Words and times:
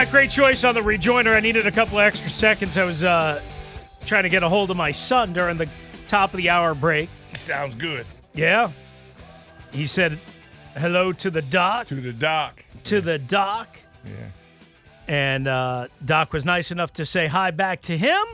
Right, 0.00 0.10
great 0.10 0.30
choice 0.30 0.64
on 0.64 0.74
the 0.74 0.82
rejoinder. 0.82 1.34
I 1.34 1.40
needed 1.40 1.66
a 1.66 1.70
couple 1.70 1.98
of 1.98 2.04
extra 2.06 2.30
seconds. 2.30 2.78
I 2.78 2.84
was 2.84 3.04
uh, 3.04 3.42
trying 4.06 4.22
to 4.22 4.30
get 4.30 4.42
a 4.42 4.48
hold 4.48 4.70
of 4.70 4.76
my 4.78 4.92
son 4.92 5.34
during 5.34 5.58
the 5.58 5.68
top 6.06 6.32
of 6.32 6.38
the 6.38 6.48
hour 6.48 6.74
break. 6.74 7.10
Sounds 7.34 7.74
good. 7.74 8.06
Yeah. 8.32 8.70
He 9.72 9.86
said 9.86 10.18
hello 10.74 11.12
to 11.12 11.30
the 11.30 11.42
doc. 11.42 11.88
To 11.88 11.96
the 11.96 12.14
doc. 12.14 12.64
To 12.84 13.02
the 13.02 13.18
doc. 13.18 13.78
Yeah. 14.06 14.12
And 15.06 15.46
uh, 15.46 15.88
Doc 16.02 16.32
was 16.32 16.46
nice 16.46 16.70
enough 16.70 16.94
to 16.94 17.04
say 17.04 17.26
hi 17.26 17.50
back 17.50 17.82
to 17.82 17.98
him, 17.98 18.24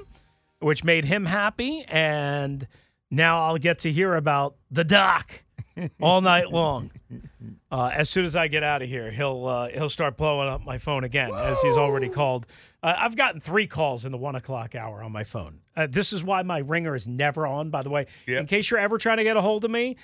which 0.60 0.84
made 0.84 1.06
him 1.06 1.24
happy. 1.24 1.84
And 1.88 2.68
now 3.10 3.44
I'll 3.44 3.58
get 3.58 3.80
to 3.80 3.90
hear 3.90 4.14
about 4.14 4.54
the 4.70 4.84
doc 4.84 5.42
all 6.00 6.20
night 6.20 6.50
long. 6.50 6.90
Uh, 7.70 7.90
as 7.94 8.08
soon 8.10 8.24
as 8.24 8.34
I 8.34 8.48
get 8.48 8.62
out 8.62 8.82
of 8.82 8.88
here, 8.88 9.10
he'll 9.10 9.46
uh, 9.46 9.68
he'll 9.68 9.90
start 9.90 10.16
blowing 10.16 10.48
up 10.48 10.64
my 10.64 10.78
phone 10.78 11.04
again, 11.04 11.30
as 11.32 11.60
he's 11.60 11.76
already 11.76 12.08
called. 12.08 12.46
Uh, 12.82 12.94
I've 12.96 13.16
gotten 13.16 13.40
three 13.40 13.66
calls 13.66 14.04
in 14.04 14.12
the 14.12 14.18
one 14.18 14.34
o'clock 14.36 14.74
hour 14.74 15.02
on 15.02 15.12
my 15.12 15.24
phone. 15.24 15.60
Uh, 15.76 15.86
this 15.88 16.12
is 16.12 16.22
why 16.24 16.42
my 16.42 16.58
ringer 16.58 16.94
is 16.94 17.06
never 17.06 17.46
on. 17.46 17.70
By 17.70 17.82
the 17.82 17.90
way, 17.90 18.06
Yep. 18.26 18.40
in 18.40 18.46
case 18.46 18.70
you're 18.70 18.80
ever 18.80 18.98
trying 18.98 19.18
to 19.18 19.24
get 19.24 19.36
a 19.36 19.40
hold 19.40 19.64
of 19.64 19.70
me, 19.70 19.96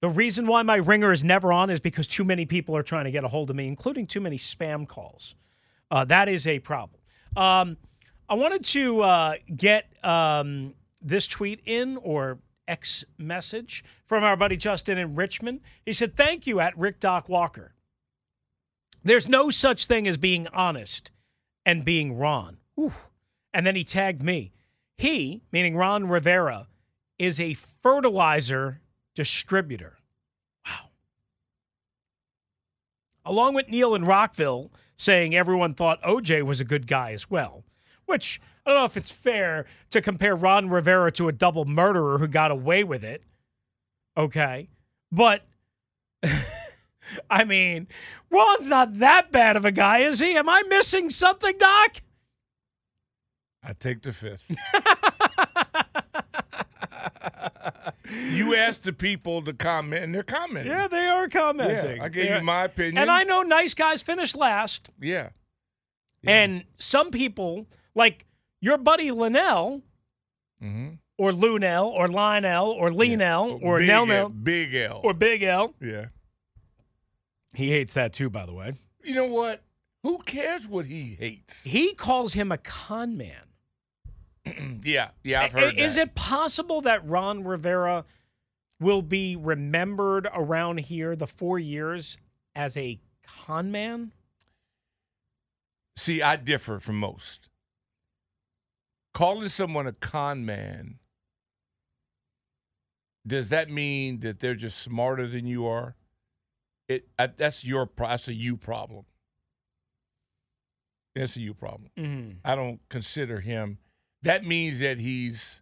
the 0.00 0.08
reason 0.08 0.46
why 0.46 0.62
my 0.62 0.76
ringer 0.76 1.12
is 1.12 1.22
never 1.24 1.52
on 1.52 1.68
is 1.70 1.80
because 1.80 2.06
too 2.06 2.24
many 2.24 2.46
people 2.46 2.76
are 2.76 2.82
trying 2.82 3.04
to 3.04 3.10
get 3.10 3.24
a 3.24 3.28
hold 3.28 3.50
of 3.50 3.56
me, 3.56 3.66
including 3.68 4.06
too 4.06 4.20
many 4.20 4.38
spam 4.38 4.86
calls. 4.88 5.34
Uh, 5.90 6.04
that 6.06 6.28
is 6.28 6.46
a 6.46 6.58
problem. 6.60 7.00
Um, 7.36 7.76
I 8.28 8.34
wanted 8.34 8.64
to 8.66 9.02
uh, 9.02 9.34
get 9.54 9.86
um, 10.04 10.74
this 11.02 11.26
tweet 11.26 11.60
in 11.66 11.96
or 11.98 12.38
X 12.70 13.04
message 13.18 13.84
from 14.06 14.22
our 14.22 14.36
buddy 14.36 14.56
Justin 14.56 14.96
in 14.96 15.16
Richmond. 15.16 15.60
He 15.84 15.92
said, 15.92 16.16
Thank 16.16 16.46
you 16.46 16.60
at 16.60 16.78
Rick 16.78 17.00
Doc 17.00 17.28
Walker. 17.28 17.74
There's 19.02 19.28
no 19.28 19.50
such 19.50 19.86
thing 19.86 20.06
as 20.06 20.16
being 20.16 20.46
honest 20.48 21.10
and 21.66 21.84
being 21.84 22.16
Ron. 22.16 22.58
And 23.52 23.66
then 23.66 23.74
he 23.74 23.84
tagged 23.84 24.22
me. 24.22 24.52
He, 24.96 25.42
meaning 25.50 25.76
Ron 25.76 26.08
Rivera, 26.08 26.68
is 27.18 27.40
a 27.40 27.54
fertilizer 27.54 28.80
distributor. 29.14 29.98
Wow. 30.66 30.90
Along 33.24 33.54
with 33.54 33.68
Neil 33.68 33.94
in 33.94 34.04
Rockville 34.04 34.70
saying 34.96 35.34
everyone 35.34 35.74
thought 35.74 36.02
OJ 36.02 36.42
was 36.42 36.60
a 36.60 36.64
good 36.64 36.86
guy 36.86 37.12
as 37.12 37.30
well, 37.30 37.64
which 38.10 38.40
I 38.66 38.70
don't 38.70 38.78
know 38.80 38.84
if 38.84 38.96
it's 38.98 39.10
fair 39.10 39.64
to 39.90 40.02
compare 40.02 40.36
Ron 40.36 40.68
Rivera 40.68 41.10
to 41.12 41.28
a 41.28 41.32
double 41.32 41.64
murderer 41.64 42.18
who 42.18 42.26
got 42.28 42.50
away 42.50 42.84
with 42.84 43.02
it. 43.04 43.22
Okay. 44.16 44.68
But 45.10 45.46
I 47.30 47.44
mean, 47.44 47.88
Ron's 48.30 48.68
not 48.68 48.98
that 48.98 49.32
bad 49.32 49.56
of 49.56 49.64
a 49.64 49.72
guy, 49.72 50.00
is 50.00 50.20
he? 50.20 50.36
Am 50.36 50.48
I 50.48 50.62
missing 50.68 51.08
something, 51.08 51.56
Doc? 51.56 52.02
I 53.62 53.72
take 53.74 54.02
the 54.02 54.12
fifth. 54.12 54.50
you 58.32 58.54
asked 58.54 58.82
the 58.84 58.92
people 58.92 59.42
to 59.42 59.52
comment, 59.52 60.04
and 60.04 60.14
they're 60.14 60.22
commenting. 60.22 60.72
Yeah, 60.72 60.88
they 60.88 61.06
are 61.06 61.28
commenting. 61.28 61.96
Yeah, 61.98 62.04
I 62.04 62.08
gave 62.08 62.24
Yeah. 62.26 62.38
you 62.38 62.44
my 62.44 62.64
opinion. 62.64 62.98
And 62.98 63.10
I 63.10 63.22
know 63.24 63.42
nice 63.42 63.74
guys 63.74 64.02
finish 64.02 64.34
last. 64.34 64.90
Yeah. 65.00 65.30
And 66.24 66.64
some 66.78 67.10
people, 67.10 67.66
like 68.00 68.26
your 68.60 68.78
buddy 68.78 69.10
Linnell, 69.12 69.82
Mm-hmm. 70.62 70.88
or 71.16 71.32
Lunell, 71.32 71.86
or 71.86 72.06
Lionel, 72.08 72.70
or 72.72 72.90
Lionel, 72.90 73.58
or 73.62 73.78
Big 73.78 73.86
Nell 73.88 74.00
L, 74.02 74.06
Nell, 74.06 74.28
Big 74.28 74.74
L. 74.74 75.00
or 75.04 75.14
Big 75.14 75.42
L. 75.42 75.74
yeah. 75.80 76.06
He 77.54 77.70
hates 77.70 77.94
that 77.94 78.12
too, 78.12 78.28
by 78.30 78.44
the 78.46 78.52
way. 78.52 78.74
You 79.02 79.14
know 79.14 79.26
what? 79.26 79.62
Who 80.02 80.18
cares 80.18 80.66
what 80.68 80.86
he 80.86 81.16
hates? 81.18 81.62
He 81.64 81.94
calls 81.94 82.32
him 82.34 82.50
a 82.52 82.58
con 82.58 83.16
man. 83.16 83.48
yeah, 84.84 85.10
yeah, 85.24 85.42
I've 85.42 85.52
heard 85.52 85.78
Is 85.78 85.96
that. 85.96 86.08
it 86.08 86.14
possible 86.14 86.80
that 86.82 87.06
Ron 87.06 87.44
Rivera 87.44 88.04
will 88.78 89.02
be 89.02 89.36
remembered 89.36 90.26
around 90.34 90.80
here 90.80 91.16
the 91.16 91.26
four 91.26 91.58
years 91.58 92.16
as 92.54 92.76
a 92.76 92.98
con 93.26 93.70
man? 93.70 94.12
See, 95.96 96.22
I 96.22 96.36
differ 96.36 96.80
from 96.80 96.96
most. 96.98 97.49
Calling 99.12 99.48
someone 99.48 99.86
a 99.86 99.92
con 99.92 100.46
man, 100.46 100.98
does 103.26 103.48
that 103.50 103.70
mean 103.70 104.20
that 104.20 104.40
they're 104.40 104.54
just 104.54 104.78
smarter 104.78 105.26
than 105.26 105.46
you 105.46 105.66
are? 105.66 105.96
It 106.88 107.08
I, 107.18 107.28
that's 107.28 107.64
your 107.64 107.88
that's 107.96 108.28
a 108.28 108.34
you 108.34 108.56
problem. 108.56 109.04
That's 111.14 111.36
a 111.36 111.40
you 111.40 111.54
problem. 111.54 111.90
Mm-hmm. 111.98 112.30
I 112.44 112.54
don't 112.54 112.80
consider 112.88 113.40
him. 113.40 113.78
That 114.22 114.44
means 114.44 114.80
that 114.80 114.98
he's 114.98 115.60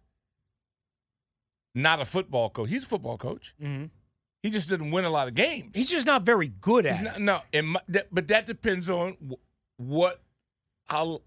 not 1.73 1.99
a 2.01 2.05
football 2.05 2.49
coach. 2.49 2.69
He's 2.69 2.83
a 2.83 2.87
football 2.87 3.17
coach. 3.17 3.53
Mm-hmm. 3.61 3.85
He 4.43 4.49
just 4.49 4.69
didn't 4.69 4.91
win 4.91 5.05
a 5.05 5.09
lot 5.09 5.27
of 5.27 5.35
games. 5.35 5.71
He's 5.75 5.89
just 5.89 6.05
not 6.05 6.23
very 6.23 6.47
good 6.47 6.85
at 6.85 6.97
He's 6.97 7.07
it. 7.07 7.19
no, 7.19 7.41
and 7.51 7.67
my, 7.69 7.81
that, 7.89 8.07
but 8.11 8.27
that 8.29 8.45
depends 8.45 8.89
on 8.89 9.17
what 9.77 10.21
how 10.85 11.21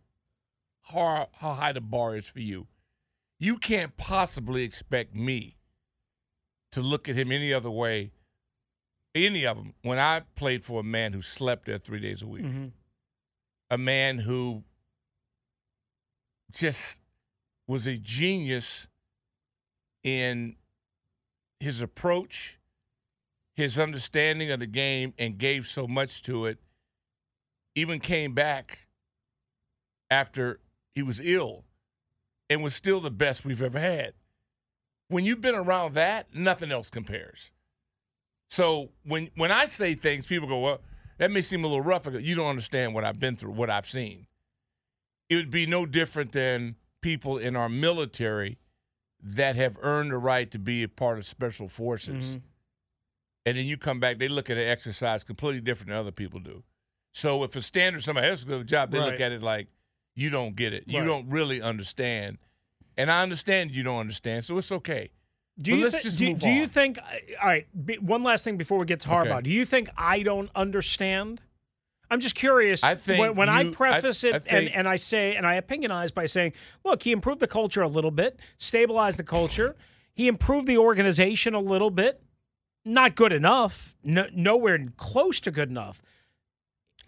how 0.82 1.28
how 1.34 1.52
high 1.54 1.72
the 1.72 1.80
bar 1.80 2.16
is 2.16 2.26
for 2.26 2.40
you. 2.40 2.66
You 3.38 3.56
can't 3.58 3.96
possibly 3.96 4.62
expect 4.62 5.14
me 5.14 5.56
to 6.72 6.80
look 6.80 7.08
at 7.08 7.16
him 7.16 7.32
any 7.32 7.52
other 7.52 7.70
way, 7.70 8.12
any 9.14 9.44
of 9.46 9.56
them. 9.56 9.74
When 9.82 9.98
I 9.98 10.22
played 10.36 10.64
for 10.64 10.80
a 10.80 10.84
man 10.84 11.12
who 11.12 11.22
slept 11.22 11.66
there 11.66 11.78
three 11.78 12.00
days 12.00 12.22
a 12.22 12.26
week, 12.26 12.44
Mm-hmm. 12.44 12.66
a 13.70 13.78
man 13.78 14.18
who 14.18 14.62
just 16.52 16.98
was 17.66 17.86
a 17.86 17.96
genius 17.96 18.86
in 20.04 20.56
his 21.60 21.80
approach, 21.80 22.58
his 23.54 23.78
understanding 23.78 24.50
of 24.50 24.60
the 24.60 24.66
game, 24.66 25.14
and 25.18 25.38
gave 25.38 25.66
so 25.68 25.86
much 25.86 26.22
to 26.24 26.46
it. 26.46 26.58
Even 27.74 28.00
came 28.00 28.34
back 28.34 28.86
after 30.10 30.60
he 30.94 31.02
was 31.02 31.20
ill 31.20 31.64
and 32.50 32.62
was 32.62 32.74
still 32.74 33.00
the 33.00 33.10
best 33.10 33.44
we've 33.44 33.62
ever 33.62 33.78
had. 33.78 34.14
When 35.08 35.24
you've 35.24 35.40
been 35.40 35.54
around 35.54 35.94
that, 35.94 36.34
nothing 36.34 36.72
else 36.72 36.90
compares. 36.90 37.50
So 38.48 38.90
when 39.04 39.30
when 39.36 39.50
I 39.50 39.66
say 39.66 39.94
things, 39.94 40.26
people 40.26 40.48
go, 40.48 40.58
"Well, 40.58 40.80
that 41.18 41.30
may 41.30 41.42
seem 41.42 41.64
a 41.64 41.66
little 41.66 41.82
rough." 41.82 42.04
Go, 42.04 42.18
you 42.18 42.34
don't 42.34 42.48
understand 42.50 42.94
what 42.94 43.04
I've 43.04 43.18
been 43.20 43.36
through, 43.36 43.52
what 43.52 43.70
I've 43.70 43.88
seen. 43.88 44.26
It 45.28 45.36
would 45.36 45.50
be 45.50 45.66
no 45.66 45.86
different 45.86 46.32
than 46.32 46.76
people 47.00 47.38
in 47.38 47.56
our 47.56 47.68
military 47.68 48.58
that 49.22 49.56
have 49.56 49.78
earned 49.80 50.10
the 50.10 50.18
right 50.18 50.50
to 50.50 50.58
be 50.58 50.82
a 50.82 50.88
part 50.88 51.18
of 51.18 51.24
special 51.24 51.68
forces. 51.68 52.28
Mm-hmm. 52.30 52.38
And 53.46 53.58
then 53.58 53.64
you 53.66 53.76
come 53.76 53.98
back, 54.00 54.18
they 54.18 54.28
look 54.28 54.50
at 54.50 54.56
an 54.56 54.68
exercise 54.68 55.24
completely 55.24 55.60
different 55.60 55.88
than 55.88 55.96
other 55.98 56.10
people 56.12 56.38
do. 56.40 56.62
So 57.12 57.42
if 57.44 57.56
a 57.56 57.60
standard 57.62 58.02
somebody 58.02 58.28
else 58.28 58.44
does 58.44 58.60
a 58.60 58.64
job, 58.64 58.90
they 58.90 58.98
Right. 58.98 59.12
look 59.12 59.20
at 59.20 59.32
it 59.32 59.42
like 59.42 59.68
you 60.14 60.30
don't 60.30 60.56
get 60.56 60.72
it. 60.72 60.84
You 60.86 61.04
don't 61.04 61.28
really 61.28 61.60
understand. 61.62 62.38
And 62.96 63.10
I 63.10 63.22
understand 63.22 63.70
you 63.72 63.82
don't 63.82 63.98
understand, 64.00 64.44
so 64.44 64.58
it's 64.58 64.70
okay. 64.70 65.10
Do 65.58 65.72
But 65.72 65.76
you 65.94 66.00
just 66.00 66.18
do, 66.18 66.34
do 66.34 66.50
you 66.50 66.66
think? 66.66 66.98
Uh, 66.98 67.02
all 67.42 67.48
right. 67.48 67.66
be- 67.86 67.98
One 67.98 68.22
last 68.22 68.42
thing 68.44 68.56
before 68.56 68.78
we 68.78 68.86
get 68.86 69.00
to 69.00 69.08
Harbaugh. 69.08 69.32
Okay. 69.32 69.42
Do 69.42 69.50
you 69.50 69.64
think 69.64 69.90
I 69.96 70.22
don't 70.22 70.50
understand? 70.54 71.40
I'm 72.10 72.20
just 72.20 72.34
curious. 72.34 72.82
I 72.84 72.94
think 72.94 73.20
when, 73.20 73.34
when 73.36 73.48
I 73.48 73.62
you- 73.62 73.70
I- 73.70 73.74
preface 73.74 74.24
I 74.24 74.28
it 74.28 74.34
and, 74.34 74.44
think- 74.44 74.70
and 74.76 74.88
I 74.88 74.96
say 74.96 75.34
and 75.36 75.46
I 75.46 75.60
opinionize 75.60 76.12
by 76.12 76.26
saying, 76.26 76.52
look, 76.84 77.02
he 77.02 77.12
improved 77.12 77.40
the 77.40 77.46
culture 77.46 77.82
a 77.82 77.88
little 77.88 78.10
bit, 78.10 78.38
stabilized 78.58 79.18
the 79.18 79.24
culture, 79.24 79.76
he 80.14 80.26
improved 80.28 80.66
the 80.66 80.78
organization 80.78 81.54
a 81.54 81.60
little 81.60 81.90
bit. 81.90 82.22
Not 82.84 83.14
good 83.14 83.32
enough. 83.32 83.94
No, 84.02 84.26
nowhere 84.34 84.86
close 84.96 85.38
to 85.40 85.50
good 85.50 85.68
enough. 85.70 86.02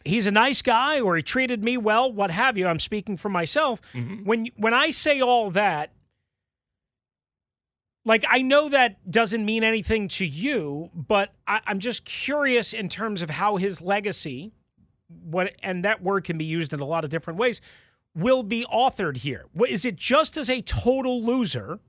He's 0.05 0.27
a 0.27 0.31
nice 0.31 0.61
guy, 0.61 1.01
or 1.01 1.17
he 1.17 1.23
treated 1.23 1.65
me 1.65 1.77
well, 1.77 2.13
what 2.13 2.31
have 2.31 2.59
you. 2.59 2.67
I'm 2.67 2.79
speaking 2.79 3.17
for 3.17 3.29
myself. 3.29 3.81
Mm-hmm. 3.95 4.25
When 4.25 4.49
when 4.57 4.75
I 4.75 4.91
say 4.91 5.21
all 5.21 5.51
that, 5.53 5.93
like 8.05 8.25
I 8.29 8.43
know 8.43 8.69
that 8.69 9.11
doesn't 9.11 9.45
mean 9.45 9.65
anything 9.65 10.09
to 10.09 10.27
you, 10.27 10.91
but 10.95 11.33
I, 11.47 11.61
I'm 11.67 11.79
just 11.79 12.05
curious 12.05 12.73
in 12.73 12.89
terms 12.89 13.23
of 13.23 13.31
how 13.31 13.57
his 13.57 13.81
legacy, 13.81 14.53
what 15.09 15.55
and 15.63 15.85
that 15.85 16.03
word 16.03 16.25
can 16.25 16.37
be 16.37 16.45
used 16.45 16.73
in 16.73 16.81
a 16.81 16.87
lot 16.87 17.05
of 17.05 17.11
different 17.11 17.39
ways, 17.39 17.63
will 18.15 18.43
be 18.43 18.67
authored 18.73 19.19
here. 19.19 19.47
Is 19.67 19.85
it 19.85 19.97
just 19.97 20.37
as 20.37 20.51
a 20.51 20.61
total 20.61 21.25
loser? 21.25 21.81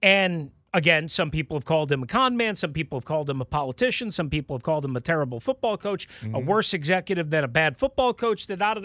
And 0.00 0.52
again, 0.78 1.08
some 1.08 1.30
people 1.30 1.56
have 1.56 1.64
called 1.64 1.90
him 1.92 2.02
a 2.02 2.06
con 2.06 2.36
man, 2.36 2.56
some 2.56 2.72
people 2.72 2.98
have 2.98 3.04
called 3.04 3.28
him 3.28 3.40
a 3.40 3.44
politician, 3.44 4.10
some 4.10 4.30
people 4.30 4.56
have 4.56 4.62
called 4.62 4.84
him 4.84 4.96
a 4.96 5.00
terrible 5.00 5.40
football 5.40 5.76
coach, 5.76 6.08
a 6.34 6.38
worse 6.38 6.72
executive 6.72 7.30
than 7.30 7.44
a 7.44 7.48
bad 7.48 7.76
football 7.76 8.14
coach. 8.14 8.50
Uh, 8.50 8.80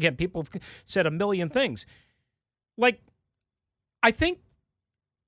Again, 0.00 0.16
people 0.16 0.42
have 0.42 0.50
said 0.84 1.06
a 1.06 1.10
million 1.10 1.48
things. 1.48 1.86
Like, 2.76 3.00
I 4.02 4.10
think, 4.10 4.38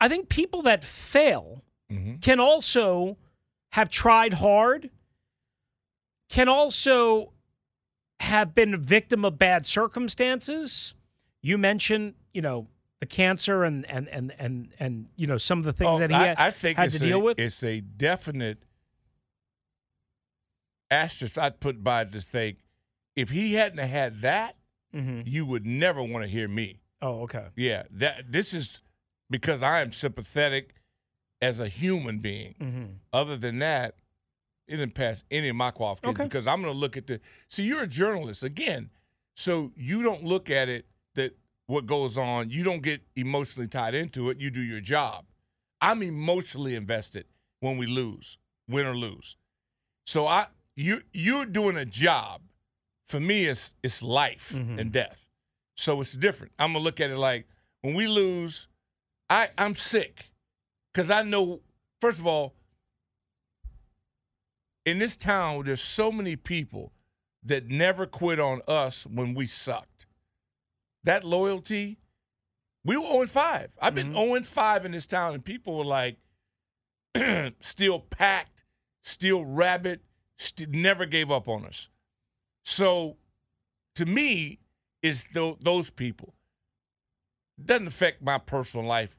I 0.00 0.08
think 0.08 0.28
people 0.28 0.62
that 0.62 0.82
fail 0.84 1.62
Mm-hmm. 1.92 2.16
can 2.20 2.40
also 2.40 3.18
have 3.72 3.90
tried 3.90 4.34
hard, 4.34 4.88
can 6.30 6.48
also 6.48 7.34
have 8.20 8.54
been 8.54 8.72
a 8.72 8.78
victim 8.78 9.26
of 9.26 9.38
bad 9.38 9.66
circumstances. 9.66 10.94
You 11.42 11.58
mentioned, 11.58 12.14
you 12.32 12.40
know, 12.40 12.68
the 13.02 13.06
cancer 13.06 13.64
and 13.64 13.84
and 13.90 14.08
and 14.10 14.32
and 14.38 14.72
and 14.78 15.08
you 15.16 15.26
know 15.26 15.36
some 15.36 15.58
of 15.58 15.64
the 15.64 15.72
things 15.72 15.96
Oh, 15.96 15.98
that 15.98 16.10
he 16.10 16.14
I, 16.14 16.26
had, 16.28 16.38
I 16.38 16.50
think 16.52 16.78
had 16.78 16.90
to 16.92 16.98
a, 16.98 17.00
deal 17.00 17.20
with. 17.20 17.36
It's 17.36 17.60
a 17.64 17.80
definite 17.80 18.62
asterisk 20.88 21.36
I'd 21.36 21.58
put 21.58 21.82
by 21.82 22.04
to 22.04 22.20
think 22.20 22.58
if 23.16 23.30
he 23.30 23.54
hadn't 23.54 23.78
had 23.86 24.22
that, 24.22 24.56
Mhm. 24.94 25.24
you 25.26 25.44
would 25.46 25.66
never 25.66 26.00
want 26.00 26.22
to 26.24 26.28
hear 26.28 26.46
me. 26.46 26.80
Oh, 27.00 27.22
okay. 27.22 27.48
Yeah, 27.56 27.82
that 27.90 28.30
this 28.30 28.54
is 28.54 28.82
because 29.28 29.62
I 29.64 29.80
am 29.80 29.90
sympathetic 29.90 30.74
as 31.40 31.58
a 31.58 31.66
human 31.66 32.18
being. 32.20 32.54
hmm 32.58 32.84
Other 33.12 33.36
than 33.36 33.58
that, 33.58 33.96
it 34.68 34.76
didn't 34.76 34.94
pass 34.94 35.24
any 35.28 35.48
of 35.48 35.56
my 35.56 35.72
qualifications 35.72 36.20
Okay. 36.20 36.28
because 36.28 36.46
I'm 36.46 36.62
going 36.62 36.72
to 36.72 36.78
look 36.78 36.96
at 36.96 37.08
the. 37.08 37.20
See, 37.48 37.64
you're 37.64 37.82
a 37.82 37.86
journalist 37.88 38.44
again, 38.44 38.90
so 39.34 39.72
you 39.76 40.04
don't 40.04 40.22
look 40.22 40.50
at 40.50 40.68
it 40.68 40.86
that 41.14 41.36
what 41.72 41.86
goes 41.86 42.18
on. 42.18 42.50
You 42.50 42.62
don't 42.64 42.82
get 42.82 43.00
emotionally 43.16 43.66
tied 43.66 43.94
into 43.94 44.28
it. 44.28 44.38
You 44.38 44.50
do 44.50 44.60
your 44.60 44.80
job. 44.80 45.24
I'm 45.80 46.02
emotionally 46.02 46.74
invested 46.74 47.24
when 47.60 47.78
we 47.78 47.86
lose, 47.86 48.36
win 48.68 48.86
or 48.86 48.94
lose. 48.94 49.36
So 50.04 50.26
I, 50.26 50.48
you, 50.76 51.00
you're 51.14 51.46
doing 51.46 51.76
a 51.78 51.86
job. 51.86 52.42
For 53.06 53.18
me, 53.20 53.46
it's 53.46 53.74
it's 53.82 54.02
life 54.02 54.52
Mhm. 54.54 54.78
and 54.80 54.92
death. 54.92 55.26
So 55.76 56.00
it's 56.02 56.12
different. 56.12 56.52
I'm 56.58 56.72
gonna 56.72 56.84
look 56.84 57.00
at 57.00 57.10
it 57.10 57.16
like 57.16 57.46
when 57.80 57.94
we 57.94 58.06
lose, 58.06 58.68
I 59.30 59.48
I'm 59.58 59.74
sick 59.74 60.26
because 60.92 61.10
I 61.10 61.22
know. 61.22 61.60
First 62.00 62.18
of 62.18 62.26
all, 62.26 62.54
in 64.84 64.98
this 64.98 65.16
town, 65.16 65.64
there's 65.64 65.82
so 65.82 66.10
many 66.12 66.36
people 66.36 66.92
that 67.44 67.68
never 67.68 68.06
quit 68.06 68.38
on 68.40 68.60
us 68.68 69.04
when 69.06 69.34
we 69.34 69.46
sucked. 69.46 70.06
That 71.04 71.24
loyalty, 71.24 71.98
we 72.84 72.96
were 72.96 73.06
0 73.06 73.26
5. 73.26 73.70
I've 73.80 73.94
been 73.94 74.12
mm-hmm. 74.12 74.34
0 74.34 74.42
5 74.42 74.86
in 74.86 74.92
this 74.92 75.06
town, 75.06 75.34
and 75.34 75.44
people 75.44 75.76
were 75.76 75.84
like, 75.84 76.18
still 77.60 78.00
packed, 78.00 78.64
still 79.02 79.44
rabid, 79.44 80.00
st- 80.38 80.70
never 80.70 81.06
gave 81.06 81.30
up 81.30 81.48
on 81.48 81.64
us. 81.64 81.88
So, 82.64 83.16
to 83.96 84.06
me, 84.06 84.60
it's 85.02 85.26
tho- 85.32 85.58
those 85.60 85.90
people. 85.90 86.34
Doesn't 87.62 87.88
affect 87.88 88.22
my 88.22 88.38
personal 88.38 88.86
life 88.86 89.18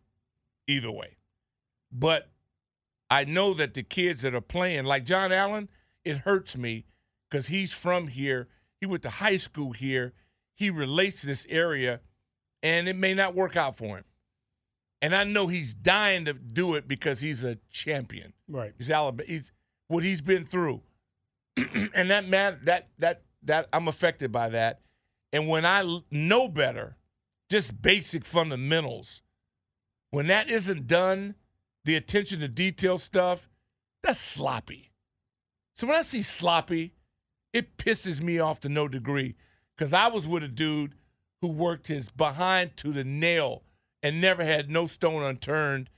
either 0.67 0.91
way. 0.91 1.17
But 1.91 2.29
I 3.09 3.25
know 3.25 3.53
that 3.53 3.73
the 3.73 3.83
kids 3.83 4.23
that 4.23 4.33
are 4.33 4.41
playing, 4.41 4.85
like 4.85 5.05
John 5.05 5.31
Allen, 5.31 5.69
it 6.03 6.17
hurts 6.19 6.57
me 6.57 6.85
because 7.29 7.47
he's 7.47 7.71
from 7.71 8.07
here. 8.07 8.47
He 8.79 8.85
went 8.85 9.03
to 9.03 9.09
high 9.09 9.37
school 9.37 9.71
here. 9.71 10.13
He 10.55 10.69
relates 10.69 11.21
to 11.21 11.27
this 11.27 11.45
area, 11.49 12.01
and 12.61 12.87
it 12.87 12.95
may 12.95 13.13
not 13.13 13.35
work 13.35 13.55
out 13.55 13.75
for 13.75 13.97
him. 13.97 14.05
And 15.01 15.13
I 15.13 15.25
know 15.25 15.47
he's 15.47 15.73
dying 15.73 16.25
to 16.25 16.33
do 16.33 16.75
it 16.75 16.87
because 16.87 17.19
he's 17.19 17.43
a 17.43 17.57
champion. 17.69 18.33
Right. 18.47 18.73
He's 18.77 18.89
Alabama. 18.89 19.27
He's 19.27 19.51
what 19.87 20.03
he's 20.03 20.21
been 20.21 20.45
through, 20.45 20.81
and 21.93 22.09
that 22.09 22.27
man, 22.27 22.59
that 22.63 22.89
that 22.99 23.23
that 23.43 23.67
I'm 23.73 23.87
affected 23.87 24.31
by 24.31 24.49
that. 24.49 24.79
And 25.33 25.47
when 25.47 25.65
I 25.65 25.99
know 26.11 26.47
better, 26.47 26.95
just 27.49 27.81
basic 27.81 28.23
fundamentals, 28.23 29.23
when 30.11 30.27
that 30.27 30.49
isn't 30.49 30.87
done, 30.87 31.35
the 31.85 31.95
attention 31.95 32.39
to 32.39 32.47
detail 32.47 32.97
stuff, 32.97 33.49
that's 34.03 34.19
sloppy. 34.19 34.91
So 35.75 35.87
when 35.87 35.95
I 35.95 36.03
see 36.03 36.21
sloppy, 36.21 36.93
it 37.51 37.77
pisses 37.77 38.21
me 38.21 38.39
off 38.39 38.59
to 38.61 38.69
no 38.69 38.87
degree 38.87 39.35
because 39.77 39.93
I 39.93 40.07
was 40.07 40.25
with 40.27 40.43
a 40.43 40.47
dude 40.47 40.93
who 41.41 41.47
worked 41.47 41.87
his 41.87 42.09
behind 42.09 42.77
to 42.77 42.91
the 42.91 43.03
nail 43.03 43.63
and 44.01 44.19
never 44.21 44.43
had 44.43 44.69
no 44.69 44.87
stone 44.87 45.23
unturned. 45.23 45.89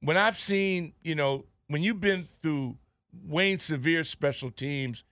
When 0.00 0.16
I've 0.16 0.38
seen, 0.38 0.92
you 1.02 1.14
know, 1.14 1.46
when 1.68 1.82
you've 1.82 2.00
been 2.00 2.28
through 2.42 2.76
Wayne 3.24 3.58
Sevier 3.58 4.04
special 4.04 4.50
teams, 4.50 5.04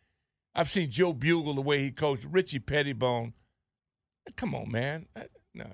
I've 0.54 0.70
seen 0.70 0.90
Joe 0.90 1.14
Bugel 1.14 1.54
the 1.54 1.62
way 1.62 1.80
he 1.80 1.90
coached, 1.90 2.26
Richie 2.30 2.60
Petitbon. 2.60 3.32
Come 4.36 4.54
on, 4.54 4.70
man. 4.70 5.06
I- 5.16 5.28
no. 5.54 5.66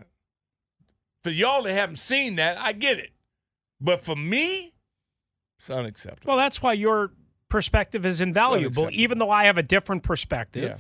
For 1.24 1.30
y'all 1.30 1.62
that 1.64 1.72
haven't 1.72 1.96
seen 1.96 2.36
that, 2.36 2.58
I 2.58 2.72
get 2.72 2.98
it. 2.98 3.10
But 3.80 4.00
for 4.00 4.16
me, 4.16 4.72
it's 5.58 5.68
unacceptable. 5.70 6.28
Well, 6.28 6.36
that's 6.36 6.62
why 6.62 6.74
your 6.74 7.12
perspective 7.48 8.06
is 8.06 8.20
invaluable, 8.20 8.88
even 8.92 9.18
though 9.18 9.30
I 9.30 9.44
have 9.44 9.58
a 9.58 9.62
different 9.62 10.02
perspective. 10.04 10.62
Yeah. 10.64 10.76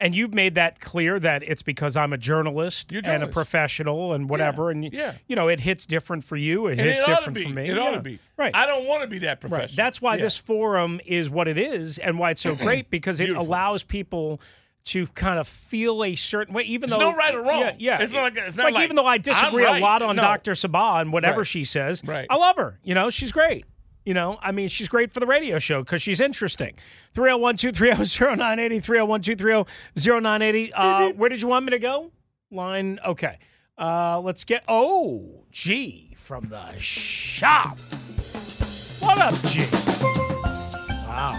And 0.00 0.14
you've 0.14 0.32
made 0.32 0.54
that 0.54 0.78
clear 0.80 1.18
that 1.18 1.42
it's 1.42 1.62
because 1.62 1.96
I'm 1.96 2.12
a 2.12 2.16
journalist 2.18 2.92
You're 2.92 3.02
and 3.04 3.24
a 3.24 3.26
professional 3.26 4.12
and 4.12 4.28
whatever. 4.30 4.70
and, 4.70 4.84
yeah. 4.92 5.14
you 5.26 5.34
know, 5.34 5.48
it 5.48 5.58
hits 5.58 5.86
different 5.86 6.22
for 6.22 6.36
you. 6.36 6.68
It 6.68 6.78
and 6.78 6.80
hits 6.82 7.02
it 7.02 7.06
different 7.06 7.38
for 7.38 7.48
me. 7.48 7.68
It 7.68 7.76
ought 7.78 7.90
to 7.92 8.00
be. 8.00 8.20
Right. 8.36 8.54
I 8.54 8.66
don't 8.66 8.86
want 8.86 9.02
to 9.02 9.08
be 9.08 9.18
that 9.20 9.42
Right. 9.42 9.50
professional. 9.50 9.76
That's 9.76 10.00
why 10.00 10.14
Yeah. 10.16 10.22
this 10.22 10.36
forum 10.36 11.00
is 11.04 11.28
what 11.28 11.48
it 11.48 11.58
is 11.58 11.98
and 11.98 12.16
why 12.16 12.30
it's 12.30 12.40
so 12.42 12.54
great 12.54 12.90
because 12.90 13.18
it 13.18 13.24
Beautiful. 13.24 13.48
allows 13.48 13.82
people 13.82 14.40
to 14.84 15.08
kind 15.08 15.38
of 15.40 15.48
feel 15.48 16.04
a 16.04 16.14
certain 16.14 16.54
way, 16.54 16.62
even 16.62 16.88
There's 16.88 17.00
though 17.00 17.10
no 17.10 17.16
right 17.16 17.34
or 17.34 17.42
wrong. 17.42 17.60
Yeah, 17.60 17.74
yeah. 17.78 17.98
It's 18.02 18.12
not 18.12 18.22
like- 18.22 18.36
it's 18.36 18.56
not 18.56 18.72
like, 18.72 18.84
even 18.84 18.94
though 18.94 19.04
I 19.04 19.18
disagree 19.18 19.64
right. 19.64 19.82
a 19.82 19.84
lot 19.84 20.00
on 20.02 20.14
No. 20.14 20.22
Dr. 20.22 20.52
Sabah 20.52 21.00
and 21.00 21.12
whatever 21.12 21.38
Right. 21.38 21.46
she 21.46 21.64
says, 21.64 22.02
Right. 22.04 22.26
I 22.30 22.36
love 22.36 22.54
her. 22.56 22.78
You 22.84 22.94
know, 22.94 23.10
she's 23.10 23.32
great. 23.32 23.64
You 24.08 24.14
know, 24.14 24.38
I 24.40 24.52
mean, 24.52 24.68
she's 24.68 24.88
great 24.88 25.12
for 25.12 25.20
the 25.20 25.26
radio 25.26 25.58
show 25.58 25.82
because 25.82 26.00
she's 26.00 26.18
interesting. 26.18 26.74
301 27.12 27.58
230 27.58 28.36
0980, 28.38 28.80
301 28.80 29.20
230 29.20 29.70
0980. 30.22 30.72
Uh, 30.72 31.08
Where 31.10 31.28
did 31.28 31.42
you 31.42 31.48
want 31.48 31.66
me 31.66 31.72
to 31.72 31.78
go? 31.78 32.10
Line, 32.50 32.98
okay. 33.04 33.38
Uh, 33.76 34.18
let's 34.18 34.44
get, 34.44 34.64
oh, 34.66 35.44
G 35.50 36.14
from 36.16 36.48
the 36.48 36.72
shop. 36.78 37.76
What 39.00 39.18
up, 39.18 39.34
G? 39.42 39.66
Wow. 41.06 41.32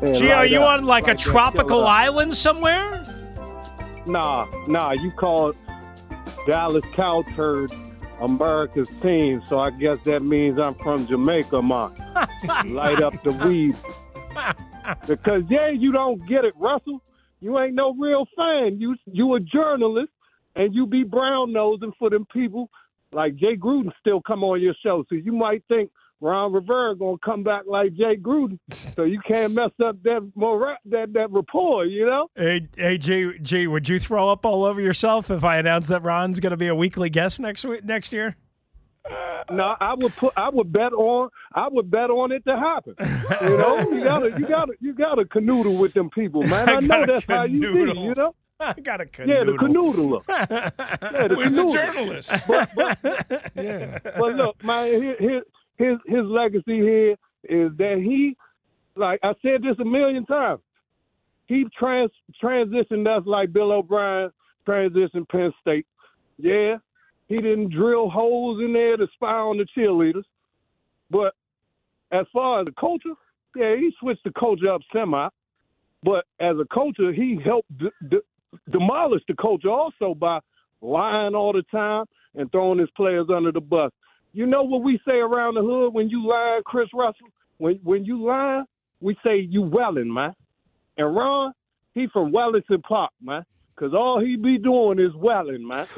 Hey, 0.00 0.12
Gee, 0.12 0.30
are 0.30 0.46
you 0.46 0.62
up. 0.62 0.78
on 0.78 0.86
like 0.86 1.08
a 1.08 1.16
tropical 1.16 1.88
island 1.88 2.36
somewhere? 2.36 3.04
Nah, 4.06 4.46
nah. 4.68 4.92
You 4.92 5.10
call 5.10 5.48
it 5.48 5.56
Dallas 6.46 6.84
Cow 6.92 7.24
Turd 7.34 7.72
America's 8.20 8.88
team, 9.00 9.42
so 9.48 9.58
I 9.58 9.70
guess 9.70 9.98
that 10.04 10.22
means 10.22 10.58
I'm 10.58 10.74
from 10.74 11.06
Jamaica, 11.06 11.62
man. 11.62 11.92
Light 12.74 13.02
up 13.02 13.22
the 13.22 13.32
weed. 13.32 13.76
Because 15.06 15.42
yeah, 15.48 15.68
you 15.68 15.92
don't 15.92 16.26
get 16.26 16.44
it, 16.44 16.54
Russell. 16.56 17.02
You 17.40 17.58
ain't 17.58 17.74
no 17.74 17.94
real 17.94 18.26
fan. 18.36 18.80
You 18.80 18.96
you 19.06 19.34
a 19.34 19.40
journalist, 19.40 20.12
and 20.56 20.74
you 20.74 20.86
be 20.86 21.04
brown 21.04 21.52
nosing 21.52 21.92
for 21.98 22.10
them 22.10 22.26
people 22.32 22.70
like 23.12 23.36
Jay 23.36 23.56
Gruden 23.56 23.90
still 24.00 24.20
come 24.20 24.44
on 24.44 24.60
your 24.60 24.74
show, 24.82 25.04
so 25.08 25.14
you 25.14 25.32
might 25.32 25.64
think 25.68 25.90
Ron 26.20 26.52
Rivera 26.52 26.94
gonna 26.96 27.16
come 27.24 27.42
back 27.42 27.62
like 27.66 27.94
Jay 27.94 28.16
Gruden, 28.16 28.58
so 28.94 29.04
you 29.04 29.20
can't 29.26 29.54
mess 29.54 29.70
up 29.82 30.02
that 30.02 30.30
more 30.34 30.76
that 30.86 31.12
that 31.14 31.30
rapport, 31.30 31.86
you 31.86 32.04
know. 32.04 32.28
Hey, 32.36 32.68
hey, 32.76 32.98
G, 32.98 33.38
G, 33.40 33.66
would 33.66 33.88
you 33.88 33.98
throw 33.98 34.28
up 34.28 34.44
all 34.44 34.64
over 34.64 34.80
yourself 34.80 35.30
if 35.30 35.42
I 35.44 35.56
announced 35.58 35.88
that 35.88 36.02
Ron's 36.02 36.38
going 36.38 36.50
to 36.50 36.56
be 36.58 36.66
a 36.66 36.74
weekly 36.74 37.08
guest 37.08 37.40
next 37.40 37.64
week, 37.64 37.84
next 37.84 38.12
year? 38.12 38.36
No, 39.50 39.74
I 39.80 39.94
would 39.94 40.14
put. 40.16 40.34
I 40.36 40.50
would 40.50 40.72
bet 40.72 40.92
on. 40.92 41.30
I 41.54 41.68
would 41.68 41.90
bet 41.90 42.10
on 42.10 42.30
it 42.32 42.44
to 42.44 42.56
happen. 42.56 42.94
You 43.42 43.56
know, 43.56 43.78
you 43.90 44.04
gotta, 44.04 44.26
you 44.38 44.46
gotta, 44.46 44.72
you 44.80 44.92
gotta 44.92 45.24
canoodle 45.24 45.78
with 45.78 45.94
them 45.94 46.10
people, 46.10 46.42
man. 46.42 46.68
I, 46.68 46.72
I 46.74 46.80
know 46.80 47.06
that's 47.06 47.24
how 47.26 47.44
you 47.44 47.60
canoodle. 47.60 48.04
You 48.04 48.14
know. 48.16 48.34
I 48.60 48.74
got 48.74 49.00
a 49.00 49.06
canoodle. 49.06 49.26
Yeah, 49.28 49.44
the 49.44 49.52
canoodler. 49.52 50.22
Yeah, 50.28 51.28
the 51.28 51.34
Who's 51.34 51.52
canoodler. 51.52 51.72
journalist? 51.72 52.30
Yeah. 53.56 53.98
But 54.04 54.34
look, 54.34 54.62
man, 54.62 55.02
his, 55.02 55.18
his 55.18 55.42
his 55.80 55.96
his 56.06 56.24
legacy 56.26 56.78
here 56.78 57.12
is 57.44 57.72
that 57.78 57.96
he, 58.04 58.36
like 58.96 59.18
I 59.22 59.32
said 59.42 59.62
this 59.62 59.78
a 59.80 59.84
million 59.84 60.26
times, 60.26 60.60
he 61.46 61.64
trans 61.76 62.10
transitioned 62.42 63.06
us 63.06 63.24
like 63.26 63.52
Bill 63.52 63.72
O'Brien 63.72 64.30
transitioned 64.68 65.28
Penn 65.28 65.52
State. 65.60 65.86
Yeah, 66.38 66.76
he 67.28 67.36
didn't 67.36 67.70
drill 67.70 68.10
holes 68.10 68.60
in 68.60 68.72
there 68.72 68.96
to 68.96 69.06
spy 69.14 69.32
on 69.32 69.56
the 69.56 69.66
cheerleaders, 69.76 70.24
but 71.10 71.34
as 72.12 72.26
far 72.32 72.60
as 72.60 72.66
the 72.66 72.72
culture, 72.78 73.14
yeah, 73.56 73.76
he 73.76 73.90
switched 73.98 74.24
the 74.24 74.32
culture 74.38 74.70
up 74.70 74.82
semi. 74.92 75.28
But 76.02 76.24
as 76.40 76.56
a 76.58 76.64
culture, 76.72 77.12
he 77.12 77.38
helped 77.44 77.76
d- 77.78 77.90
d- 78.08 78.20
demolish 78.70 79.22
the 79.28 79.34
culture 79.34 79.70
also 79.70 80.14
by 80.14 80.40
lying 80.80 81.34
all 81.34 81.52
the 81.52 81.62
time 81.70 82.06
and 82.34 82.50
throwing 82.50 82.78
his 82.78 82.88
players 82.96 83.26
under 83.34 83.52
the 83.52 83.60
bus. 83.60 83.92
You 84.32 84.46
know 84.46 84.62
what 84.62 84.82
we 84.82 85.00
say 85.06 85.16
around 85.16 85.54
the 85.54 85.62
hood 85.62 85.92
when 85.94 86.08
you 86.08 86.26
lying, 86.26 86.62
Chris 86.64 86.88
Russell? 86.94 87.28
When 87.58 87.80
when 87.82 88.04
you 88.04 88.24
lying, 88.24 88.64
we 89.00 89.16
say 89.24 89.38
you 89.38 89.62
welling, 89.62 90.12
man. 90.12 90.34
And 90.96 91.14
Ron, 91.16 91.52
he 91.94 92.06
from 92.12 92.32
Wellington 92.32 92.82
Park, 92.82 93.10
man. 93.22 93.44
Cause 93.76 93.92
all 93.94 94.20
he 94.20 94.36
be 94.36 94.58
doing 94.58 94.98
is 94.98 95.14
welling, 95.16 95.66
man. 95.66 95.86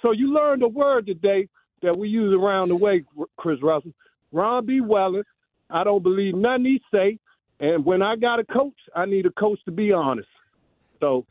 So 0.00 0.12
you 0.12 0.32
learned 0.32 0.62
a 0.62 0.68
word 0.68 1.04
today 1.06 1.46
that 1.82 1.98
we 1.98 2.08
use 2.08 2.34
around 2.34 2.70
the 2.70 2.76
way, 2.76 3.04
Chris 3.36 3.58
Russell. 3.62 3.92
Ron 4.32 4.64
be 4.64 4.80
welling. 4.80 5.24
I 5.68 5.84
don't 5.84 6.02
believe 6.02 6.34
nothing 6.34 6.64
he 6.64 6.80
say. 6.90 7.18
And 7.60 7.84
when 7.84 8.00
I 8.00 8.16
got 8.16 8.40
a 8.40 8.44
coach, 8.44 8.78
I 8.96 9.04
need 9.04 9.26
a 9.26 9.30
coach 9.32 9.58
to 9.66 9.70
be 9.72 9.92
honest. 9.92 10.28
So 11.00 11.26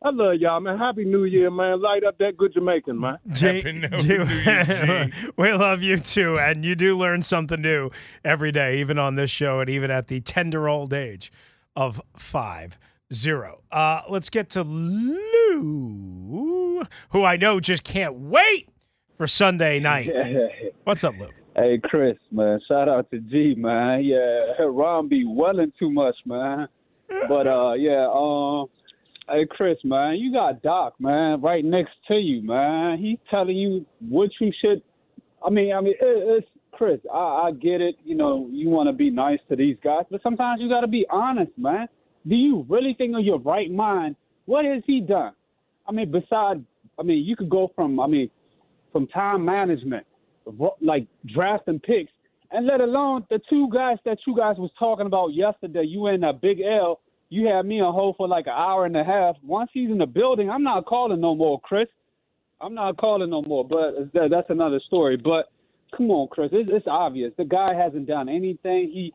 I 0.00 0.10
love 0.10 0.36
y'all, 0.36 0.60
man. 0.60 0.78
Happy 0.78 1.04
New 1.04 1.24
Year, 1.24 1.50
man. 1.50 1.82
Light 1.82 2.04
up 2.04 2.18
that 2.18 2.36
good 2.36 2.52
Jamaican, 2.54 3.00
man. 3.00 3.18
Jay, 3.32 3.56
Happy 3.56 3.72
New 3.72 3.88
Jay- 3.98 4.44
Year, 4.44 5.10
we 5.36 5.52
love 5.52 5.82
you 5.82 5.98
too, 5.98 6.38
and 6.38 6.64
you 6.64 6.76
do 6.76 6.96
learn 6.96 7.22
something 7.22 7.60
new 7.60 7.90
every 8.24 8.52
day, 8.52 8.78
even 8.78 8.96
on 8.98 9.16
this 9.16 9.28
show, 9.30 9.58
and 9.58 9.68
even 9.68 9.90
at 9.90 10.06
the 10.06 10.20
tender 10.20 10.68
old 10.68 10.92
age 10.92 11.32
of 11.74 12.00
five 12.16 12.78
zero. 13.12 13.60
Uh, 13.72 14.02
let's 14.08 14.30
get 14.30 14.50
to 14.50 14.62
Lou, 14.62 15.14
who 17.10 17.24
I 17.24 17.36
know 17.36 17.58
just 17.58 17.82
can't 17.82 18.14
wait 18.14 18.68
for 19.16 19.26
Sunday 19.26 19.80
night. 19.80 20.08
What's 20.84 21.02
up, 21.02 21.14
Lou? 21.18 21.26
Hey 21.56 21.80
Chris, 21.82 22.16
man, 22.30 22.60
shout 22.68 22.88
out 22.88 23.10
to 23.10 23.18
G, 23.18 23.56
man. 23.56 24.04
Yeah, 24.04 24.52
Ron 24.60 25.08
be 25.08 25.24
welling 25.26 25.72
too 25.76 25.90
much, 25.90 26.14
man. 26.24 26.68
But 27.28 27.48
uh, 27.48 27.72
yeah, 27.72 28.06
um, 28.14 28.66
hey 29.30 29.46
Chris, 29.50 29.78
man, 29.84 30.16
you 30.16 30.32
got 30.32 30.62
Doc, 30.62 30.94
man, 30.98 31.40
right 31.40 31.64
next 31.64 31.92
to 32.08 32.14
you, 32.14 32.42
man. 32.42 32.98
He's 32.98 33.18
telling 33.30 33.56
you 33.56 33.86
what 34.08 34.30
you 34.40 34.52
should. 34.60 34.82
I 35.44 35.50
mean, 35.50 35.72
I 35.72 35.80
mean, 35.80 35.94
it, 35.94 35.98
it's 36.00 36.46
Chris. 36.72 37.00
I, 37.12 37.48
I 37.48 37.50
get 37.52 37.80
it. 37.80 37.96
You 38.04 38.16
know, 38.16 38.48
you 38.50 38.68
want 38.68 38.88
to 38.88 38.92
be 38.92 39.10
nice 39.10 39.40
to 39.48 39.56
these 39.56 39.76
guys, 39.82 40.04
but 40.10 40.22
sometimes 40.22 40.60
you 40.60 40.68
got 40.68 40.80
to 40.80 40.88
be 40.88 41.06
honest, 41.10 41.52
man. 41.56 41.88
Do 42.26 42.34
you 42.34 42.66
really 42.68 42.94
think 42.96 43.16
of 43.16 43.24
your 43.24 43.38
right 43.38 43.70
mind? 43.70 44.16
What 44.46 44.64
has 44.64 44.82
he 44.86 45.00
done? 45.00 45.32
I 45.86 45.92
mean, 45.92 46.10
besides, 46.10 46.60
I 46.98 47.02
mean, 47.02 47.24
you 47.24 47.36
could 47.36 47.50
go 47.50 47.72
from, 47.74 48.00
I 48.00 48.06
mean, 48.06 48.30
from 48.92 49.06
time 49.08 49.44
management 49.44 50.06
like 50.80 51.06
drafting 51.26 51.80
picks, 51.80 52.12
and 52.50 52.66
let 52.66 52.80
alone 52.80 53.26
the 53.28 53.40
two 53.50 53.68
guys 53.72 53.98
that 54.04 54.18
you 54.26 54.34
guys 54.36 54.56
was 54.56 54.70
talking 54.78 55.06
about 55.06 55.28
yesterday. 55.34 55.84
You 55.84 56.06
in 56.08 56.24
a 56.24 56.30
uh, 56.30 56.32
big 56.32 56.60
L. 56.60 57.00
You 57.30 57.46
had 57.46 57.66
me 57.66 57.80
on 57.80 57.92
hold 57.92 58.16
for 58.16 58.26
like 58.26 58.46
an 58.46 58.54
hour 58.56 58.86
and 58.86 58.96
a 58.96 59.04
half. 59.04 59.36
Once 59.42 59.70
he's 59.72 59.90
in 59.90 59.98
the 59.98 60.06
building, 60.06 60.48
I'm 60.50 60.62
not 60.62 60.86
calling 60.86 61.20
no 61.20 61.34
more, 61.34 61.60
Chris. 61.60 61.88
I'm 62.60 62.74
not 62.74 62.96
calling 62.96 63.30
no 63.30 63.42
more. 63.42 63.66
But 63.66 64.10
that's 64.14 64.50
another 64.50 64.80
story. 64.86 65.16
But 65.16 65.50
come 65.96 66.10
on, 66.10 66.28
Chris. 66.28 66.50
It's, 66.52 66.70
it's 66.72 66.86
obvious 66.88 67.32
the 67.36 67.44
guy 67.44 67.74
hasn't 67.74 68.06
done 68.06 68.28
anything. 68.28 68.90
He, 68.92 69.12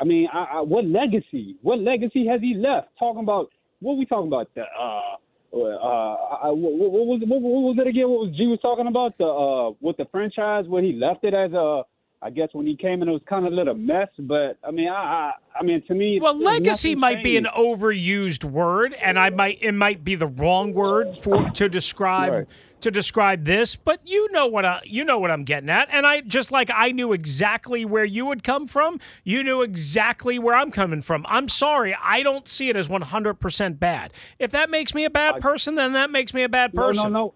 I 0.00 0.04
mean, 0.04 0.28
I, 0.32 0.44
I, 0.54 0.60
what 0.60 0.86
legacy? 0.86 1.56
What 1.62 1.80
legacy 1.80 2.26
has 2.26 2.40
he 2.40 2.54
left? 2.54 2.88
Talking 2.98 3.22
about 3.22 3.50
what 3.80 3.96
we 3.96 4.06
talking 4.06 4.28
about? 4.28 4.48
The 4.54 4.62
uh, 4.62 5.16
uh, 5.52 5.56
I, 5.56 6.48
what, 6.48 6.90
what 6.90 7.06
was 7.06 7.20
what, 7.26 7.42
what 7.42 7.62
was 7.62 7.76
it 7.78 7.86
again? 7.86 8.08
What 8.08 8.28
was 8.28 8.36
G 8.36 8.46
was 8.46 8.60
talking 8.62 8.86
about 8.86 9.18
the 9.18 9.26
uh 9.26 9.76
with 9.80 9.96
the 9.96 10.06
franchise 10.10 10.64
where 10.68 10.82
he 10.82 10.92
left 10.92 11.24
it 11.24 11.34
as 11.34 11.52
a 11.52 11.82
I 12.22 12.28
guess 12.28 12.48
when 12.52 12.66
he 12.66 12.76
came 12.76 13.00
in 13.00 13.08
it 13.08 13.12
was 13.12 13.22
kind 13.26 13.46
of 13.46 13.52
a 13.52 13.56
little 13.56 13.74
mess, 13.74 14.08
but 14.18 14.58
I 14.62 14.70
mean 14.70 14.88
I 14.88 14.92
I, 14.92 15.32
I 15.58 15.62
mean 15.62 15.82
to 15.86 15.94
me 15.94 16.18
Well, 16.20 16.38
legacy 16.38 16.94
might 16.94 17.22
be 17.22 17.38
an 17.38 17.46
overused 17.56 18.44
word, 18.44 18.94
and 18.94 19.18
I 19.18 19.30
might 19.30 19.58
it 19.62 19.72
might 19.72 20.04
be 20.04 20.16
the 20.16 20.26
wrong 20.26 20.74
word 20.74 21.16
for 21.16 21.48
to 21.54 21.68
describe 21.68 22.32
Right. 22.32 22.46
to 22.82 22.90
describe 22.90 23.44
this. 23.46 23.74
But 23.74 24.00
you 24.04 24.30
know 24.32 24.46
what 24.46 24.66
I 24.66 24.80
you 24.84 25.02
know 25.02 25.18
what 25.18 25.30
I'm 25.30 25.44
getting 25.44 25.70
at, 25.70 25.88
and 25.90 26.06
I 26.06 26.20
just 26.20 26.52
like 26.52 26.70
I 26.74 26.92
knew 26.92 27.14
exactly 27.14 27.86
where 27.86 28.04
you 28.04 28.26
would 28.26 28.44
come 28.44 28.66
from. 28.66 29.00
You 29.24 29.42
knew 29.42 29.62
exactly 29.62 30.38
where 30.38 30.54
I'm 30.54 30.70
coming 30.70 31.00
from. 31.00 31.24
I'm 31.26 31.48
sorry, 31.48 31.96
I 32.02 32.22
don't 32.22 32.46
see 32.48 32.68
it 32.68 32.76
as 32.76 32.86
100 32.86 33.34
percent 33.34 33.80
bad. 33.80 34.12
If 34.38 34.50
that 34.50 34.68
makes 34.68 34.94
me 34.94 35.06
a 35.06 35.10
bad 35.10 35.40
person, 35.40 35.74
then 35.74 35.94
that 35.94 36.10
makes 36.10 36.34
me 36.34 36.42
a 36.42 36.50
bad 36.50 36.74
person. 36.74 36.96
No, 36.96 37.02
person. 37.02 37.12
no, 37.12 37.18
no. 37.20 37.34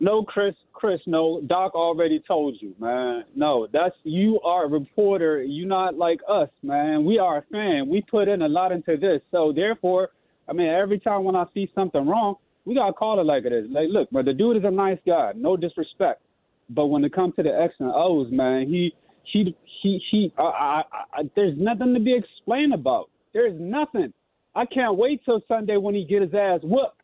No, 0.00 0.22
Chris, 0.24 0.54
Chris, 0.74 1.00
no. 1.06 1.40
Doc 1.46 1.74
already 1.74 2.22
told 2.26 2.56
you, 2.60 2.74
man. 2.78 3.24
No, 3.34 3.66
that's 3.72 3.94
you 4.02 4.40
are 4.44 4.66
a 4.66 4.68
reporter. 4.68 5.42
You're 5.42 5.68
not 5.68 5.96
like 5.96 6.20
us, 6.28 6.50
man. 6.62 7.04
We 7.04 7.18
are 7.18 7.38
a 7.38 7.42
fan. 7.50 7.88
We 7.88 8.02
put 8.02 8.28
in 8.28 8.42
a 8.42 8.48
lot 8.48 8.72
into 8.72 8.96
this. 8.96 9.22
So 9.30 9.52
therefore, 9.54 10.10
I 10.48 10.52
mean, 10.52 10.68
every 10.68 10.98
time 10.98 11.24
when 11.24 11.36
I 11.36 11.44
see 11.54 11.70
something 11.74 12.06
wrong, 12.06 12.34
we 12.66 12.74
gotta 12.74 12.92
call 12.92 13.20
it 13.20 13.24
like 13.24 13.44
it 13.44 13.52
is. 13.52 13.66
Like, 13.70 13.86
look, 13.88 14.12
man, 14.12 14.24
the 14.24 14.34
dude 14.34 14.58
is 14.58 14.64
a 14.64 14.70
nice 14.70 14.98
guy. 15.06 15.32
No 15.36 15.56
disrespect. 15.56 16.20
But 16.68 16.86
when 16.86 17.04
it 17.04 17.14
comes 17.14 17.34
to 17.36 17.42
the 17.42 17.50
X 17.50 17.74
and 17.78 17.92
O's, 17.94 18.30
man, 18.30 18.66
he 18.66 18.92
he 19.32 19.56
he 19.82 20.00
he 20.10 20.32
I, 20.36 20.42
I, 20.42 20.82
I, 21.12 21.22
there's 21.36 21.56
nothing 21.56 21.94
to 21.94 22.00
be 22.00 22.16
explained 22.16 22.74
about. 22.74 23.10
There's 23.32 23.58
nothing. 23.58 24.12
I 24.56 24.66
can't 24.66 24.96
wait 24.96 25.20
till 25.24 25.40
Sunday 25.46 25.76
when 25.76 25.94
he 25.94 26.04
get 26.04 26.22
his 26.22 26.34
ass 26.34 26.60
whooped 26.62 27.00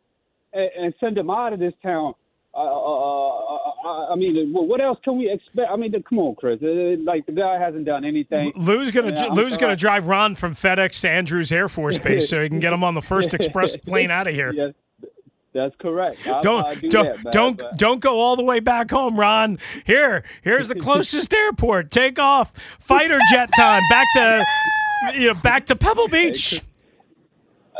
and, 0.53 0.71
and 0.79 0.95
send 1.01 1.19
him 1.19 1.31
out 1.31 1.53
of 1.53 1.61
this 1.61 1.75
town. 1.83 2.15
Uh, 2.53 2.59
uh, 2.59 2.63
uh, 2.63 3.20
I 3.85 4.15
mean, 4.15 4.53
what 4.53 4.81
else 4.81 4.99
can 5.03 5.17
we 5.19 5.31
expect? 5.31 5.71
I 5.71 5.77
mean, 5.77 5.93
come 6.09 6.19
on, 6.19 6.35
Chris. 6.35 6.61
Uh, 6.63 6.97
Like 7.03 7.25
the 7.27 7.33
guy 7.33 7.59
hasn't 7.59 7.87
done 7.87 8.05
anything. 8.05 8.53
Lou's 8.55 8.91
gonna 8.91 9.13
Yeah, 9.13 9.27
Lou's 9.33 9.57
gonna 9.57 9.77
drive 9.77 10.07
Ron 10.07 10.35
from 10.35 10.55
FedEx 10.55 11.01
to 11.01 11.09
Andrews 11.09 11.51
Air 11.51 11.69
Force 11.69 11.99
Base 12.07 12.29
so 12.29 12.43
he 12.43 12.49
can 12.49 12.61
get 12.61 12.73
him 12.73 12.85
on 12.85 12.95
the 12.95 13.01
first 13.03 13.33
express 13.33 13.77
plane 13.87 14.11
out 14.11 14.27
of 14.27 14.35
here. 14.35 14.53
Yes, 14.53 14.75
that's 15.55 15.75
correct. 15.81 16.19
I, 16.27 16.43
don't 16.43 16.65
I 16.67 16.75
do 16.75 16.89
don't 16.91 17.05
that, 17.07 17.25
man, 17.25 17.33
don't 17.33 17.59
but- 17.59 17.77
don't 17.79 18.01
go 18.01 18.21
all 18.21 18.37
the 18.37 18.45
way 18.45 18.61
back 18.61 18.91
home, 18.91 19.19
Ron. 19.19 19.59
Here, 19.87 20.25
here's 20.43 20.69
the 20.69 20.75
closest 20.87 21.33
airport. 21.33 21.91
Take 21.91 22.19
off, 22.19 22.53
fighter 22.81 23.19
jet 23.33 23.49
time. 23.57 23.83
Back 23.91 24.07
to 24.15 24.45
you 25.15 25.29
know, 25.29 25.35
back 25.35 25.65
to 25.67 25.75
Pebble 25.77 26.09
Beach. 26.09 26.61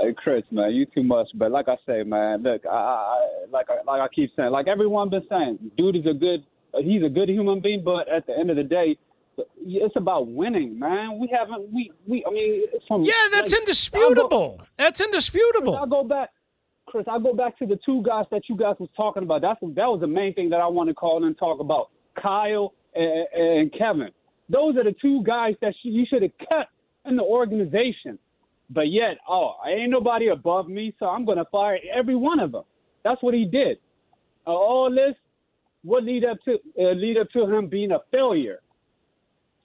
Hey, 0.01 0.15
Chris, 0.17 0.43
man, 0.51 0.73
you 0.73 0.87
too 0.87 1.03
much. 1.03 1.29
But 1.35 1.51
like 1.51 1.69
I 1.69 1.77
say, 1.87 2.03
man, 2.03 2.43
look, 2.43 2.63
I, 2.67 2.75
I 2.75 3.29
like 3.51 3.67
I, 3.69 3.83
like 3.87 4.01
I 4.01 4.09
keep 4.15 4.31
saying, 4.35 4.51
like 4.51 4.67
everyone 4.67 5.11
been 5.11 5.25
saying, 5.29 5.59
dude 5.77 5.97
is 5.97 6.07
a 6.07 6.15
good, 6.15 6.45
he's 6.83 7.03
a 7.03 7.09
good 7.09 7.29
human 7.29 7.61
being. 7.61 7.83
But 7.85 8.09
at 8.09 8.27
the 8.27 8.37
end 8.39 8.51
of 8.51 8.57
the 8.57 8.63
day, 8.63 8.97
it's 9.59 9.97
about 9.97 10.29
winning, 10.29 10.79
man. 10.79 11.19
We 11.19 11.29
haven't, 11.37 11.73
we 11.73 11.93
we. 12.07 12.25
I 12.27 12.31
mean, 12.31 12.67
it's 12.73 12.87
from 12.87 13.03
Yeah, 13.03 13.13
that's 13.31 13.53
like, 13.53 13.61
indisputable. 13.61 14.63
That's 14.77 15.01
indisputable. 15.01 15.77
I 15.77 15.87
go 15.87 16.05
back, 16.05 16.31
Chris. 16.87 17.05
I 17.11 17.19
go 17.19 17.35
back 17.35 17.59
to 17.59 17.67
the 17.67 17.79
two 17.85 18.03
guys 18.03 18.25
that 18.31 18.43
you 18.49 18.57
guys 18.57 18.77
was 18.79 18.91
talking 18.97 19.23
about. 19.23 19.43
That's 19.43 19.61
that 19.61 19.87
was 19.87 20.01
the 20.01 20.07
main 20.07 20.35
thing 20.35 20.51
that 20.51 20.61
I 20.61 20.67
want 20.67 20.89
to 20.89 20.95
call 20.95 21.25
and 21.25 21.37
talk 21.37 21.61
about. 21.61 21.91
Kyle 22.21 22.73
and, 22.95 23.27
and 23.35 23.73
Kevin. 23.73 24.11
Those 24.49 24.77
are 24.77 24.85
the 24.85 24.95
two 25.01 25.23
guys 25.25 25.55
that 25.61 25.75
you 25.83 26.05
should 26.09 26.23
have 26.23 26.37
kept 26.39 26.73
in 27.07 27.17
the 27.17 27.23
organization. 27.23 28.19
But 28.73 28.89
yet, 28.91 29.19
oh, 29.29 29.55
I 29.65 29.71
ain't 29.71 29.91
nobody 29.91 30.29
above 30.29 30.69
me, 30.69 30.95
so 30.99 31.07
I'm 31.07 31.25
gonna 31.25 31.45
fire 31.51 31.79
every 31.93 32.15
one 32.15 32.39
of 32.39 32.53
them. 32.53 32.63
That's 33.05 33.21
what 33.23 33.35
he 33.35 33.45
did. 33.45 33.79
Uh, 34.47 34.51
all 34.51 34.91
this 34.91 35.17
would 35.85 36.05
lead 36.05 36.25
up 36.25 36.39
to 36.45 36.59
uh, 36.79 36.93
lead 36.93 37.17
up 37.19 37.29
to 37.31 37.47
him 37.47 37.67
being 37.69 37.91
a 37.91 37.99
failure. 38.13 38.61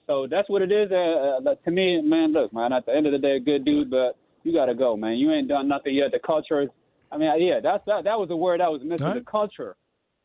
So 0.06 0.26
that's 0.30 0.48
what 0.48 0.62
it 0.62 0.72
is. 0.72 0.90
Uh, 0.90 1.48
uh, 1.50 1.54
to 1.64 1.70
me, 1.70 2.00
man, 2.02 2.32
look, 2.32 2.52
man. 2.52 2.72
At 2.72 2.86
the 2.86 2.94
end 2.94 3.06
of 3.06 3.12
the 3.12 3.18
day, 3.18 3.36
a 3.36 3.40
good 3.40 3.64
dude, 3.64 3.90
but 3.90 4.16
you 4.42 4.52
gotta 4.52 4.74
go, 4.74 4.96
man. 4.96 5.16
You 5.18 5.32
ain't 5.32 5.48
done 5.48 5.68
nothing 5.68 5.94
yet. 5.94 6.12
The 6.12 6.18
culture 6.18 6.62
is. 6.62 6.68
I 7.12 7.18
mean, 7.18 7.30
yeah, 7.40 7.60
that's 7.62 7.84
that. 7.86 8.04
That 8.04 8.18
was 8.18 8.28
the 8.28 8.36
word 8.36 8.60
that 8.60 8.70
was 8.70 8.82
missing. 8.84 9.06
Right. 9.06 9.14
The 9.14 9.30
culture. 9.30 9.76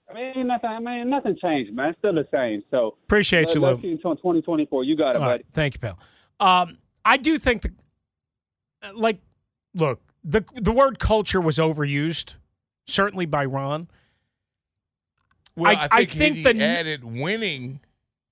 I 0.10 0.14
mean, 0.14 0.48
nothing. 0.48 0.70
I 0.70 0.80
mean, 0.80 1.10
nothing 1.10 1.38
changed, 1.42 1.74
man. 1.74 1.96
Still 2.00 2.14
the 2.16 2.28
same. 2.34 2.64
So 2.72 2.98
Appreciate 3.06 3.54
you, 3.54 3.62
Lou. 3.62 3.76
until 3.76 4.16
2024. 4.16 4.84
You 4.84 4.98
got 4.98 5.12
it, 5.12 5.16
All 5.18 5.22
buddy. 5.22 5.32
right. 5.32 5.46
Thank 5.54 5.76
you, 5.76 5.80
pal. 5.80 6.00
Um, 6.40 6.78
I 7.06 7.18
do 7.18 7.38
think 7.40 7.62
the 7.62 7.72
like, 8.94 9.20
look, 9.74 10.02
the 10.24 10.44
the 10.56 10.72
word 10.72 11.00
culture 11.00 11.42
was 11.42 11.58
overused, 11.58 12.36
certainly 12.88 13.26
by 13.26 13.46
Ron. 13.46 13.88
Well, 15.56 15.76
I- 15.76 15.84
I, 15.84 15.88
I 15.92 16.06
think, 16.06 16.18
think 16.18 16.38
had 16.48 16.56
the 16.56 16.60
he 16.60 16.66
added 16.66 17.04
winning, 17.04 17.82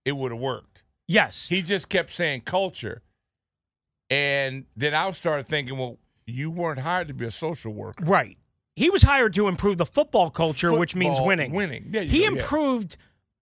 it 0.05 0.13
would 0.13 0.31
have 0.31 0.39
worked. 0.39 0.83
Yes, 1.07 1.47
He 1.49 1.61
just 1.63 1.89
kept 1.89 2.11
saying 2.11 2.41
culture, 2.41 3.01
and 4.11 4.65
then 4.77 4.93
I 4.93 5.09
started 5.11 5.47
thinking, 5.47 5.75
well, 5.77 5.97
you 6.27 6.51
weren't 6.51 6.79
hired 6.79 7.07
to 7.07 7.13
be 7.15 7.25
a 7.25 7.31
social 7.31 7.73
worker. 7.73 8.05
right. 8.05 8.37
He 8.75 8.89
was 8.89 9.01
hired 9.01 9.33
to 9.33 9.49
improve 9.49 9.77
the 9.77 9.85
football 9.85 10.29
culture, 10.29 10.71
which 10.71 10.95
means 10.95 11.19
winning. 11.19 11.51
Winning. 11.51 11.87
There 11.89 12.03
He 12.03 12.19
go, 12.19 12.23
yeah. 12.23 12.27
improved 12.39 12.95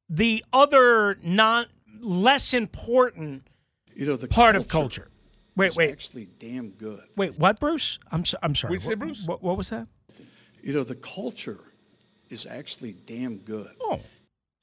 the 0.10 0.44
other 0.52 1.20
not 1.22 1.68
less 2.00 2.56
important 2.56 3.48
You 3.94 4.08
know, 4.08 4.16
the 4.16 4.28
part 4.28 4.56
of 4.56 4.68
culture. 4.68 5.10
Wait, 5.58 5.68
is 5.68 5.76
wait, 5.76 5.92
actually 5.92 6.28
damn 6.40 6.70
good. 6.70 7.02
wait. 7.16 7.38
What, 7.38 7.60
Bruce? 7.60 8.00
I'm 8.12 8.24
so, 8.24 8.38
I'm 8.42 8.56
sorry. 8.56 8.72
What'd 8.72 8.84
you 8.84 8.90
say, 8.92 8.96
Bruce? 8.96 9.24
What, 9.26 9.44
what 9.44 9.58
was 9.58 9.70
that? 9.70 9.88
You 10.62 10.74
know, 10.74 10.84
the 10.84 10.96
culture 10.96 11.60
is 12.30 12.46
actually 12.46 12.94
damn 12.94 13.38
good. 13.38 13.72
Oh. 13.82 14.00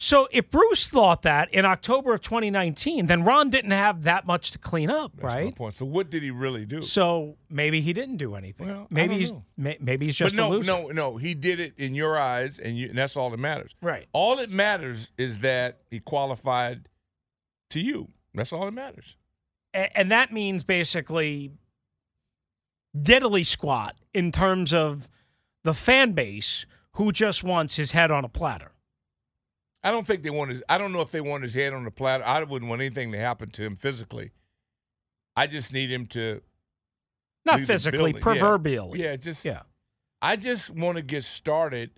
So 0.01 0.29
if 0.33 0.51
Bruce 0.51 0.89
thought 0.89 1.23
that 1.23 1.53
in 1.55 1.65
October 1.65 2.13
of 2.13 2.21
2019, 2.21 3.07
then 3.07 3.25
Ron 3.25 3.49
didn't 3.49 3.71
have 3.71 4.03
that 4.03 4.27
much 4.27 4.51
to 4.51 4.59
clean 4.59 4.91
up, 4.91 5.13
That's 5.15 5.23
my 5.25 5.43
right? 5.45 5.55
point. 5.57 5.75
So 5.75 5.87
what 5.87 6.11
did 6.11 6.23
he 6.23 6.31
really 6.31 6.67
do? 6.67 6.83
So 6.83 7.37
maybe 7.49 7.81
he 7.81 7.93
didn't 7.93 8.19
do 8.19 8.35
anything. 8.35 8.69
Well, 8.69 8.83
I 8.83 8.87
maybe 8.91 9.09
don't 9.15 9.21
he's 9.21 9.33
know. 9.33 9.45
may, 9.57 9.79
maybe 9.81 10.07
he's 10.07 10.19
but 10.19 10.25
just 10.27 10.37
no, 10.37 10.49
a 10.49 10.51
loser. 10.51 10.67
no, 10.67 10.89
no. 10.89 11.17
He 11.17 11.33
did 11.35 11.59
it 11.61 11.75
in 11.79 11.95
your 11.95 12.19
eyes, 12.19 12.59
and, 12.59 12.77
you, 12.77 12.89
and 12.89 12.99
that's 12.99 13.17
all 13.17 13.31
that 13.31 13.39
matters. 13.39 13.73
Right. 13.81 14.07
All 14.13 14.37
that 14.37 14.51
matters 14.51 15.11
is 15.17 15.39
that 15.39 15.79
he 15.91 16.01
qualified 16.01 16.89
to 17.71 17.81
you. 17.81 18.09
That's 18.35 18.53
all 18.53 18.65
that 18.67 18.73
matters. 18.75 19.17
And 19.75 20.11
that 20.13 20.33
means 20.33 20.63
basically 20.63 21.51
diddly 22.97 23.45
squat 23.45 23.97
in 24.13 24.31
terms 24.31 24.73
of 24.73 25.09
the 25.65 25.75
fan 25.75 26.13
base 26.13 26.65
who 26.93 27.11
just 27.11 27.43
wants 27.43 27.77
his 27.77 27.91
head 27.91 28.11
on 28.11 28.25
a 28.25 28.29
platter. 28.29 28.73
I 29.83 29.91
don't 29.91 30.07
think 30.07 30.23
they 30.23 30.31
want 30.31 30.51
his. 30.51 30.63
I 30.69 30.79
don't 30.79 30.93
know 30.93 31.03
if 31.03 31.11
they 31.11 31.21
want 31.21 31.43
his 31.43 31.55
head 31.55 31.75
on 31.75 31.87
a 31.87 31.91
platter. 31.91 32.25
I 32.25 32.43
wouldn't 32.43 32.69
want 32.69 32.81
anything 32.81 33.13
to 33.13 33.19
happen 33.19 33.51
to 33.51 33.65
him 33.65 33.77
physically. 33.77 34.31
I 35.37 35.47
just 35.47 35.73
need 35.73 35.91
him 35.91 36.07
to 36.09 36.41
Not 37.45 37.61
physically, 37.61 38.13
building. 38.13 38.17
Yeah. 38.17 38.23
proverbially. 38.23 39.03
Yeah, 39.03 39.17
just 39.17 39.45
Yeah. 39.45 39.63
I 40.23 40.37
just 40.37 40.71
want 40.71 40.97
to 40.97 41.03
get 41.03 41.25
started 41.25 41.91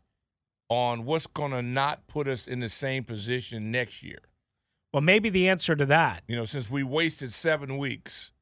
on 0.69 1.05
what's 1.05 1.29
going 1.29 1.53
to 1.53 1.63
not 1.63 2.09
put 2.09 2.27
us 2.27 2.49
in 2.49 2.59
the 2.59 2.69
same 2.69 3.05
position 3.05 3.71
next 3.71 4.03
year. 4.03 4.19
Well, 4.97 5.03
maybe 5.03 5.29
the 5.29 5.47
answer 5.47 5.77
to 5.77 5.85
that. 5.85 6.23
You 6.27 6.37
know, 6.37 6.47
since 6.47 6.71
we 6.71 6.83
wasted 6.83 7.31
seven 7.31 7.77
weeks, 7.77 8.33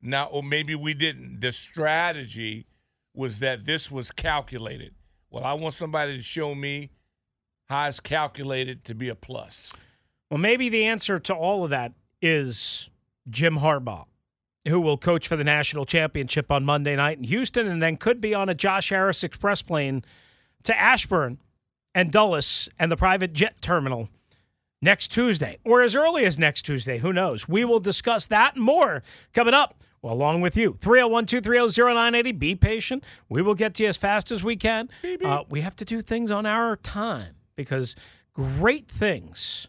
now 0.00 0.24
or 0.24 0.42
maybe 0.42 0.74
we 0.74 0.94
didn't. 0.94 1.40
The 1.42 1.52
strategy 1.52 2.64
was 3.12 3.40
that 3.40 3.66
this 3.66 3.90
was 3.90 4.10
calculated. 4.10 4.94
Well, 5.28 5.44
I 5.44 5.52
want 5.52 5.74
somebody 5.74 6.16
to 6.16 6.22
show 6.22 6.54
me 6.54 6.92
how 7.68 7.88
it's 7.88 8.00
calculated 8.00 8.84
to 8.84 8.94
be 8.94 9.10
a 9.10 9.14
plus. 9.14 9.70
Well, 10.30 10.38
maybe 10.38 10.70
the 10.70 10.86
answer 10.86 11.18
to 11.18 11.34
all 11.34 11.62
of 11.62 11.68
that 11.68 11.92
is 12.22 12.88
Jim 13.28 13.58
Harbaugh, 13.58 14.06
who 14.66 14.80
will 14.80 14.96
coach 14.96 15.28
for 15.28 15.36
the 15.36 15.44
national 15.44 15.84
championship 15.84 16.50
on 16.50 16.64
Monday 16.64 16.96
night 16.96 17.18
in 17.18 17.24
Houston 17.24 17.66
and 17.66 17.82
then 17.82 17.98
could 17.98 18.18
be 18.18 18.32
on 18.32 18.48
a 18.48 18.54
Josh 18.54 18.88
Harris 18.88 19.22
express 19.22 19.60
plane 19.60 20.02
to 20.62 20.74
Ashburn 20.74 21.36
and 21.94 22.10
Dulles 22.10 22.70
and 22.78 22.90
the 22.90 22.96
private 22.96 23.34
jet 23.34 23.60
terminal 23.60 24.08
next 24.82 25.08
Tuesday 25.08 25.58
or 25.64 25.80
as 25.80 25.94
early 25.94 26.24
as 26.26 26.38
next 26.38 26.62
Tuesday. 26.62 26.98
Who 26.98 27.12
knows? 27.12 27.48
We 27.48 27.64
will 27.64 27.80
discuss 27.80 28.26
that 28.26 28.56
and 28.56 28.64
more 28.64 29.02
coming 29.32 29.54
up. 29.54 29.76
Well, 30.02 30.12
along 30.12 30.40
with 30.40 30.56
you, 30.56 30.76
301 30.80 31.26
230 31.26 31.94
0980. 31.94 32.32
Be 32.32 32.56
patient. 32.56 33.04
We 33.28 33.40
will 33.40 33.54
get 33.54 33.74
to 33.76 33.84
you 33.84 33.88
as 33.88 33.96
fast 33.96 34.32
as 34.32 34.42
we 34.42 34.56
can. 34.56 34.90
Uh, 35.24 35.44
we 35.48 35.60
have 35.60 35.76
to 35.76 35.84
do 35.84 36.02
things 36.02 36.30
on 36.32 36.44
our 36.44 36.76
time 36.76 37.36
because 37.54 37.94
great 38.34 38.88
things 38.88 39.68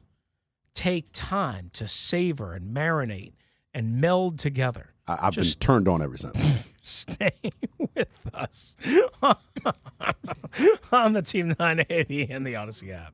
take 0.73 1.10
time 1.13 1.69
to 1.73 1.88
savor 1.88 2.54
and 2.56 2.76
marinate 2.76 3.34
and 3.76 4.02
meld 4.02 4.39
together. 4.39 4.95
I, 5.08 5.28
I've 5.28 5.34
Just- 5.36 5.60
been 5.60 5.67
turned 5.67 5.88
on 5.88 6.02
ever 6.02 6.17
since. 6.17 6.36
Stay 6.82 7.32
with 7.95 8.08
us 8.34 8.76
on 10.91 11.13
the 11.13 11.21
Team 11.21 11.49
980 11.60 12.30
and 12.32 12.45
the 12.45 12.56
Odyssey 12.56 12.91
app. 12.91 13.13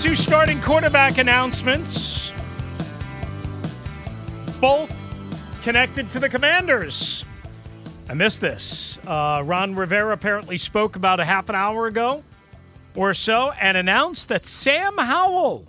Two 0.00 0.14
starting 0.14 0.60
quarterback 0.60 1.18
announcements. 1.18 2.30
Both 4.60 4.94
connected 5.64 6.08
to 6.10 6.20
the 6.20 6.28
Commanders. 6.28 7.24
I 8.08 8.14
missed 8.14 8.40
this. 8.40 8.96
Uh, 9.08 9.42
Ron 9.44 9.74
Rivera 9.74 10.12
apparently 10.12 10.56
spoke 10.56 10.94
about 10.94 11.18
a 11.18 11.24
half 11.24 11.48
an 11.48 11.56
hour 11.56 11.88
ago 11.88 12.22
or 12.94 13.12
so 13.12 13.50
and 13.60 13.76
announced 13.76 14.28
that 14.28 14.46
Sam 14.46 14.96
Howell 14.98 15.66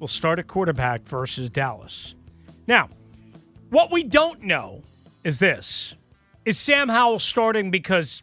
will 0.00 0.08
start 0.08 0.38
at 0.38 0.46
quarterback 0.46 1.04
versus 1.04 1.48
Dallas. 1.48 2.14
Now, 2.66 2.90
what 3.70 3.90
we 3.90 4.04
don't 4.04 4.42
know 4.42 4.82
is 5.24 5.38
this 5.38 5.94
Is 6.44 6.58
Sam 6.58 6.90
Howell 6.90 7.20
starting 7.20 7.70
because 7.70 8.22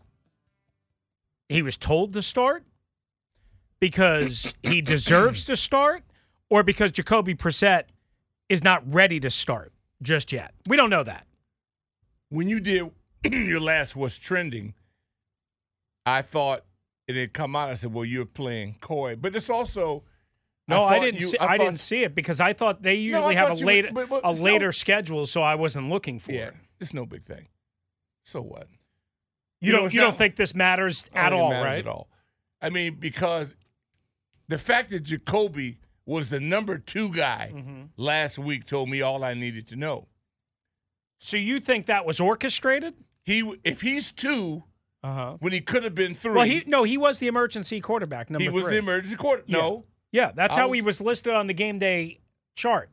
he 1.50 1.64
was 1.64 1.76
told 1.76 2.14
to 2.14 2.22
start? 2.22 2.64
Because 3.90 4.54
he 4.64 4.82
deserves 4.82 5.44
to 5.44 5.58
start 5.58 6.04
or 6.50 6.64
because 6.64 6.90
Jacoby 6.92 7.36
Brissett 7.36 7.84
is 8.48 8.64
not 8.64 8.82
ready 8.94 9.20
to 9.20 9.30
start 9.30 9.74
just 10.02 10.32
yet. 10.32 10.54
We 10.68 10.78
don't 10.78 10.90
know 10.90 11.04
that. 11.04 11.26
When 12.30 12.48
you 12.48 12.62
did 12.62 12.90
your 13.30 13.60
last 13.60 13.94
was 13.96 14.18
trending, 14.18 14.74
I 16.06 16.22
thought 16.22 16.64
it 17.10 17.18
had 17.18 17.34
come 17.34 17.56
out. 17.58 17.70
I 17.70 17.74
said, 17.76 17.94
"Well, 17.94 18.06
you're 18.06 18.26
playing 18.26 18.78
coy," 18.80 19.18
but 19.18 19.36
it's 19.36 19.50
also 19.50 20.04
No, 20.70 20.86
I, 20.86 20.94
thought 20.96 21.02
didn't. 21.04 21.20
you- 21.22 21.28
see, 21.28 21.38
I, 21.42 21.58
thought- 21.58 21.64
didn't 21.66 21.80
see 21.80 22.04
it 22.04 22.16
because 22.16 22.40
I 22.40 22.54
thought 22.54 22.84
they 22.84 22.94
No, 22.96 23.00
I 23.00 23.02
usually 23.02 23.36
have 23.36 23.52
a 23.52 23.56
you- 23.60 23.66
later 23.66 23.90
but- 23.92 24.08
but 24.10 24.26
a 24.26 24.30
it's 24.32 24.40
no- 24.40 24.72
schedule, 24.72 25.28
so 25.28 25.42
I 25.42 25.56
wasn't 25.56 25.90
looking 25.90 26.20
for 26.20 26.32
Yeah, 26.32 26.48
it. 26.48 26.54
it's 26.80 26.94
no 26.94 27.06
big 27.06 27.26
thing. 27.26 27.48
So 28.24 28.42
what? 28.42 28.68
You, 29.60 29.74
know, 29.74 29.80
don't. 29.80 29.94
You 29.94 30.00
not- 30.02 30.08
don't 30.12 30.18
think 30.18 30.38
this 30.38 30.56
matters 30.56 31.10
at 31.14 31.34
all, 31.34 31.50
matters 31.50 31.66
right? 31.66 31.80
At 31.80 31.88
all. 31.88 32.08
I 32.62 32.70
mean, 32.70 32.96
because 32.96 33.58
the 34.48 34.58
fact 34.58 34.90
that 34.92 35.02
Jacoby 35.04 35.80
was 36.06 36.30
the 36.30 36.40
number 36.40 36.78
two 36.78 37.10
guy 37.14 37.52
Mm-hmm. 37.54 37.82
last 37.98 38.38
week 38.38 38.66
told 38.66 38.90
me 38.90 39.02
all 39.02 39.24
I 39.24 39.34
needed 39.34 39.68
to 39.70 39.76
know. 39.76 40.08
So 41.20 41.38
you 41.38 41.60
think 41.60 41.86
that 41.86 42.06
was 42.06 42.20
orchestrated? 42.20 42.94
He, 43.24 43.58
if 43.64 43.80
he's 43.82 44.12
two, 44.12 44.64
Uh 45.02 45.14
huh. 45.14 45.38
when 45.40 45.54
he 45.54 45.62
could 45.62 45.84
have 45.86 45.96
been 45.96 46.14
three, 46.14 46.34
Well, 46.34 46.46
he 46.46 46.64
no, 46.68 46.84
he 46.84 46.98
was 46.98 47.20
the 47.20 47.28
emergency 47.28 47.80
quarterback. 47.80 48.30
Number 48.30 48.44
he 48.44 48.50
was 48.50 48.64
three. 48.66 48.74
the 48.74 48.78
emergency 48.80 49.16
quarter. 49.16 49.44
No, 49.48 49.86
Yeah, 50.12 50.32
that's 50.36 50.58
I 50.58 50.62
how 50.62 50.72
he 50.74 50.82
was- 50.82 51.00
was 51.00 51.06
listed 51.08 51.34
on 51.34 51.48
the 51.48 51.54
game 51.54 51.80
day 51.80 52.20
chart. 52.56 52.90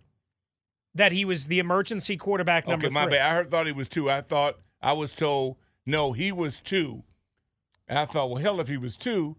That 0.95 1.13
he 1.13 1.25
was 1.25 1.47
the 1.47 1.59
emergency 1.61 2.17
quarterback 2.17 2.67
number 2.67 2.87
okay, 2.87 2.93
my 2.93 3.05
three. 3.05 3.13
bad. 3.13 3.31
I 3.31 3.35
heard, 3.35 3.51
thought 3.51 3.67
he 3.67 3.73
was 3.73 3.89
two. 3.89 4.09
I 4.11 4.21
thought 4.23 4.59
I 4.81 4.93
was 4.93 5.15
told 5.15 5.57
no, 5.87 6.13
he 6.13 6.31
was 6.33 6.61
two, 6.61 7.03
and 7.89 7.99
I 7.99 8.05
thought, 8.07 8.29
well, 8.31 8.41
hell, 8.43 8.61
if 8.61 8.69
he 8.69 8.77
was 8.77 8.97
two, 8.97 9.37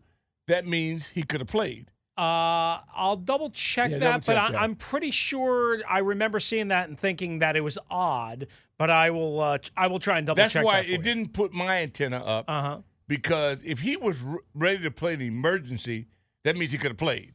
that 0.47 0.65
means 0.65 1.10
he 1.10 1.24
could 1.24 1.39
have 1.41 1.47
played. 1.50 1.91
Uh, 2.22 2.82
I'll 2.96 3.16
double 3.16 3.50
check 3.50 3.90
Yeah, 3.90 3.98
that, 3.98 4.06
double 4.06 4.24
but 4.28 4.34
check 4.36 4.50
I, 4.50 4.52
that. 4.52 4.62
I'm 4.62 4.76
pretty 4.76 5.10
sure 5.10 5.82
I 5.90 6.00
remember 6.00 6.40
seeing 6.40 6.68
that 6.68 6.88
and 6.88 7.00
thinking 7.00 7.40
that 7.40 7.56
it 7.56 7.62
was 7.62 7.80
odd. 7.90 8.46
But 8.78 8.92
I 8.92 9.10
will, 9.10 9.40
uh, 9.40 9.58
I 9.76 9.88
will 9.88 10.00
try 10.00 10.18
and 10.20 10.28
double 10.28 10.36
That's 10.38 10.54
check. 10.54 10.64
why 10.64 10.84
that 10.84 10.90
it 10.90 11.02
didn't 11.02 11.34
put 11.34 11.52
my 11.52 11.78
antenna 11.82 12.18
up. 12.24 12.46
Uh 12.48 12.62
huh. 12.62 12.78
because 13.08 13.64
if 13.64 13.80
he 13.80 13.98
was 13.98 14.18
ready 14.54 14.84
to 14.84 14.92
play 14.92 15.16
the 15.16 15.26
emergency, 15.28 16.06
that 16.44 16.56
means 16.56 16.72
he 16.72 16.78
could 16.78 16.92
have 16.92 16.98
played, 16.98 17.34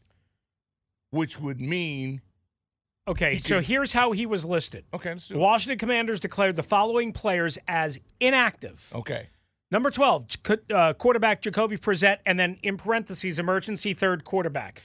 which 1.11 1.41
would 1.41 1.61
mean 1.61 2.21
Okay, 3.09 3.35
He 3.35 3.39
so 3.39 3.61
here's 3.61 3.93
how 3.93 4.11
he 4.13 4.27
was 4.27 4.45
listed. 4.45 4.85
okay, 4.93 5.11
let's 5.13 5.29
do 5.29 5.35
it. 5.35 5.39
Washington 5.39 5.79
Commanders 5.79 6.19
declared 6.21 6.57
the 6.57 6.63
following 6.65 7.13
players 7.13 7.57
as 7.69 7.99
inactive. 8.21 8.89
okay, 8.95 9.29
Number 9.71 9.91
12, 9.91 10.27
uh, 10.73 10.93
quarterback 10.95 11.43
Jacoby 11.43 11.77
Brissett, 11.77 12.19
and 12.25 12.39
then 12.39 12.59
in 12.63 12.77
parentheses, 12.77 13.39
emergency 13.39 13.95
third 13.95 14.25
quarterback. 14.25 14.83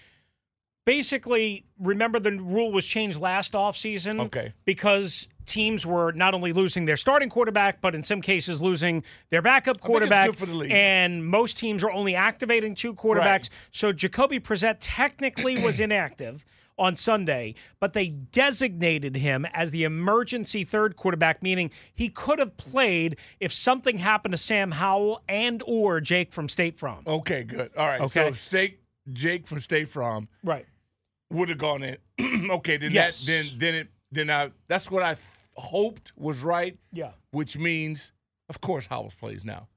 Basically, 0.86 1.63
remember 1.80 2.20
the 2.20 2.32
rule 2.32 2.72
was 2.72 2.88
changed 2.88 3.20
last 3.20 3.54
offseason 3.54 4.20
Okay. 4.20 4.54
because 4.65 5.28
teams 5.46 5.86
were 5.86 6.12
not 6.13 6.34
only 6.34 6.54
losing 6.54 6.86
their 6.86 6.98
starting 6.98 7.30
quarterback, 7.30 7.80
but 7.82 7.94
in 7.94 8.02
some 8.02 8.20
cases 8.22 8.62
losing 8.62 9.04
their 9.30 9.44
backup 9.44 9.80
quarterback. 9.80 10.28
good 10.30 10.38
for 10.38 10.46
the 10.48 10.56
league. 10.56 10.72
And 10.72 11.24
most 11.26 11.58
teams 11.58 11.84
were 11.84 11.91
only 11.91 12.15
activating 12.15 12.74
two 12.74 12.96
quarterbacks. 12.96 13.26
Right. 13.26 13.50
So 13.72 13.91
Jacoby 13.91 14.39
Brissett 14.39 14.78
technically 14.80 15.63
was 15.63 15.80
inactive 15.80 16.44
on 16.78 16.96
Sunday, 16.96 17.54
but 17.80 17.94
they 17.94 18.10
designated 18.10 19.16
him 19.16 19.46
as 19.54 19.72
the 19.72 19.84
emergency 19.84 20.64
third 20.64 20.96
quarterback, 20.96 21.42
meaning 21.44 21.72
he 21.94 22.10
could 22.10 22.40
have 22.40 22.58
played 22.58 23.18
if 23.40 23.52
something 23.54 23.98
happened 23.98 24.32
to 24.34 24.38
Sam 24.38 24.72
Howell 24.72 25.22
and 25.30 25.62
or 25.66 26.02
Jake 26.02 26.34
from 26.34 26.50
State 26.50 26.76
Farm. 26.76 27.04
okay, 27.06 27.44
good. 27.44 27.72
All 27.78 27.88
right. 27.88 28.02
Okay. 28.02 28.30
So 28.30 28.34
State 28.34 28.80
Jake 29.14 29.48
from 29.48 29.60
State 29.62 29.90
Farm 29.90 30.28
Right. 30.44 30.66
would 31.32 31.50
have 31.50 31.58
gone 31.58 31.84
in. 31.84 31.98
okay, 32.52 32.78
then 32.78 32.92
Yes. 32.92 33.26
that 33.26 33.32
then 33.32 33.46
then 33.58 33.76
it 33.76 33.88
then 34.12 34.30
I 34.30 34.52
that's 34.68 34.90
what 34.92 35.04
I 35.04 35.16
th- 35.16 35.26
hoped 35.56 36.12
was 36.18 36.40
right, 36.40 36.78
Yeah. 36.92 37.12
which 37.32 37.58
means 37.58 38.12
of 38.50 38.62
course 38.62 38.86
Howells 38.88 39.16
plays 39.16 39.44
now 39.46 39.68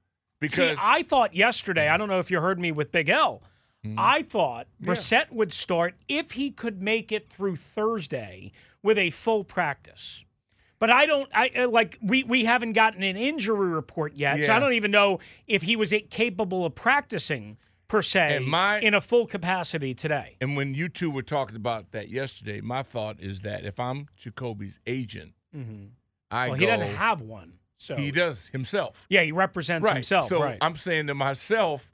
See, 0.41 0.47
because 0.47 0.77
I 0.81 1.03
thought 1.03 1.33
yesterday, 1.35 1.87
I 1.87 1.97
don't 1.97 2.09
know 2.09 2.19
if 2.19 2.29
you 2.29 2.39
heard 2.41 2.59
me 2.59 2.71
with 2.71 2.91
Big 2.91 3.09
L. 3.09 3.41
Mm-hmm. 3.85 3.99
I 3.99 4.21
thought 4.23 4.67
Brissett 4.81 5.31
would 5.31 5.53
start 5.53 5.95
if 6.07 6.31
he 6.31 6.51
could 6.51 6.81
make 6.81 7.11
it 7.11 7.29
through 7.29 7.55
Thursday 7.57 8.51
with 8.81 8.97
a 8.97 9.09
full 9.11 9.43
practice. 9.43 10.23
But 10.79 10.89
I 10.89 11.05
don't. 11.05 11.29
I 11.33 11.49
uh, 11.57 11.69
like 11.69 11.97
we 12.01 12.23
we 12.23 12.45
haven't 12.45 12.73
gotten 12.73 13.01
an 13.03 13.15
injury 13.15 13.69
report 13.69 14.13
yet, 14.15 14.43
so 14.43 14.53
I 14.53 14.59
don't 14.59 14.73
even 14.73 14.91
know 14.91 15.19
if 15.47 15.61
he 15.61 15.75
was 15.75 15.93
capable 16.09 16.65
of 16.65 16.75
practicing 16.75 17.57
per 17.87 18.01
se 18.01 18.39
my- 18.39 18.79
in 18.79 18.93
a 18.93 18.99
full 19.01 19.25
capacity 19.25 19.93
today. 19.93 20.35
and 20.41 20.57
when 20.57 20.73
you 20.73 20.89
two 20.89 21.09
were 21.09 21.21
talking 21.21 21.55
about 21.55 21.91
that 21.91 22.09
yesterday, 22.09 22.59
my 22.59 22.83
thought 22.83 23.19
is 23.19 23.41
that 23.41 23.63
if 23.63 23.79
I'm 23.79 24.07
Jacoby's 24.17 24.79
agent, 24.85 25.33
I 25.53 25.57
Mm-hmm. 25.57 25.85
Well, 26.31 26.53
he 26.53 26.65
doesn't 26.65 26.95
have 26.95 27.21
one, 27.21 27.53
so 27.77 27.95
he 27.95 28.11
does 28.11 28.47
himself. 28.47 29.05
yeah, 29.09 29.21
he 29.21 29.31
represents 29.31 29.85
right. 29.85 29.93
himself. 29.93 30.27
So 30.27 30.41
right. 30.43 30.57
I'm 30.59 30.75
saying 30.75 31.07
to 31.07 31.15
myself, 31.15 31.93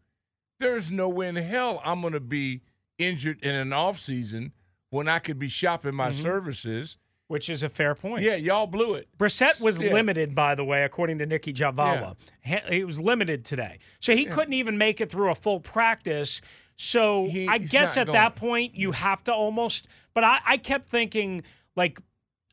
there's 0.61 0.91
no 0.91 1.09
way 1.09 1.27
in 1.27 1.35
hell 1.35 1.81
I'm 1.83 2.01
going 2.01 2.13
to 2.13 2.19
be 2.19 2.61
injured 2.97 3.43
in 3.43 3.53
an 3.53 3.73
off 3.73 3.99
season 3.99 4.53
when 4.89 5.07
I 5.07 5.19
could 5.19 5.37
be 5.39 5.47
shopping 5.49 5.95
my 5.95 6.11
Mm-hmm. 6.11 6.21
services. 6.21 6.97
which 7.27 7.49
is 7.49 7.63
a 7.63 7.69
fair 7.69 7.95
point. 7.95 8.21
Yeah, 8.23 8.35
y'all 8.35 8.67
blew 8.67 8.93
it. 8.93 9.07
Brissett 9.17 9.61
was 9.61 9.79
Yeah. 9.79 9.93
limited, 9.93 10.35
by 10.35 10.53
the 10.53 10.65
way, 10.65 10.83
according 10.83 11.17
to 11.19 11.25
Nicki 11.25 11.53
Jhabvala. 11.53 12.17
Ha- 12.45 12.63
He 12.69 12.83
was 12.83 12.99
limited 12.99 13.45
today. 13.45 13.79
So 14.01 14.13
he 14.13 14.25
couldn't 14.25 14.51
even 14.53 14.77
make 14.77 14.99
it 14.99 15.09
through 15.09 15.31
a 15.31 15.35
full 15.35 15.61
practice. 15.61 16.41
So 16.75 17.27
He- 17.27 17.47
I 17.47 17.57
guess 17.57 17.95
at 17.95 18.07
that 18.07 18.35
point, 18.35 18.75
you 18.75 18.91
have 18.91 19.23
to 19.23 19.33
almost. 19.33 19.87
But 20.13 20.25
I, 20.25 20.39
I 20.45 20.57
kept 20.57 20.89
thinking, 20.89 21.43
like, 21.77 22.01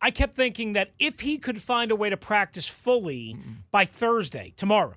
I 0.01 0.13
kept 0.13 0.37
thinking 0.37 0.75
that 0.75 0.93
if 1.01 1.19
he 1.19 1.39
could 1.39 1.61
find 1.61 1.91
a 1.91 1.97
way 1.97 2.09
to 2.09 2.17
practice 2.17 2.69
fully 2.69 3.37
by 3.73 3.85
Thursday, 3.85 4.53
tomorrow, 4.57 4.95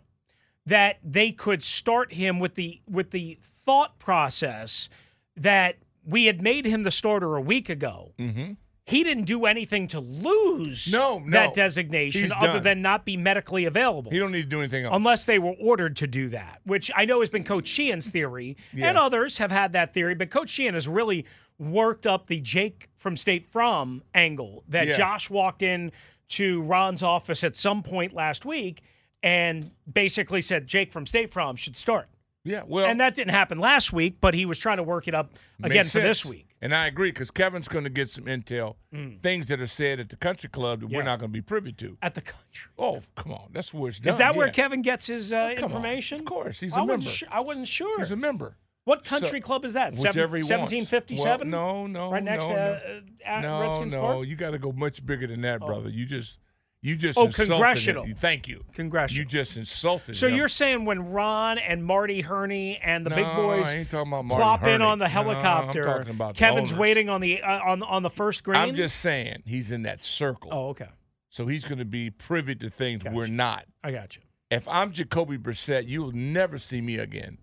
that 0.66 0.98
they 1.04 1.32
could 1.32 1.64
start 1.64 2.14
him 2.14 2.40
with 2.40 2.56
the 2.56 2.82
with 2.90 3.12
the 3.12 3.38
thought 3.44 3.98
process 4.00 4.90
that 5.36 5.78
we 6.06 6.26
had 6.26 6.42
made 6.42 6.66
him 6.66 6.84
the 6.84 6.92
starter 6.92 7.36
a 7.36 7.42
week 7.42 7.70
ago. 7.70 8.14
Mm-hmm. 8.20 8.54
He 8.86 9.04
didn't 9.04 9.24
do 9.26 9.46
anything 9.46 9.88
to 9.90 10.00
lose 10.00 10.92
No, 10.92 11.20
no. 11.20 11.30
that 11.32 11.54
designation 11.54 12.24
He's 12.24 12.32
other 12.32 12.54
done. 12.54 12.64
than 12.64 12.82
not 12.82 13.06
be 13.06 13.16
medically 13.16 13.66
available. 13.66 14.12
He 14.12 14.18
don't 14.18 14.32
need 14.32 14.42
to 14.42 14.48
do 14.50 14.60
anything 14.60 14.84
else. 14.86 14.96
Unless 14.96 15.26
they 15.26 15.40
were 15.40 15.54
ordered 15.62 15.96
to 15.98 16.08
do 16.08 16.30
that, 16.30 16.60
which 16.66 16.92
I 16.96 17.06
know 17.06 17.20
has 17.22 17.30
been 17.30 17.44
Coach 17.44 17.68
Sheehan's 17.68 18.10
theory, 18.10 18.58
and 18.78 18.98
others 18.98 19.38
have 19.38 19.52
had 19.52 19.74
that 19.74 19.94
theory. 19.94 20.16
But 20.16 20.30
Coach 20.32 20.50
Sheehan 20.50 20.74
has 20.74 20.88
really 20.88 21.26
worked 21.60 22.06
up 22.08 22.28
the 22.28 22.42
Jake 22.42 22.90
from 22.98 23.16
State 23.16 23.48
Farm 23.52 24.02
angle 24.16 24.64
that 24.68 24.88
Yeah. 24.88 24.98
Josh 24.98 25.30
walked 25.30 25.62
in 25.62 25.92
to 26.30 26.62
Ron's 26.64 27.04
office 27.04 27.44
at 27.44 27.56
some 27.56 27.84
point 27.84 28.14
last 28.14 28.46
week 28.46 28.82
and 29.24 29.72
basically 29.92 30.42
said 30.42 30.68
Jake 30.68 30.92
from 30.92 31.06
State 31.06 31.32
Farm 31.34 31.56
should 31.56 31.78
start. 31.78 32.08
yeah, 32.44 32.64
well, 32.66 32.86
and 32.86 33.00
that 33.00 33.14
didn't 33.16 33.32
happen 33.34 33.60
last 33.60 33.94
week, 33.94 34.18
but 34.20 34.34
he 34.34 34.46
was 34.46 34.58
trying 34.58 34.78
to 34.78 34.84
work 34.84 35.08
it 35.08 35.14
up 35.16 35.32
again 35.64 35.86
for 35.86 36.00
this 36.00 36.26
week. 36.26 36.48
And 36.64 36.76
I 36.76 36.86
agree 36.86 37.10
because 37.12 37.32
Kevin's 37.32 37.68
going 37.68 37.86
to 37.86 37.90
get 37.90 38.10
some 38.12 38.26
intel, 38.26 38.76
things 39.24 39.48
that 39.48 39.60
are 39.60 39.66
said 39.68 40.00
at 40.00 40.10
the 40.10 40.16
country 40.16 40.48
club 40.50 40.82
that 40.82 40.88
Mm. 40.88 40.92
Yeah. 40.92 40.98
we're 40.98 41.04
not 41.04 41.20
going 41.20 41.30
to 41.32 41.34
be 41.34 41.42
privy 41.42 41.72
to. 41.74 41.98
At 42.04 42.14
the 42.14 42.22
country. 42.22 42.72
Oh, 42.78 43.02
come 43.16 43.32
on, 43.32 43.50
that's 43.52 43.74
where 43.74 43.90
it's 43.90 44.00
done. 44.00 44.10
Is 44.10 44.18
that 44.18 44.36
where. 44.36 44.50
Kevin 44.50 44.82
gets 44.84 45.08
his 45.08 45.34
uh, 45.34 45.54
come 45.56 45.64
on. 45.66 45.72
information? 45.72 46.20
Of 46.20 46.26
course, 46.26 46.60
he's 46.60 46.74
I 46.74 46.82
a 46.82 46.86
wasn't 46.86 47.06
member. 47.06 47.36
I 47.36 47.40
wasn't 47.40 47.68
sure. 47.68 48.00
He's 48.00 48.12
a 48.12 48.16
member. 48.16 48.58
what 48.84 49.04
country 49.04 49.40
So- 49.42 49.46
club 49.46 49.66
is 49.66 49.74
that? 49.74 49.96
Whichever 49.96 50.38
1757? 50.38 51.50
Well, 51.52 51.88
no, 51.88 51.88
no, 51.88 52.12
Right 52.12 52.24
next 52.24 52.46
no, 52.48 52.50
to 52.50 52.56
no. 52.56 53.02
uh, 53.28 53.32
uh, 53.38 53.42
no, 53.42 53.62
Redskins 53.62 53.94
no, 53.94 54.02
Park? 54.02 54.28
you 54.28 54.36
got 54.36 54.52
to 54.52 54.60
go 54.60 54.72
much 54.72 55.04
bigger 55.06 55.26
than 55.28 55.42
that, 55.42 55.60
brother. 55.62 55.90
You 55.90 56.06
just, 56.06 56.38
you 56.84 56.96
just 56.96 57.18
Oh, 57.18 57.28
congressional. 57.28 58.06
It. 58.06 58.18
Thank 58.18 58.48
you. 58.48 58.64
Congressional. 58.74 59.20
You 59.20 59.26
just 59.26 59.56
insulted. 59.56 60.18
So 60.18 60.28
him. 60.28 60.36
you're 60.36 60.48
saying 60.48 60.86
when 60.86 61.12
Ron 61.12 61.60
and 61.60 61.86
Marty 61.86 62.22
Hurney 62.22 62.80
and 62.84 63.06
the 63.06 63.12
big 63.12 63.26
boys 63.36 63.68
I 63.68 63.76
ain't 63.78 63.92
talking 63.92 64.12
about 64.12 64.26
Marty 64.26 64.42
plop 64.42 64.66
in 64.66 64.82
on 64.82 64.98
the 64.98 65.06
No, 65.06 65.06
I'm 65.06 65.12
helicopter, 65.12 65.84
talking 65.84 66.10
about 66.12 66.36
Kevin's 66.36 66.74
waiting 66.74 67.10
on 67.10 67.22
the 67.22 67.42
uh, 67.42 67.60
on 67.64 67.84
on 67.84 68.02
the 68.04 68.10
first 68.10 68.44
green? 68.44 68.60
I'm 68.60 68.76
just 68.76 69.00
saying 69.00 69.44
he's 69.46 69.72
in 69.72 69.84
that 69.84 70.04
circle. 70.04 70.50
Oh, 70.52 70.70
okay. 70.70 70.90
So 71.30 71.48
he's 71.48 71.64
going 71.64 71.80
to 71.80 71.86
be 71.86 72.10
privy 72.10 72.56
to 72.56 72.70
things 72.70 73.04
we're 73.06 73.28
not. 73.28 73.66
I 73.84 73.92
got 73.92 74.16
you. 74.16 74.24
If 74.50 74.68
I'm 74.68 74.92
Jacoby 74.92 75.38
Brissett, 75.38 75.88
you'll 75.88 76.12
never 76.12 76.58
see 76.58 76.82
me 76.82 76.98
again 76.98 77.38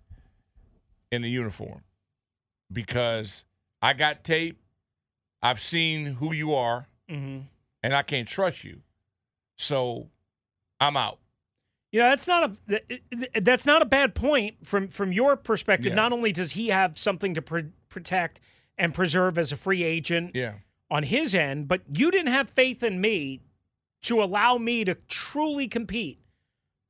in 1.10 1.24
a 1.24 1.26
uniform 1.26 1.84
because 2.70 3.44
I 3.80 3.92
got 3.94 4.24
tape. 4.24 4.60
I've 5.40 5.60
seen 5.60 6.14
who 6.16 6.34
you 6.34 6.54
are, 6.54 6.88
hmm 7.08 7.38
and 7.82 7.94
I 7.94 8.02
can't 8.02 8.26
trust 8.26 8.64
you. 8.64 8.80
So 9.58 10.08
I'm 10.80 10.96
out. 10.96 11.18
You 11.92 12.00
know, 12.00 12.10
that's 12.10 12.26
not 12.26 12.44
a 12.50 12.56
th- 12.68 13.02
th- 13.10 13.30
that's 13.42 13.64
not 13.66 13.82
a 13.82 13.86
bad 13.86 14.14
point 14.14 14.66
from 14.66 14.88
from 14.88 15.12
your 15.12 15.36
perspective. 15.36 15.88
Yeah. 15.90 15.94
Not 15.94 16.12
only 16.12 16.32
does 16.32 16.52
he 16.52 16.68
have 16.68 16.98
something 16.98 17.34
to 17.34 17.42
pr- 17.42 17.60
protect 17.88 18.40
and 18.76 18.94
preserve 18.94 19.38
as 19.38 19.52
a 19.52 19.56
free 19.56 19.82
agent 19.82 20.32
Yeah. 20.34 20.54
on 20.90 21.02
his 21.04 21.34
end, 21.34 21.66
but 21.66 21.82
you 21.92 22.10
didn't 22.10 22.32
have 22.32 22.50
faith 22.50 22.82
in 22.82 23.00
me 23.00 23.40
to 24.02 24.22
allow 24.22 24.58
me 24.58 24.84
to 24.84 24.94
truly 25.08 25.66
compete 25.66 26.20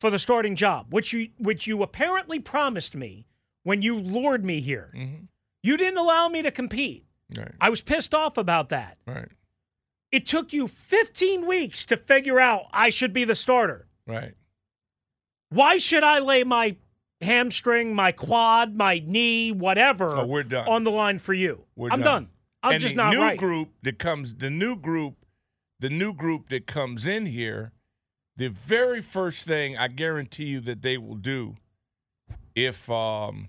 for 0.00 0.10
the 0.10 0.18
starting 0.18 0.56
job, 0.56 0.86
which 0.90 1.12
you 1.12 1.28
which 1.38 1.66
you 1.66 1.82
apparently 1.82 2.38
promised 2.40 2.94
me 2.96 3.26
when 3.62 3.82
you 3.82 3.96
lured 3.98 4.44
me 4.44 4.60
here. 4.60 4.92
Mm-hmm. 4.96 5.24
You 5.62 5.76
didn't 5.76 5.98
allow 5.98 6.28
me 6.28 6.42
to 6.42 6.50
compete. 6.50 7.04
Right. 7.36 7.52
I 7.60 7.68
was 7.70 7.82
pissed 7.82 8.14
off 8.14 8.36
about 8.36 8.68
that. 8.70 8.98
Right. 9.06 9.28
It 10.10 10.26
took 10.26 10.52
you 10.52 10.68
15 10.68 11.46
weeks 11.46 11.84
to 11.86 11.96
figure 11.96 12.40
out 12.40 12.66
I 12.72 12.90
should 12.90 13.12
be 13.12 13.24
the 13.24 13.36
starter. 13.36 13.86
Right. 14.06 14.34
Why 15.50 15.78
should 15.78 16.02
I 16.02 16.18
lay 16.18 16.44
my 16.44 16.76
hamstring, 17.20 17.94
my 17.94 18.12
quad, 18.12 18.76
my 18.76 19.02
knee, 19.04 19.52
whatever. 19.52 20.16
Oh, 20.16 20.26
we're 20.26 20.42
done. 20.42 20.68
On 20.68 20.84
the 20.84 20.90
line 20.90 21.18
for 21.18 21.34
you. 21.34 21.64
We're 21.76 21.90
I'm 21.90 22.00
done. 22.00 22.24
done. 22.24 22.28
I'm 22.62 22.72
and 22.72 22.80
just 22.80 22.94
the 22.94 23.02
not 23.02 23.10
new 23.10 23.20
right. 23.20 23.38
group 23.38 23.70
that 23.82 23.98
comes, 23.98 24.34
the 24.36 24.50
new 24.50 24.76
group, 24.76 25.14
the 25.78 25.90
new 25.90 26.12
group 26.12 26.48
that 26.48 26.66
comes 26.66 27.06
in 27.06 27.26
here, 27.26 27.72
the 28.36 28.48
very 28.48 29.00
first 29.00 29.46
thing 29.46 29.76
I 29.76 29.88
guarantee 29.88 30.46
you 30.46 30.60
that 30.60 30.82
they 30.82 30.98
will 30.98 31.14
do, 31.14 31.56
if 32.54 32.90
um, 32.90 33.48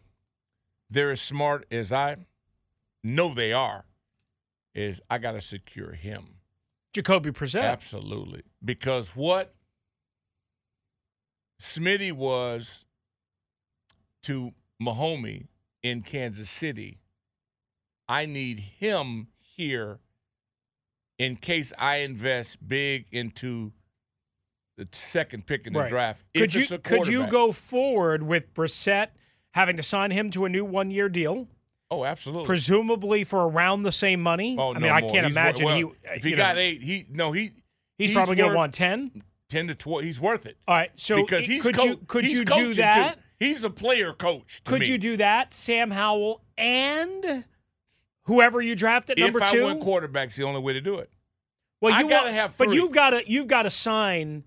they're 0.89 1.11
as 1.11 1.21
smart 1.21 1.65
as 1.71 1.91
I 1.91 2.17
know 3.03 3.33
they 3.33 3.51
are, 3.51 3.85
is 4.75 5.01
I 5.09 5.17
got 5.17 5.31
to 5.31 5.41
secure 5.41 5.93
him. 5.93 6.38
Jacoby 6.93 7.31
Brissett. 7.31 7.61
Absolutely, 7.63 8.43
because 8.63 9.09
what 9.15 9.53
Smitty 11.61 12.11
was 12.11 12.85
to 14.23 14.53
Mahomey 14.81 15.47
in 15.83 16.01
Kansas 16.01 16.49
City, 16.49 16.99
I 18.07 18.25
need 18.25 18.59
him 18.59 19.27
here 19.39 19.99
in 21.17 21.35
case 21.35 21.73
I 21.77 21.97
invest 21.97 22.65
big 22.67 23.05
into 23.11 23.73
the 24.77 24.87
second 24.93 25.45
pick 25.45 25.67
in 25.67 25.73
the 25.73 25.79
Right. 25.81 25.89
draft. 25.89 26.23
Could 26.33 26.53
you 26.55 26.79
could 26.79 27.07
you 27.07 27.27
go 27.27 27.51
forward 27.51 28.23
with 28.23 28.53
Brissett 28.53 29.09
having 29.51 29.75
to 29.77 29.83
sign 29.83 30.11
him 30.11 30.31
to 30.31 30.45
a 30.45 30.49
new 30.49 30.63
one 30.63 30.89
year 30.89 31.09
deal? 31.09 31.49
Oh, 31.91 32.05
absolutely. 32.05 32.45
Presumably 32.45 33.23
for 33.23 33.47
around 33.49 33.83
the 33.83 33.91
same 33.91 34.21
money. 34.21 34.55
Oh, 34.59 34.71
I 34.71 34.73
no 34.73 34.79
mean, 34.79 34.91
I 34.91 35.01
can't 35.01 35.25
He's 35.25 35.35
imagine 35.35 35.65
well, 35.65 35.75
he. 35.75 35.85
If 36.15 36.23
he 36.23 36.29
you 36.31 36.35
got 36.35 36.55
know, 36.55 36.61
eight, 36.61 36.81
he 36.83 37.05
no 37.09 37.31
he. 37.31 37.51
he's, 37.97 38.11
probably 38.11 38.35
going 38.35 38.51
to 38.51 38.55
want 38.55 38.73
ten. 38.73 39.23
ten 39.49 39.67
to 39.67 39.75
twelve. 39.75 40.03
He's 40.03 40.19
worth 40.19 40.45
it. 40.45 40.57
All 40.67 40.75
right, 40.75 40.91
so 40.95 41.15
because 41.23 41.39
it- 41.43 41.45
he's 41.51 41.63
could 41.63 41.75
co- 41.75 41.83
you 41.85 41.97
could 42.07 42.23
he's 42.25 42.33
you 42.33 42.45
do 42.45 42.51
coaching, 42.51 42.65
too. 42.67 42.73
that? 42.75 43.15
He's 43.39 43.63
a 43.63 43.69
player 43.69 44.13
coach. 44.13 44.61
to 44.65 44.71
Could 44.71 44.81
me. 44.81 44.87
you 44.87 44.97
do 44.97 45.17
that, 45.17 45.53
Sam 45.53 45.89
Howell 45.91 46.43
and 46.57 47.45
whoever 48.23 48.61
you 48.61 48.75
draft 48.75 49.09
at 49.09 49.17
number 49.17 49.39
if 49.39 49.45
I 49.47 49.51
two? 49.51 49.63
quarterbacks, 49.77 50.35
the 50.35 50.43
only 50.43 50.59
way 50.61 50.73
to 50.73 50.81
do 50.81 50.95
it. 50.99 51.09
well, 51.81 51.93
I 51.93 52.01
you 52.01 52.09
gotta 52.09 52.25
want- 52.25 52.35
have 52.35 52.57
but 52.57 52.71
you've 52.71 52.91
got 52.91 53.11
to 53.11 53.23
you've 53.31 53.47
got 53.47 53.63
to 53.63 53.69
sign. 53.69 54.43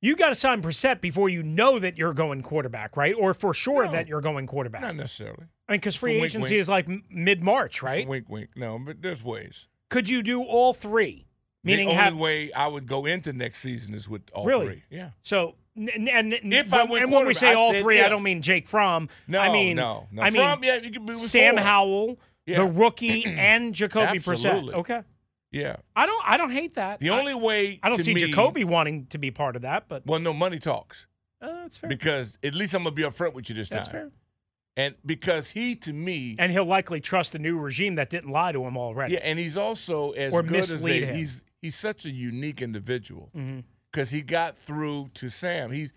You 0.00 0.14
got 0.16 0.28
to 0.28 0.34
sign 0.34 0.60
Brissett 0.60 1.00
before 1.00 1.30
you 1.30 1.42
know 1.42 1.78
that 1.78 1.96
you're 1.96 2.12
going 2.12 2.42
quarterback, 2.42 2.94
right? 2.96 3.14
Or 3.18 3.32
for 3.32 3.54
sure 3.54 3.86
No. 3.86 3.92
that 3.92 4.06
you're 4.06 4.20
going 4.20 4.46
quarterback. 4.46 4.82
Not 4.82 4.96
necessarily. 4.96 5.46
I 5.68 5.72
mean, 5.72 5.80
because 5.80 5.96
free 5.96 6.14
Wink, 6.20 6.24
agency 6.26 6.54
wink. 6.54 6.60
is 6.60 6.68
like 6.68 6.86
mid 7.10 7.42
March, 7.42 7.82
right? 7.82 8.06
Wink, 8.06 8.28
wink. 8.28 8.50
No, 8.56 8.78
but 8.78 9.00
there's 9.02 9.22
ways. 9.24 9.66
Could 9.90 10.08
you 10.08 10.22
do 10.22 10.42
all 10.42 10.74
three? 10.74 11.26
Meaning 11.62 11.88
the 11.88 11.94
have 11.94 12.12
only 12.12 12.22
way 12.22 12.52
I 12.52 12.66
would 12.66 12.86
go 12.86 13.06
into 13.06 13.32
next 13.32 13.58
season 13.60 13.94
is 13.94 14.06
with 14.08 14.22
all 14.34 14.44
Really? 14.44 14.66
three. 14.66 14.82
Yeah. 14.90 15.10
so 15.22 15.54
and, 15.76 16.08
and 16.08 16.34
If 16.52 16.72
I 16.74 16.82
when, 16.82 16.90
win 16.90 17.02
and 17.04 17.12
when 17.12 17.26
we 17.26 17.32
say 17.34 17.50
I 17.52 17.54
all 17.54 17.72
three, 17.72 18.00
I 18.02 18.08
don't 18.10 18.22
mean 18.22 18.42
Jake 18.42 18.66
Fromm. 18.68 19.08
No, 19.26 19.38
I 19.40 19.50
mean 19.50 19.76
no, 19.76 20.06
no. 20.12 20.20
I 20.22 20.28
mean 20.30 20.42
Fromm, 20.42 20.62
yeah, 20.62 20.76
you 20.76 20.90
could 20.90 21.06
be 21.06 21.12
with 21.12 21.18
Sam 21.18 21.54
four. 21.54 21.64
Howell, 21.64 22.18
Yeah. 22.46 22.58
the 22.58 22.66
rookie, 22.66 23.24
and 23.26 23.74
Jacoby 23.74 24.18
Brissett. 24.18 24.44
Absolutely. 24.50 24.74
Okay, 24.74 25.00
Yeah. 25.50 25.76
I 25.96 26.04
don't 26.04 26.22
I 26.28 26.36
don't 26.36 26.50
hate 26.50 26.74
that. 26.74 27.00
The 27.00 27.08
I- 27.10 27.18
only 27.18 27.34
way 27.34 27.80
I 27.82 27.88
don't 27.88 27.96
to 27.96 28.04
see 28.04 28.12
me, 28.12 28.20
Jacoby 28.20 28.64
wanting 28.64 29.06
to 29.06 29.16
be 29.18 29.30
part 29.30 29.56
of 29.56 29.62
that, 29.62 29.88
but 29.88 30.04
Well, 30.04 30.20
no 30.20 30.34
money 30.34 30.58
talks 30.58 31.06
uh, 31.40 31.46
that's 31.62 31.78
fair. 31.78 31.88
because 31.88 32.38
at 32.44 32.54
least 32.54 32.74
I'm 32.74 32.82
gonna 32.84 32.94
be 32.94 33.02
upfront 33.04 33.32
with 33.32 33.48
you 33.48 33.54
this 33.54 33.70
time. 33.70 33.76
That's 33.78 33.88
fair. 33.88 34.10
And 34.76 34.96
because 35.06 35.50
he 35.50 35.76
to 35.76 35.92
me, 35.92 36.34
And 36.38 36.50
he'll 36.50 36.64
likely 36.64 37.00
trust 37.00 37.34
a 37.34 37.38
new 37.38 37.58
regime 37.58 37.94
that 37.94 38.10
didn't 38.10 38.30
lie 38.30 38.52
to 38.52 38.64
him 38.64 38.76
already. 38.76 39.14
yeah, 39.14 39.20
and 39.22 39.38
he's 39.38 39.56
also 39.56 40.10
as 40.12 40.32
Or 40.32 40.42
good 40.42 40.56
as 40.58 40.84
a, 40.84 40.88
him. 40.88 41.16
he's 41.16 41.44
he's 41.62 41.76
such 41.76 42.04
a 42.04 42.10
unique 42.10 42.60
individual 42.60 43.30
mm-hmm. 43.36 43.60
because 43.90 44.10
he 44.10 44.20
got 44.20 44.58
through 44.58 45.10
to 45.14 45.28
Sam. 45.28 45.70
He's 45.70 45.92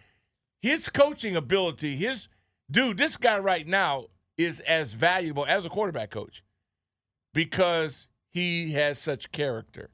his 0.62 0.90
coaching 0.90 1.36
ability. 1.36 1.96
His 1.96 2.28
dude, 2.70 2.98
this 2.98 3.18
guy 3.18 3.40
right 3.40 3.66
now 3.68 4.08
is 4.38 4.60
as 4.62 4.94
valuable 4.94 5.46
as 5.46 5.66
a 5.66 5.70
quarterback 5.70 6.12
coach 6.12 6.44
because 7.34 8.08
he 8.30 8.74
has 8.74 9.00
such 9.00 9.32
character 9.32 9.90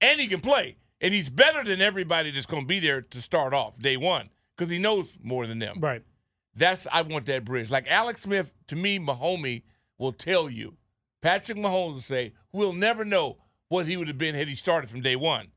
and 0.00 0.20
he 0.20 0.26
can 0.26 0.40
play. 0.40 0.76
And 1.00 1.12
he's 1.12 1.28
better 1.28 1.62
than 1.62 1.82
everybody 1.82 2.30
that's 2.30 2.46
going 2.46 2.62
to 2.62 2.66
be 2.66 2.80
there 2.80 3.02
to 3.02 3.20
start 3.20 3.52
off 3.52 3.78
day 3.78 3.96
one 3.96 4.30
because 4.56 4.70
he 4.70 4.78
knows 4.78 5.18
more 5.22 5.46
than 5.46 5.58
them. 5.58 5.78
Right. 5.80 6.02
That's 6.56 6.86
I 6.90 7.02
want 7.02 7.26
that 7.26 7.44
bridge. 7.44 7.70
Like 7.70 7.86
Alex 7.88 8.22
Smith, 8.22 8.54
to 8.68 8.76
me, 8.76 8.98
Mahomey 8.98 9.62
will 9.98 10.12
tell 10.12 10.48
you. 10.48 10.76
Patrick 11.20 11.58
Mahomes 11.58 11.94
will 11.94 12.00
say, 12.00 12.32
we'll 12.52 12.72
never 12.72 13.04
know 13.04 13.38
what 13.68 13.86
he 13.86 13.96
would 13.96 14.08
have 14.08 14.18
been 14.18 14.34
had 14.34 14.48
he 14.48 14.54
started 14.54 14.88
from 14.88 15.02
day 15.02 15.16
one. 15.16 15.48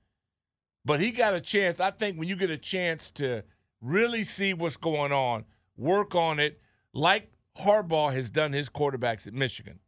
But 0.84 1.00
he 1.00 1.12
got 1.12 1.34
a 1.34 1.42
chance. 1.42 1.80
I 1.80 1.92
think 1.92 2.18
when 2.18 2.28
you 2.28 2.36
get 2.36 2.50
a 2.50 2.58
chance 2.58 3.12
to 3.12 3.44
really 3.82 4.24
see 4.24 4.54
what's 4.54 4.78
going 4.78 5.12
on, 5.12 5.46
work 5.78 6.16
on 6.16 6.40
it, 6.40 6.60
like 6.94 7.32
Harbaugh 7.58 8.14
has 8.14 8.30
done 8.30 8.54
his 8.54 8.70
quarterbacks 8.70 9.28
at 9.28 9.34
Michigan. 9.34 9.80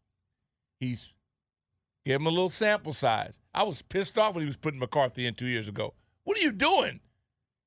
He's 0.79 1.13
give 2.05 2.21
him 2.21 2.27
a 2.27 2.31
little 2.31 2.49
sample 2.49 2.93
size. 2.93 3.37
I 3.53 3.63
was 3.63 3.81
pissed 3.81 4.17
off 4.17 4.35
when 4.35 4.43
he 4.43 4.47
was 4.47 4.57
putting 4.57 4.79
McCarthy 4.79 5.25
in 5.25 5.33
two 5.33 5.47
years 5.47 5.67
ago. 5.67 5.93
What 6.23 6.37
are 6.37 6.41
you 6.41 6.51
doing? 6.51 6.99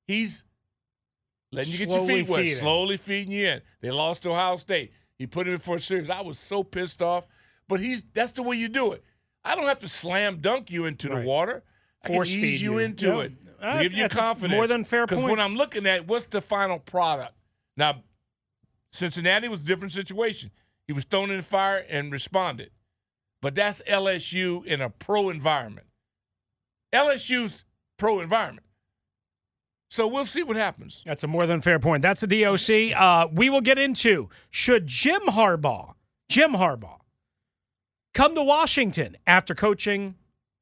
He's 0.07 0.45
letting 1.55 1.73
you 1.73 1.79
get 1.79 1.89
your 1.89 2.07
feet 2.07 2.29
wet, 2.29 2.41
feeding. 2.43 2.57
slowly 2.57 2.97
feeding 2.97 3.33
you 3.33 3.47
in. 3.47 3.63
They 3.81 3.91
lost 3.91 4.23
to 4.23 4.31
Ohio 4.31 4.57
State. 4.57 4.93
He 5.19 5.27
put 5.27 5.47
him 5.47 5.55
in 5.55 5.59
for 5.61 5.77
a 5.77 5.81
series. 5.81 6.11
I 6.11 6.21
was 6.21 6.39
so 6.39 6.63
pissed 6.65 7.01
off, 7.03 7.27
but 7.69 7.81
he's 7.81 8.03
that's 8.13 8.33
the 8.33 8.43
way 8.43 8.57
you 8.57 8.69
do 8.69 8.93
it. 8.93 9.05
I 9.45 9.55
don't 9.55 9.67
have 9.67 9.79
to 9.81 9.89
slam 9.89 10.39
dunk 10.41 10.71
you 10.71 10.87
into 10.87 11.09
Right. 11.11 11.21
the 11.23 11.27
water. 11.29 11.63
I 12.03 12.09
Force 12.09 12.31
can 12.33 12.41
feed 12.41 12.55
ease 12.55 12.63
you, 12.63 12.73
you. 12.75 12.79
into 12.79 13.21
it. 13.21 13.33
Uh, 13.61 13.81
give 13.83 13.93
you 13.95 14.09
confidence. 14.09 14.53
more 14.57 14.67
than 14.67 14.85
fair 14.85 15.07
point. 15.07 15.11
Because 15.21 15.25
when 15.31 15.41
I'm 15.41 15.55
looking 15.57 15.87
at 15.87 16.07
what's 16.07 16.27
the 16.27 16.43
final 16.43 16.79
product 16.79 17.33
now, 17.77 18.03
Cincinnati 18.93 19.49
was 19.49 19.63
a 19.63 19.67
different 19.67 19.93
situation. 19.93 20.51
He 20.87 20.93
was 20.93 21.05
thrown 21.05 21.31
in 21.31 21.39
the 21.39 21.43
fire 21.43 21.79
and 21.89 22.13
responded, 22.13 22.71
but 23.41 23.55
that's 23.55 23.81
LSU 23.89 24.65
in 24.67 24.81
a 24.83 24.91
pro 24.91 25.31
environment. 25.31 25.87
LSU's 26.93 27.65
pro 27.97 28.21
environment. 28.21 28.64
So 29.95 30.09
we'll 30.09 30.27
see 30.27 30.43
what 30.43 30.57
happens. 30.57 31.03
That's 31.07 31.23
a 31.23 31.29
more 31.29 31.47
than 31.47 31.61
fair 31.61 31.79
point. 31.79 32.03
That's 32.03 32.21
the 32.21 32.43
DOC. 32.43 33.01
Uh, 33.01 33.29
we 33.33 33.49
will 33.49 33.61
get 33.61 33.79
into 33.79 34.29
should 34.51 34.89
Jim 34.89 35.21
Harbaugh, 35.29 35.95
Jim 36.29 36.55
Harbaugh, 36.55 36.99
come 38.13 38.35
to 38.35 38.43
Washington 38.43 39.17
after 39.25 39.55
coaching 39.55 40.17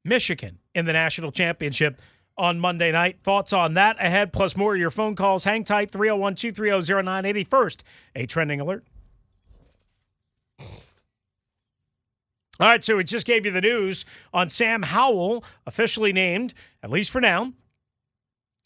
Michigan 0.05 0.59
in 0.75 0.85
the 0.85 0.93
national 0.93 1.31
championship 1.31 1.99
on 2.37 2.59
Monday 2.59 2.91
night. 2.91 3.23
Thoughts 3.23 3.51
on 3.51 3.73
that 3.73 3.99
ahead, 3.99 4.33
plus 4.33 4.55
more 4.55 4.75
of 4.75 4.79
your 4.79 4.91
phone 4.91 5.15
calls. 5.15 5.45
Hang 5.45 5.63
tight, 5.63 5.89
301 5.91 6.35
230 6.35 7.01
0980. 7.01 7.43
First, 7.45 7.83
a 8.15 8.27
trending 8.27 8.61
alert. 8.61 8.85
All 10.59 10.67
right, 12.59 12.83
so 12.83 12.97
we 12.97 13.03
just 13.03 13.25
gave 13.25 13.47
you 13.47 13.51
the 13.51 13.61
news 13.61 14.05
on 14.31 14.49
Sam 14.49 14.83
Howell, 14.83 15.43
officially 15.65 16.13
named, 16.13 16.53
at 16.83 16.91
least 16.91 17.09
for 17.09 17.19
now, 17.19 17.53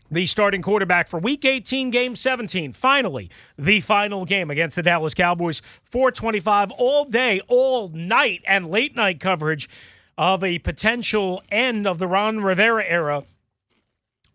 the 0.10 0.26
starting 0.26 0.62
quarterback 0.62 1.08
for 1.08 1.20
week 1.20 1.44
18 1.44 1.90
game 1.92 2.16
17 2.16 2.74
finally 2.74 3.30
the 3.58 3.80
final 3.82 4.26
game 4.26 4.50
against 4.50 4.76
the 4.76 4.84
dallas 4.84 5.14
cowboys 5.14 5.62
425 5.84 6.72
all 6.72 7.06
day 7.06 7.42
all 7.48 7.90
night 7.90 8.42
and 8.46 8.70
late 8.70 8.96
night 8.96 9.20
coverage 9.20 9.70
of 10.18 10.44
a 10.44 10.60
potential 10.60 11.44
end 11.50 11.86
of 11.86 12.00
the 12.00 12.08
ron 12.08 12.42
rivera 12.42 12.84
era 12.86 13.24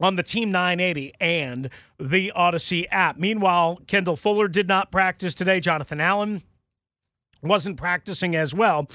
on 0.02 0.16
the 0.16 0.22
Team 0.22 0.50
980 0.50 1.14
and 1.20 1.70
the 1.98 2.32
Odyssey 2.32 2.88
app. 2.88 3.16
Meanwhile, 3.16 3.80
Kendall 3.86 4.16
Fuller 4.16 4.48
did 4.48 4.66
not 4.66 4.90
practice 4.90 5.34
today. 5.34 5.60
Jonathan 5.60 6.00
Allen 6.00 6.42
wasn't 7.40 7.76
practicing 7.76 8.34
as 8.34 8.54
well. 8.54 8.88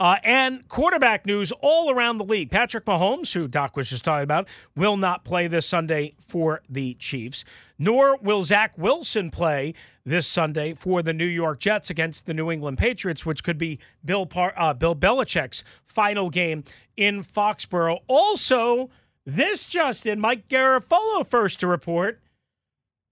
Uh, 0.00 0.16
and 0.24 0.66
quarterback 0.66 1.26
news 1.26 1.52
all 1.60 1.90
around 1.90 2.16
the 2.16 2.24
league. 2.24 2.50
Patrick 2.50 2.86
Mahomes, 2.86 3.34
who 3.34 3.46
Doc 3.46 3.76
was 3.76 3.90
just 3.90 4.02
talking 4.02 4.24
about, 4.24 4.48
will 4.74 4.96
not 4.96 5.24
play 5.24 5.46
this 5.46 5.66
Sunday 5.66 6.14
for 6.26 6.62
the 6.70 6.94
Chiefs, 6.94 7.44
nor 7.78 8.16
will 8.16 8.42
Zach 8.42 8.78
Wilson 8.78 9.28
play 9.28 9.74
this 10.06 10.26
Sunday 10.26 10.72
for 10.72 11.02
the 11.02 11.12
New 11.12 11.26
York 11.26 11.60
Jets 11.60 11.90
against 11.90 12.24
the 12.24 12.32
New 12.32 12.50
England 12.50 12.78
Patriots, 12.78 13.26
which 13.26 13.44
could 13.44 13.58
be 13.58 13.78
Bill, 14.02 14.24
Par- 14.24 14.54
uh, 14.56 14.72
Bill 14.72 14.96
Belichick's 14.96 15.62
final 15.84 16.30
game 16.30 16.64
in 16.96 17.22
Foxborough. 17.22 17.98
Also, 18.06 18.88
this 19.26 19.66
Justin, 19.66 20.18
Mike 20.18 20.48
Garafolo 20.48 21.26
first 21.26 21.60
to 21.60 21.66
report. 21.66 22.22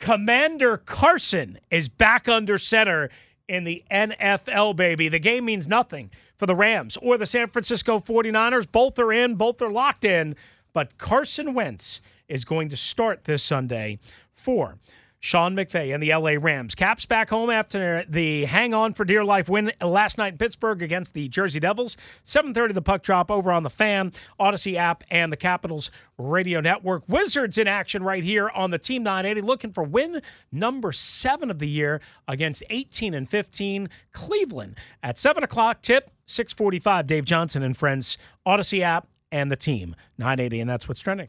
Commander 0.01 0.79
Carson 0.79 1.59
is 1.71 1.91
back 1.91 2.29
under 2.29 2.57
center 2.57 3.11
in 3.49 3.65
the 3.65 3.83
NFL, 3.91 4.77
baby. 4.77 5.09
The 5.09 5.19
game 5.19 5.47
means 5.47 5.67
nothing 5.67 6.11
for 6.37 6.47
the 6.47 6.55
Rams 6.55 6.97
or 7.03 7.19
the 7.19 7.27
San 7.27 7.49
Francisco 7.49 7.99
49ers. 7.99 8.71
Both 8.71 8.99
are 8.99 9.13
in, 9.13 9.35
both 9.35 9.61
are 9.63 9.71
locked 9.71 10.05
in. 10.05 10.37
But 10.73 10.99
Carson 10.99 11.55
Wentz 11.55 12.01
is 12.29 12.45
going 12.45 12.69
to 12.69 12.77
start 12.77 13.25
this 13.25 13.43
Sunday 13.43 13.99
for 14.35 14.77
Sean 15.21 15.57
McVay 15.57 15.93
and 15.93 16.03
the 16.03 16.15
LA 16.15 16.41
Rams. 16.41 16.75
Caps 16.75 17.05
back 17.05 17.29
home 17.29 17.51
after 17.51 18.05
the 18.09 18.45
hang 18.45 18.73
on 18.73 18.93
for 18.95 19.05
dear 19.05 19.25
life 19.25 19.49
win 19.49 19.73
last 19.81 20.17
night 20.17 20.35
in 20.35 20.39
Pittsburgh 20.39 20.81
against 20.81 21.13
the 21.13 21.29
Jersey 21.29 21.59
Devils. 21.59 21.97
7:30 22.25 22.73
the 22.73 22.83
puck 22.83 23.03
drop 23.03 23.31
over 23.31 23.51
on 23.51 23.65
the 23.65 23.71
Fan, 23.71 24.13
Odyssey 24.39 24.79
app 24.79 25.03
and 25.11 25.33
the 25.33 25.37
Capitals 25.37 25.91
Radio 26.19 26.61
Network. 26.61 27.03
Wizards 27.09 27.59
in 27.59 27.67
action 27.67 28.03
right 28.03 28.23
here 28.23 28.49
on 28.51 28.71
the 28.71 28.79
Team 28.79 29.03
980 29.03 29.41
looking 29.41 29.73
for 29.73 29.83
win 29.83 30.23
number 30.53 30.93
7 30.93 31.51
of 31.51 31.59
the 31.59 31.69
year 31.69 32.01
against 32.29 32.63
18 32.71 33.13
and 33.13 33.29
15 33.29 33.89
Cleveland. 34.13 34.79
At 35.03 35.19
7 35.19 35.43
o'clock 35.43 35.83
tip 35.83 36.11
645 36.27 37.07
Dave 37.07 37.25
Johnson 37.25 37.63
and 37.63 37.77
friends 37.77 38.19
Odyssey 38.47 38.83
app 38.83 39.09
and 39.33 39.51
the 39.51 39.57
team 39.57 39.97
980 40.17 40.61
and 40.61 40.71
that's 40.71 40.89
what's 40.89 41.01
trending. 41.01 41.29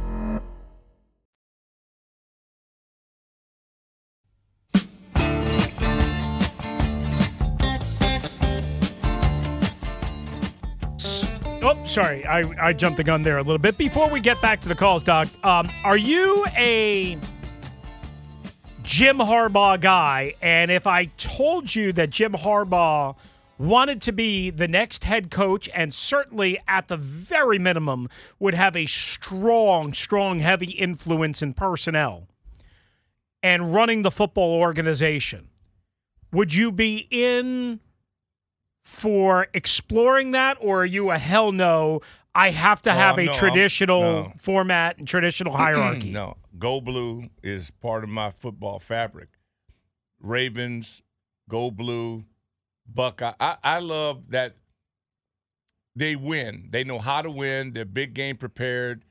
Oh, 11.63 11.77
sorry, 11.85 12.25
I, 12.25 12.69
I 12.69 12.73
jumped 12.73 12.97
the 12.97 13.03
gun 13.03 13.21
there 13.21 13.37
a 13.37 13.43
little 13.43 13.59
bit. 13.59 13.77
Before 13.77 14.09
we 14.09 14.19
get 14.19 14.41
back 14.41 14.61
to 14.61 14.69
the 14.69 14.73
calls, 14.73 15.03
Doc, 15.03 15.27
um, 15.43 15.69
are 15.83 15.97
you 15.97 16.43
a 16.57 17.19
Jim 18.81 19.19
Harbaugh 19.19 19.79
guy? 19.79 20.33
And 20.41 20.71
if 20.71 20.87
I 20.87 21.05
told 21.17 21.75
you 21.75 21.93
that 21.93 22.09
Jim 22.09 22.33
Harbaugh 22.33 23.15
wanted 23.59 24.01
to 24.01 24.11
be 24.11 24.49
the 24.49 24.67
next 24.67 25.03
head 25.03 25.29
coach 25.29 25.69
and 25.75 25.93
certainly 25.93 26.59
at 26.67 26.87
the 26.87 26.97
very 26.97 27.59
minimum 27.59 28.09
would 28.39 28.55
have 28.55 28.75
a 28.75 28.87
strong, 28.87 29.93
strong, 29.93 30.39
heavy 30.39 30.71
influence 30.71 31.43
in 31.43 31.53
personnel 31.53 32.27
and 33.43 33.71
running 33.71 34.01
the 34.01 34.09
football 34.09 34.59
organization, 34.59 35.49
would 36.31 36.55
you 36.55 36.71
be 36.71 37.07
in 37.11 37.79
for 38.83 39.47
exploring 39.53 40.31
that, 40.31 40.57
or 40.59 40.81
are 40.81 40.85
you 40.85 41.11
a 41.11 41.17
hell 41.17 41.51
no? 41.51 42.01
I 42.33 42.51
have 42.51 42.81
to 42.83 42.91
Oh, 42.91 42.93
have 42.93 43.17
a 43.19 43.25
no, 43.25 43.31
I'm- 43.31 43.39
traditional 43.39 44.01
no. 44.01 44.33
format 44.39 44.97
and 44.97 45.07
traditional 45.07 45.53
hierarchy. 45.57 46.11
no, 46.11 46.37
Go 46.57 46.81
Blue 46.81 47.29
is 47.43 47.71
part 47.71 48.03
of 48.03 48.09
my 48.09 48.31
football 48.31 48.79
fabric. 48.79 49.29
Ravens, 50.19 51.01
Go 51.49 51.71
Blue, 51.71 52.25
Buckeye. 52.87 53.33
I, 53.39 53.57
I 53.63 53.79
love 53.79 54.29
that 54.29 54.55
they 55.95 56.15
win. 56.15 56.69
They 56.71 56.83
know 56.83 56.99
how 56.99 57.21
to 57.21 57.29
win. 57.31 57.73
They're 57.73 57.85
big 57.85 58.13
game 58.13 58.37
prepared. 58.37 59.03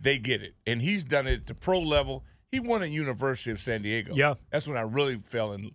They 0.00 0.18
get 0.18 0.42
it, 0.42 0.54
and 0.66 0.82
he's 0.82 1.04
done 1.04 1.26
it 1.26 1.40
at 1.40 1.46
the 1.46 1.54
pro 1.54 1.78
level. 1.80 2.24
He 2.50 2.60
won 2.60 2.82
at 2.82 2.90
University 2.90 3.50
of 3.50 3.60
San 3.60 3.82
Diego. 3.82 4.14
Yeah. 4.14 4.34
that's 4.50 4.66
when 4.66 4.76
I 4.76 4.80
really 4.82 5.16
fell 5.24 5.52
in 5.52 5.70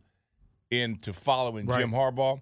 into 0.72 1.14
following 1.14 1.66
Right. 1.68 1.80
Jim 1.80 1.92
Harbaugh. 1.92 2.42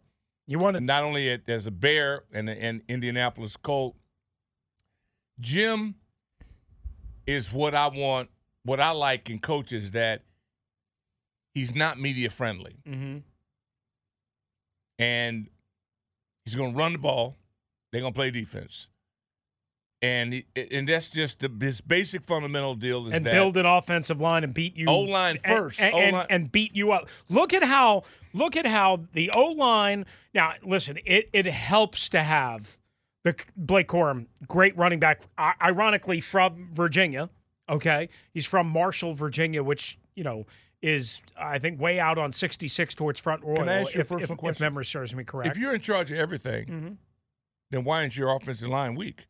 You 0.51 0.59
want 0.59 0.75
to 0.75 0.81
not 0.81 1.03
only 1.03 1.29
as 1.47 1.65
a 1.65 1.71
Bear 1.71 2.25
and 2.33 2.49
an 2.49 2.83
Indianapolis 2.89 3.55
Colt. 3.55 3.95
Jim 5.39 5.95
is 7.25 7.53
what 7.53 7.73
I 7.73 7.87
want, 7.87 8.29
what 8.63 8.81
I 8.81 8.91
like 8.91 9.29
in 9.29 9.39
coaches 9.39 9.91
that 9.91 10.23
he's 11.53 11.73
not 11.73 12.01
media 12.01 12.29
friendly, 12.29 12.75
Mm-hmm. 12.85 13.19
and 14.99 15.47
he's 16.43 16.55
going 16.55 16.73
to 16.73 16.77
run 16.77 16.91
the 16.91 16.99
ball. 16.99 17.37
They're 17.93 18.01
going 18.01 18.11
to 18.11 18.17
play 18.17 18.29
defense, 18.29 18.89
and 20.01 20.33
he, 20.33 20.45
and 20.71 20.87
that's 20.89 21.09
just 21.09 21.39
the, 21.41 21.51
his 21.63 21.79
basic 21.81 22.23
fundamental 22.23 22.75
deal 22.75 23.07
is 23.07 23.13
and 23.13 23.25
that 23.25 23.31
build 23.33 23.55
an 23.57 23.65
offensive 23.65 24.19
line 24.19 24.43
and 24.43 24.53
beat 24.53 24.75
you 24.75 24.87
O-line 24.87 25.37
first. 25.45 25.79
and, 25.79 25.93
and, 25.93 26.25
and 26.29 26.51
beat 26.51 26.75
you 26.75 26.91
up. 26.91 27.07
Look 27.29 27.53
at 27.53 27.63
how 27.63 28.03
look 28.33 28.55
at 28.55 28.65
how 28.65 29.05
the 29.13 29.29
O 29.31 29.45
line. 29.51 30.05
Now, 30.33 30.53
listen, 30.63 30.97
it 31.05 31.29
it 31.33 31.45
helps 31.45 32.09
to 32.09 32.23
have 32.23 32.77
the 33.23 33.35
Blake 33.55 33.87
Corum, 33.89 34.25
great 34.47 34.75
running 34.75 34.99
back, 34.99 35.21
ironically 35.61 36.21
from 36.21 36.69
Virginia. 36.73 37.29
Okay, 37.69 38.09
he's 38.33 38.45
from 38.47 38.67
Marshall, 38.67 39.13
Virginia, 39.13 39.63
which 39.63 39.99
you 40.15 40.23
know 40.23 40.45
is 40.81 41.21
I 41.37 41.59
think 41.59 41.79
way 41.79 41.99
out 41.99 42.17
on 42.17 42.33
66 42.33 42.95
towards 42.95 43.19
Front 43.19 43.43
Royal. 43.43 43.57
Can 43.57 43.69
I 43.69 43.81
ask 43.81 43.93
you 43.93 43.99
a 43.99 44.01
if, 44.01 44.11
if, 44.11 44.27
question? 44.29 44.47
if 44.49 44.59
memory 44.59 44.83
serves 44.85 45.13
me 45.13 45.23
correct. 45.23 45.55
If 45.55 45.61
you're 45.61 45.75
in 45.75 45.81
charge 45.81 46.11
of 46.11 46.17
everything, 46.17 46.65
Mhm. 46.65 46.97
then 47.69 47.83
why 47.83 47.99
isn't 48.01 48.17
your 48.17 48.35
offensive 48.35 48.67
line 48.67 48.95
weak? 48.95 49.25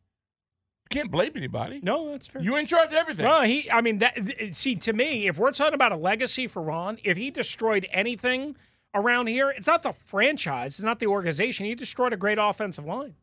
You 0.94 1.00
can't 1.00 1.10
blame 1.10 1.32
anybody. 1.34 1.80
No, 1.82 2.10
that's 2.10 2.26
fair. 2.26 2.42
You're 2.42 2.58
in 2.58 2.66
charge 2.66 2.88
of 2.88 2.94
everything. 2.94 3.24
Well, 3.24 3.42
he, 3.42 3.70
I 3.70 3.80
mean, 3.80 3.98
that, 3.98 4.14
th- 4.14 4.54
see, 4.54 4.76
to 4.76 4.92
me, 4.92 5.26
if 5.26 5.38
we're 5.38 5.52
talking 5.52 5.74
about 5.74 5.92
a 5.92 5.96
legacy 5.96 6.46
for 6.46 6.62
Ron, 6.62 6.98
if 7.04 7.16
he 7.16 7.30
destroyed 7.30 7.86
anything 7.92 8.56
around 8.94 9.28
here, 9.28 9.50
it's 9.50 9.66
not 9.66 9.82
the 9.82 9.92
franchise, 10.04 10.74
it's 10.74 10.82
not 10.84 10.98
the 10.98 11.06
organization. 11.06 11.66
He 11.66 11.74
destroyed 11.74 12.12
a 12.12 12.16
great 12.16 12.38
offensive 12.40 12.84
line 12.84 13.14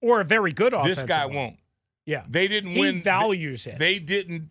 or 0.00 0.20
a 0.20 0.24
very 0.24 0.52
good 0.52 0.72
offensive. 0.74 1.06
this 1.06 1.16
guy 1.16 1.24
line. 1.24 1.34
won't. 1.34 1.56
Yeah. 2.04 2.24
They 2.28 2.48
didn't 2.48 2.72
He 2.72 2.80
win. 2.80 3.00
values 3.00 3.64
they, 3.64 3.70
it. 3.72 3.78
They 3.78 3.98
didn't. 3.98 4.50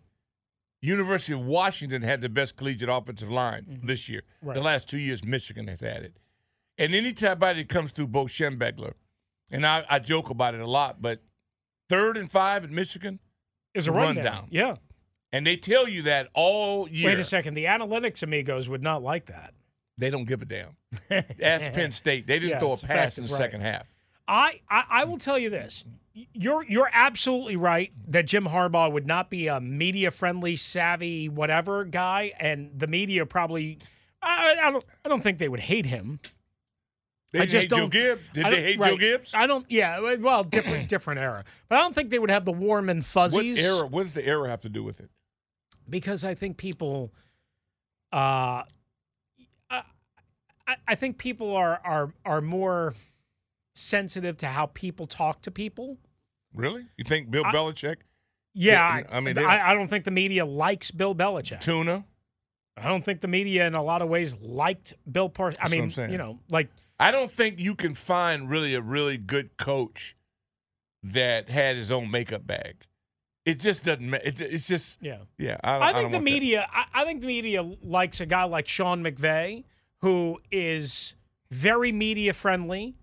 University 0.80 1.32
of 1.34 1.44
Washington 1.44 2.02
had 2.02 2.20
the 2.22 2.28
best 2.28 2.56
collegiate 2.56 2.88
offensive 2.88 3.30
line 3.30 3.80
this 3.84 4.08
year. 4.08 4.22
Mm-hmm. 4.38 4.48
Right. 4.48 4.54
The 4.54 4.60
last 4.62 4.88
two 4.88 4.98
years, 4.98 5.24
Michigan 5.24 5.68
has 5.68 5.80
had 5.80 6.02
it. 6.02 6.16
And 6.78 6.94
anytime 6.94 7.38
that 7.38 7.68
comes 7.68 7.92
through 7.92 8.08
Bo 8.08 8.24
Schembechler, 8.24 8.94
and 9.50 9.66
I, 9.66 9.84
I 9.88 9.98
joke 9.98 10.30
about 10.30 10.54
it 10.54 10.60
a 10.60 10.66
lot, 10.66 11.00
but 11.00 11.22
third 11.92 12.16
and 12.16 12.30
five 12.30 12.64
at 12.64 12.70
Michigan 12.70 13.18
Is 13.74 13.86
a 13.86 13.92
rundown. 13.92 14.48
Yeah. 14.50 14.76
And 15.32 15.46
they 15.46 15.56
tell 15.56 15.88
you 15.88 16.02
that 16.02 16.28
all 16.34 16.88
year. 16.88 17.08
Wait 17.08 17.18
a 17.18 17.24
second. 17.24 17.54
The 17.54 17.64
analytics 17.64 18.22
amigos 18.22 18.68
would 18.68 18.82
not 18.82 19.02
like 19.02 19.26
that. 19.26 19.54
They 19.98 20.10
don't 20.10 20.24
give 20.26 20.42
a 20.42 20.44
damn. 20.44 20.76
Ask 21.42 21.72
Penn 21.72 21.90
State. 21.90 22.26
They 22.26 22.38
didn't 22.38 22.50
Yeah, 22.50 22.58
throw 22.58 22.72
a 22.72 22.76
pass 22.76 23.16
in 23.18 23.24
the 23.24 23.30
right. 23.32 23.38
second 23.38 23.60
half. 23.62 23.94
I, 24.28 24.60
I 24.68 24.84
I 24.90 25.04
will 25.04 25.18
tell 25.18 25.38
you 25.38 25.50
this. 25.50 25.84
You're 26.34 26.64
you're 26.64 26.90
absolutely 26.92 27.56
right 27.56 27.92
that 28.08 28.26
Jim 28.26 28.44
Harbaugh 28.44 28.92
would 28.92 29.06
not 29.06 29.30
be 29.30 29.46
a 29.48 29.60
media 29.60 30.10
friendly, 30.10 30.56
savvy, 30.56 31.28
whatever 31.28 31.84
guy, 31.84 32.32
and 32.38 32.70
the 32.78 32.86
media 32.86 33.24
probably. 33.26 33.78
I, 34.20 34.56
I 34.62 34.70
don't. 34.70 34.84
I 35.04 35.08
don't 35.08 35.22
think 35.22 35.38
they 35.38 35.48
would 35.48 35.60
hate 35.60 35.86
him. 35.86 36.20
They 37.32 37.40
I 37.40 37.46
just 37.46 37.64
hate 37.64 37.70
don't. 37.70 37.90
Gibbs. 37.90 38.28
Did 38.34 38.44
they 38.46 38.62
hate 38.62 38.78
Joe. 38.80 38.96
Gibbs? 38.98 39.32
I 39.34 39.46
don't. 39.46 39.64
Yeah. 39.70 40.16
Well, 40.16 40.44
different 40.44 40.88
different 40.88 41.18
era, 41.20 41.44
but 41.68 41.78
I 41.78 41.80
don't 41.80 41.94
think 41.94 42.10
they 42.10 42.18
would 42.18 42.30
have 42.30 42.44
the 42.44 42.52
warm 42.52 42.88
and 42.90 43.00
What 43.00 43.06
fuzzies. 43.06 43.58
era? 43.58 43.86
What 43.86 44.02
does 44.02 44.14
the 44.14 44.26
era 44.26 44.48
have 44.50 44.60
to 44.62 44.68
do 44.68 44.82
with 44.84 45.00
it? 45.00 45.08
because 45.90 46.22
I 46.24 46.34
think 46.34 46.56
people, 46.58 47.12
uh, 48.12 48.62
I, 49.70 49.82
I- 50.86 50.94
think 50.94 51.18
people 51.18 51.54
are 51.56 51.80
are 51.84 52.12
are 52.24 52.40
more 52.40 52.94
sensitive 53.74 54.36
to 54.38 54.46
how 54.46 54.66
people 54.66 55.06
talk 55.06 55.42
to 55.42 55.50
people. 55.50 55.98
Really? 56.54 56.84
You 56.96 57.04
think 57.04 57.30
Bill 57.30 57.44
I- 57.46 57.52
Belichick? 57.52 57.96
Yeah, 58.54 58.82
I, 58.82 59.16
I 59.16 59.20
mean, 59.20 59.38
I, 59.38 59.70
I 59.70 59.72
don't 59.74 59.88
think 59.88 60.04
the 60.04 60.10
media 60.10 60.44
likes 60.44 60.90
Bill 60.90 61.14
Belichick. 61.14 61.60
Tuna. 61.62 62.04
I 62.76 62.86
don't 62.88 63.02
think 63.02 63.22
the 63.22 63.28
media, 63.28 63.66
in 63.66 63.74
a 63.74 63.82
lot 63.82 64.02
of 64.02 64.08
ways, 64.10 64.38
liked 64.42 64.92
Bill 65.10 65.30
Parcells. 65.30 65.56
I 65.58 65.62
That's 65.62 65.62
what 65.62 65.70
mean, 65.70 65.82
I'm 65.84 65.90
saying. 65.90 66.10
you 66.12 66.18
know, 66.18 66.38
like 66.50 66.68
I 67.02 67.10
don't 67.10 67.34
think 67.34 67.58
you 67.58 67.74
can 67.74 67.94
find 67.94 68.48
really 68.48 68.74
a 68.74 68.80
really 68.80 69.16
good 69.16 69.56
coach 69.56 70.16
that 71.02 71.48
had 71.48 71.76
his 71.76 71.90
own 71.90 72.10
makeup 72.10 72.46
bag. 72.46 72.86
It 73.44 73.58
just 73.58 73.84
doesn't. 73.84 74.08
ma- 74.08 74.18
It, 74.22 74.40
it's 74.40 74.68
just 74.68 74.98
yeah. 75.00 75.18
yeah. 75.36 75.56
I, 75.64 75.78
I, 75.78 75.92
think 75.92 75.96
want 75.96 76.12
the 76.12 76.20
media. 76.20 76.66
I, 76.72 76.84
I 76.94 77.04
think 77.04 77.20
the 77.22 77.26
media 77.26 77.62
likes 77.82 78.20
a 78.20 78.26
guy 78.26 78.44
like 78.44 78.68
Sean 78.68 79.02
McVay, 79.02 79.64
who 79.98 80.40
is 80.52 81.14
very 81.50 81.90
media 81.90 82.32
friendly. 82.32 82.94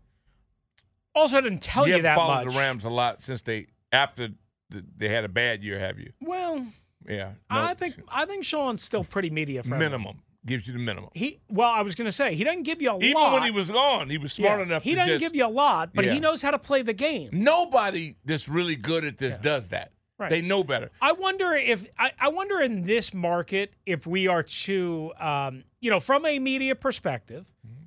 Also, 1.14 1.38
I 1.38 1.42
didn't 1.42 1.62
tell 1.62 1.88
you 1.88 1.98
you, 1.98 2.02
that 2.04 2.16
followed 2.16 2.46
much. 2.46 2.54
the 2.54 2.60
Rams 2.60 2.86
a 2.86 2.90
lot 2.90 3.22
since 3.22 3.42
they 3.42 3.68
after 3.92 4.30
th- 4.72 4.86
they 4.96 5.10
had 5.10 5.26
a 5.26 5.30
bad 5.30 5.62
year. 5.62 5.78
Have 5.78 6.00
you? 6.00 6.14
Well, 6.22 6.68
Yeah. 7.06 7.32
I 7.50 7.74
think 7.74 7.96
I 8.08 8.26
think 8.26 8.46
Sean's 8.46 8.82
still 8.82 9.04
pretty 9.04 9.30
media 9.30 9.62
friendly. 9.62 9.86
minimum 9.86 10.22
gives 10.46 10.68
you 10.68 10.74
the 10.74 10.80
minimum. 10.80 11.10
He 11.14 11.40
well, 11.50 11.70
I 11.70 11.82
was 11.82 11.96
going 11.96 12.06
to 12.06 12.12
say 12.12 12.36
he 12.36 12.44
doesn't 12.44 12.64
give 12.64 12.82
you 12.82 12.92
a 12.92 12.98
Even 12.98 13.14
lot. 13.14 13.28
Even 13.28 13.34
when 13.34 13.44
he 13.44 13.52
was 13.52 13.70
gone, 13.70 14.10
he 14.10 14.18
was 14.18 14.34
smart 14.34 14.60
Yeah, 14.60 14.66
enough. 14.66 14.84
He 14.84 14.96
doesn't 14.96 15.20
just, 15.20 15.22
give 15.22 15.36
you 15.36 15.46
a 15.46 15.48
lot, 15.48 15.92
but 15.94 16.06
Yeah. 16.06 16.14
he 16.14 16.20
knows 16.20 16.42
how 16.42 16.52
to 16.52 16.60
play 16.60 16.82
the 16.82 16.94
game. 16.94 17.30
Nobody 17.32 18.16
that's 18.26 18.48
really 18.48 18.76
good 18.76 19.04
at 19.04 19.18
this 19.18 19.38
does 19.38 19.70
that. 19.70 19.92
Right. 20.18 20.30
They 20.30 20.42
know 20.42 20.66
better. 20.66 20.92
I 21.02 21.14
wonder 21.14 21.54
if 21.54 21.88
I, 21.98 22.12
I 22.20 22.28
wonder 22.28 22.60
in 22.60 22.84
this 22.84 23.14
market 23.14 23.74
if 23.86 24.06
we 24.06 24.28
are 24.28 24.44
too, 24.44 25.14
um, 25.18 25.64
you 25.80 25.90
know, 25.90 26.02
from 26.02 26.26
a 26.26 26.40
media 26.40 26.76
perspective, 26.76 27.46
mm-hmm. 27.66 27.86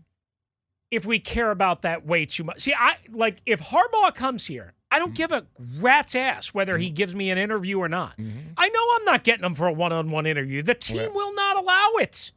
if 0.91 1.05
we 1.05 1.19
care 1.19 1.51
about 1.51 1.83
that 1.83 2.07
way 2.07 2.25
too 2.25 2.45
much. 2.45 2.61
See, 2.61 2.73
I 2.73 2.97
like 3.11 3.43
if 3.45 3.61
Harbaugh 3.61 4.15
comes 4.15 4.47
here, 4.47 4.73
I 4.91 4.99
don't 4.99 5.09
mm-hmm. 5.09 5.17
give 5.17 5.33
a 5.33 5.47
rat's 5.79 6.15
ass 6.15 6.55
whether 6.55 6.79
he 6.79 6.87
mm-hmm. 6.87 6.95
gives 6.95 7.15
me 7.15 7.31
an 7.31 7.37
interview 7.37 7.79
or 7.79 7.89
not. 7.89 8.15
I 8.57 8.69
know 8.69 8.97
I'm 8.97 9.05
not 9.05 9.25
getting 9.25 9.45
him 9.45 9.55
for 9.55 9.67
a 9.67 9.73
one-on-one 9.73 10.25
interview. 10.25 10.63
The 10.63 10.75
team 10.75 11.13
will 11.13 11.35
not 11.35 11.57
allow 11.57 11.93
it. 12.01 12.33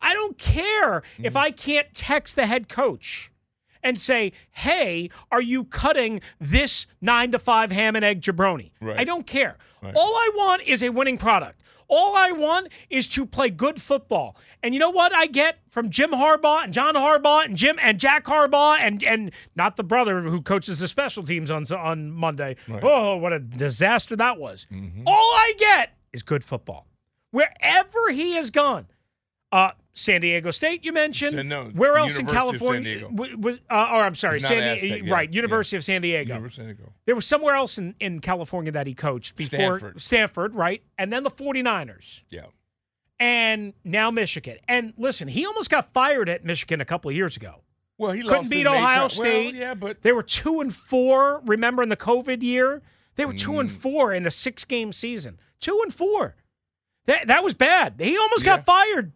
I 0.00 0.14
don't 0.14 0.38
care 0.38 1.02
if 1.22 1.36
I 1.36 1.50
can't 1.50 1.92
text 1.92 2.36
the 2.36 2.46
head 2.46 2.68
coach 2.68 3.30
and 3.82 4.00
say, 4.00 4.32
"Hey, 4.50 5.10
are 5.30 5.42
you 5.42 5.64
cutting 5.64 6.20
this 6.40 6.86
nine 7.00 7.30
to 7.32 7.38
five 7.38 7.70
ham 7.70 7.96
and 7.96 8.04
egg 8.04 8.20
jabroni?" 8.22 8.70
Right. 8.80 8.98
I 9.00 9.04
don't 9.04 9.26
care. 9.26 9.56
Right. 9.82 9.94
All 9.94 10.14
I 10.14 10.30
want 10.34 10.62
is 10.62 10.82
a 10.82 10.90
winning 10.90 11.18
product. 11.18 11.60
All 11.90 12.14
I 12.16 12.32
want 12.32 12.68
is 12.90 13.08
to 13.08 13.24
play 13.24 13.48
good 13.48 13.80
football. 13.80 14.36
And 14.62 14.74
you 14.74 14.80
know 14.80 14.90
what 14.90 15.14
I 15.14 15.26
get 15.26 15.60
from 15.70 15.88
Jim 15.88 16.10
Harbaugh 16.10 16.64
and 16.64 16.72
John 16.72 16.94
Harbaugh 16.94 17.46
and 17.46 17.56
Jim 17.56 17.78
and 17.80 17.98
Jack 17.98 18.24
Harbaugh 18.26 18.78
and 18.78 19.02
and 19.02 19.32
not 19.56 19.76
the 19.76 19.84
brother 19.84 20.20
who 20.22 20.42
coaches 20.42 20.80
the 20.80 20.88
special 20.88 21.22
teams 21.22 21.50
on 21.50 21.64
on 21.72 22.10
Monday. 22.10 22.56
Right. 22.68 22.82
Oh, 22.84 23.16
what 23.16 23.32
a 23.32 23.38
disaster 23.38 24.16
that 24.16 24.38
was. 24.38 24.66
All 25.06 25.14
I 25.34 25.54
get 25.56 25.94
is 26.12 26.22
good 26.22 26.44
football. 26.44 26.86
Wherever 27.30 28.10
he 28.10 28.32
has 28.34 28.50
gone. 28.50 28.86
Uh 29.50 29.70
San 29.98 30.20
Diego 30.20 30.50
State, 30.52 30.84
you 30.84 30.92
mentioned. 30.92 31.48
No, 31.48 31.64
Where 31.74 31.98
else 31.98 32.18
in 32.18 32.26
University 32.26 32.58
San 32.58 32.58
California 32.60 33.36
was? 33.38 33.60
Uh, 33.68 33.74
or 33.92 34.04
I'm 34.04 34.14
sorry, 34.14 34.38
San 34.40 34.62
Aztec 34.62 35.02
yet. 35.02 35.10
Right, 35.10 35.28
Yeah. 35.32 35.36
University 35.36 35.76
of 35.76 35.84
San 35.84 36.02
Diego. 36.02 36.34
University 36.34 36.62
of 36.62 36.68
San 36.68 36.76
Diego. 36.76 36.92
There 37.06 37.14
was 37.14 37.26
somewhere 37.26 37.54
else 37.56 37.78
in, 37.78 37.94
in 37.98 38.20
California 38.20 38.70
that 38.72 38.86
he 38.86 38.94
coached 38.94 39.34
before 39.36 39.78
Stanford. 39.78 40.00
Stanford, 40.00 40.54
right? 40.54 40.82
And 40.98 41.12
then 41.12 41.24
the 41.24 41.30
49ers. 41.30 42.22
Yeah. 42.30 42.42
And 43.18 43.72
now 43.84 44.10
Michigan. 44.12 44.58
And 44.68 44.94
listen, 44.96 45.26
he 45.28 45.44
almost 45.44 45.70
got 45.70 45.92
fired 45.92 46.28
at 46.28 46.44
Michigan 46.44 46.80
a 46.80 46.84
couple 46.84 47.08
of 47.08 47.16
years 47.16 47.36
ago. 47.36 47.62
Well, 47.98 48.12
he 48.12 48.22
Couldn't 48.22 48.36
lost 48.36 48.50
beat 48.50 48.66
Ohio. 48.66 49.08
State. 49.08 49.54
Well, 49.54 49.60
yeah, 49.60 49.74
but 49.74 50.02
They 50.02 50.12
were 50.12 50.22
two 50.22 50.60
and 50.60 50.72
four. 50.72 51.42
Remember 51.44 51.82
in 51.82 51.88
the 51.88 51.96
COVID 51.96 52.42
year? 52.42 52.82
They 53.16 53.24
were 53.24 53.32
two 53.32 53.52
Mm. 53.52 53.60
and 53.60 53.72
four 53.72 54.12
in 54.12 54.24
a 54.26 54.30
six 54.30 54.64
game 54.64 54.92
season. 54.92 55.40
Two 55.58 55.80
and 55.82 55.92
four. 55.92 56.36
That 57.06 57.26
that 57.26 57.42
was 57.42 57.54
bad. 57.54 57.94
He 57.98 58.16
almost 58.16 58.44
Yeah. 58.44 58.58
got 58.58 58.66
fired. 58.66 59.12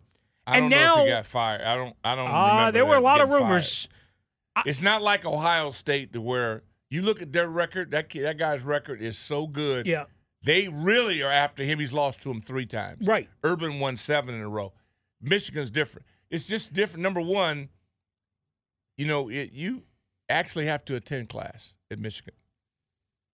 I 0.47 0.59
and 0.59 0.71
don't 0.71 0.71
now 0.71 0.95
know 0.97 1.01
if 1.03 1.07
he 1.07 1.11
got 1.13 1.27
fired. 1.27 1.63
I 1.63 1.77
don't. 1.77 1.97
I 2.03 2.15
don't. 2.15 2.31
uh, 2.31 2.49
remember 2.49 2.73
there 2.73 2.87
were 2.87 2.97
a 2.97 3.01
lot 3.01 3.21
of 3.21 3.29
rumors. 3.29 3.89
fired. 4.55 4.67
It's 4.67 4.83
not 4.83 5.03
like 5.03 5.25
Ohio 5.25 5.71
State 5.71 6.13
to 6.13 6.21
where 6.21 6.63
you 6.91 7.03
look 7.03 7.23
at 7.23 7.33
their 7.33 7.49
record. 7.49 7.93
That 7.93 8.09
kid, 8.09 8.25
that 8.25 8.39
guy's 8.39 8.63
record 8.63 9.01
is 9.01 9.17
so 9.17 9.47
good. 9.47 9.87
Yeah. 9.87 10.05
They 10.43 10.69
really 10.69 11.23
are 11.23 11.31
after 11.31 11.63
him. 11.63 11.79
He's 11.79 11.93
lost 11.93 12.21
to 12.23 12.31
him 12.31 12.43
three 12.43 12.67
times. 12.67 13.07
Right. 13.07 13.29
Urban 13.45 13.79
won 13.79 13.97
seven 13.97 14.35
in 14.35 14.41
a 14.41 14.49
row. 14.49 14.73
Michigan's 15.21 15.71
different. 15.71 16.07
It's 16.31 16.47
just 16.47 16.73
different. 16.73 17.03
Number 17.03 17.21
one, 17.21 17.69
you 18.97 19.07
know, 19.07 19.29
it, 19.29 19.53
you 19.53 19.85
actually 20.29 20.67
have 20.67 20.85
to 20.87 20.97
attend 20.97 21.29
class 21.29 21.75
at 21.91 21.99
Michigan. 21.99 22.35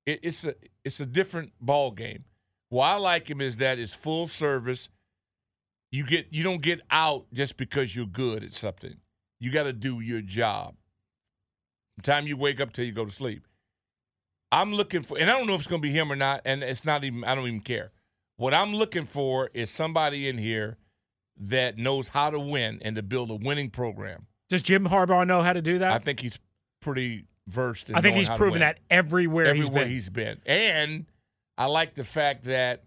It, 0.05 0.21
it's 0.23 0.45
a 0.45 0.55
it's 0.85 1.01
a 1.01 1.07
different 1.07 1.53
ball 1.61 1.91
game. 1.91 2.25
What 2.69 2.85
I 2.85 2.97
like 2.97 3.31
him 3.31 3.41
is 3.41 3.57
that 3.57 3.79
it's 3.79 3.95
full 3.95 4.29
service. 4.29 4.91
You 5.91 6.05
get 6.05 6.29
you 6.31 6.43
don't 6.45 6.63
get 6.63 6.81
out 6.91 7.27
just 7.33 7.57
because 7.57 7.95
you're 7.95 8.07
good 8.07 8.45
at 8.45 8.55
something. 8.55 8.97
You 9.41 9.51
got 9.51 9.65
to 9.65 9.73
do 9.73 10.01
your 10.01 10.21
job. 10.21 10.75
From 11.95 12.03
the 12.03 12.03
time 12.03 12.27
you 12.27 12.37
wake 12.37 12.61
up 12.61 12.73
till 12.73 12.85
you 12.85 12.93
go 12.93 13.05
to 13.05 13.11
sleep. 13.11 13.47
I'm 14.51 14.73
looking 14.73 15.03
for, 15.03 15.19
and 15.19 15.31
I 15.31 15.37
don't 15.37 15.47
know 15.47 15.55
if 15.55 15.61
it's 15.61 15.69
going 15.69 15.83
to 15.83 15.87
be 15.87 15.93
him 15.93 16.11
or 16.11 16.17
not, 16.17 16.41
and 16.45 16.63
it's 16.63 16.85
not 16.85 17.05
even. 17.05 17.25
I 17.25 17.35
don't 17.35 17.47
even 17.47 17.61
care. 17.61 17.93
What 18.37 18.55
I'm 18.55 18.75
looking 18.75 19.05
for 19.05 19.51
is 19.53 19.71
somebody 19.71 20.29
in 20.29 20.39
here 20.39 20.79
that 21.41 21.77
knows 21.77 22.09
how 22.09 22.31
to 22.31 22.39
win 22.39 22.79
and 22.83 22.97
to 22.97 23.03
build 23.03 23.31
a 23.31 23.35
winning 23.35 23.71
program. 23.71 24.27
Does 24.49 24.63
Jim 24.63 24.87
Harbaugh 24.87 25.27
know 25.27 25.43
how 25.43 25.53
to 25.53 25.63
do 25.63 25.81
that? 25.81 25.93
I 25.93 25.99
think 25.99 26.21
he's 26.21 26.39
pretty 26.81 27.27
versed. 27.47 27.91
In 27.91 27.97
I 27.97 28.01
think 28.01 28.17
he's 28.17 28.31
proven 28.31 28.61
that 28.61 28.79
everywhere, 28.91 29.55
he's 29.55 29.67
everywhere 29.67 29.85
been. 29.85 29.93
he's 29.93 30.09
been. 30.09 30.41
And 30.47 31.07
I 31.57 31.67
like 31.67 31.95
the 31.95 32.05
fact 32.05 32.45
that 32.45 32.85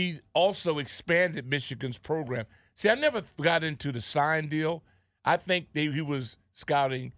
he 0.00 0.20
also 0.34 0.78
expanded 0.78 1.46
Michigan's 1.46 1.98
program. 1.98 2.46
See, 2.74 2.88
I 2.88 2.94
never 2.94 3.22
got 3.40 3.62
into 3.62 3.92
the 3.92 4.00
sign 4.00 4.48
deal. 4.48 4.82
I 5.24 5.36
think 5.36 5.68
they, 5.74 5.90
he 5.90 6.00
was 6.00 6.38
scouting 6.54 7.12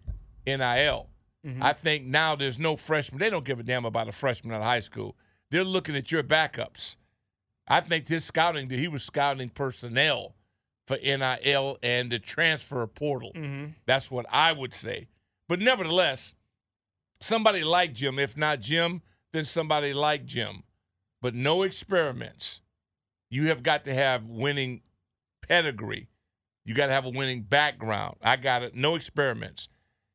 NIL. 0.45 1.07
Mm-hmm. 1.45 1.63
I 1.63 1.73
think 1.73 2.05
now 2.05 2.35
there's 2.35 2.59
no 2.59 2.75
freshman. 2.75 3.19
They 3.19 3.29
don't 3.29 3.45
give 3.45 3.59
a 3.59 3.63
damn 3.63 3.85
about 3.85 4.09
a 4.09 4.11
freshman 4.11 4.53
out 4.53 4.57
of 4.57 4.63
high 4.63 4.81
school. 4.81 5.15
They're 5.49 5.63
looking 5.63 5.95
at 5.95 6.11
your 6.11 6.23
backups. 6.23 6.97
I 7.67 7.79
think 7.79 8.07
his 8.07 8.25
scouting, 8.25 8.69
he 8.69 8.89
was 8.89 9.03
scouting 9.03 9.49
personnel 9.49 10.35
for 10.85 10.97
NIL 10.97 11.77
and 11.81 12.11
the 12.11 12.19
transfer 12.19 12.85
portal. 12.87 13.31
Mm-hmm. 13.33 13.71
That's 13.85 14.11
what 14.11 14.25
I 14.29 14.51
would 14.51 14.73
say. 14.73 15.07
But 15.47 15.59
nevertheless, 15.59 16.33
somebody 17.21 17.63
like 17.63 17.93
Jim, 17.93 18.19
if 18.19 18.35
not 18.35 18.59
Jim, 18.59 19.01
then 19.31 19.45
somebody 19.45 19.93
like 19.93 20.25
Jim. 20.25 20.63
But 21.21 21.35
no 21.35 21.63
experiments. 21.63 22.59
You 23.33 23.47
have 23.47 23.63
got 23.63 23.85
to 23.85 23.93
have 23.93 24.25
winning 24.25 24.81
pedigree. 25.47 26.07
You 26.65 26.75
got 26.75 26.87
to 26.87 26.93
have 26.93 27.05
a 27.05 27.09
winning 27.09 27.41
background. 27.41 28.17
I 28.21 28.35
got 28.35 28.61
it. 28.61 28.75
No 28.75 28.93
experiments. 28.95 29.69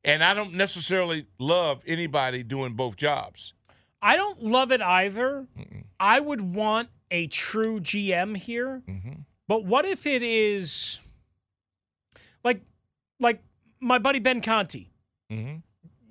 And 0.04 0.22
I 0.22 0.34
don't 0.34 0.54
necessarily 0.54 1.26
love 1.40 1.82
anybody 1.86 2.42
doing 2.44 2.74
both 2.74 2.94
jobs. 2.96 3.52
I 4.00 4.14
don't 4.16 4.40
love 4.42 4.70
it 4.70 4.80
either. 4.80 5.48
I 5.98 6.20
would 6.20 6.54
want 6.54 6.90
a 7.10 7.26
true 7.26 7.80
GM 7.80 8.36
here. 8.36 8.82
Mm-hmm. 8.88 9.22
But 9.48 9.64
what 9.64 9.84
if 9.84 10.06
it 10.06 10.22
is 10.22 11.00
like 12.44 12.62
like 13.18 13.42
my 13.80 13.98
buddy 13.98 14.20
Ben 14.20 14.40
Conti 14.40 14.90
Mm-hmm. 15.32 15.56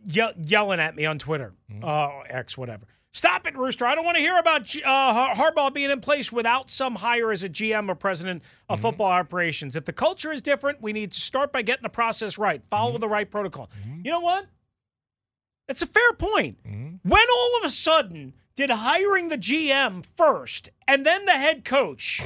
ye- 0.03 0.43
yelling 0.45 0.79
at 0.81 0.95
me 0.95 1.05
on 1.05 1.17
Twitter, 1.17 1.53
uh, 1.81 2.19
X, 2.29 2.55
whatever. 2.57 2.85
Stop 3.17 3.47
it, 3.47 3.57
Rooster. 3.57 3.83
I 3.83 3.95
don't 3.95 4.05
want 4.05 4.15
to 4.17 4.21
hear 4.21 4.37
about 4.37 4.75
uh, 4.75 4.81
Har- 4.85 5.33
Harbaugh 5.33 5.73
being 5.73 5.89
in 5.89 6.01
place 6.01 6.31
without 6.31 6.69
some 6.69 6.93
hire 6.93 7.31
as 7.31 7.41
a 7.41 7.49
GM 7.49 7.89
or 7.89 7.95
president 7.95 8.43
of 8.69 8.77
mm-hmm. 8.77 8.83
football 8.83 9.07
operations. 9.07 9.75
If 9.75 9.85
the 9.85 9.91
culture 9.91 10.31
is 10.31 10.39
different, 10.39 10.83
we 10.83 10.93
need 10.93 11.13
to 11.13 11.19
start 11.19 11.51
by 11.51 11.63
getting 11.63 11.81
the 11.81 11.89
process 11.89 12.37
right, 12.37 12.61
follow 12.69 12.91
mm-hmm. 12.91 13.01
the 13.01 13.07
right 13.07 13.29
protocol. 13.29 13.71
Mm-hmm. 13.81 14.01
You 14.05 14.11
know 14.11 14.19
what? 14.19 14.45
It's 15.67 15.81
a 15.81 15.87
fair 15.87 16.13
point. 16.13 16.59
When 16.63 17.25
all 17.35 17.57
of 17.57 17.63
a 17.63 17.69
sudden 17.69 18.35
did 18.55 18.69
hiring 18.69 19.29
the 19.29 19.37
GM 19.39 20.05
first 20.05 20.69
and 20.87 21.03
then 21.03 21.25
the 21.25 21.31
head 21.31 21.65
coach 21.65 22.21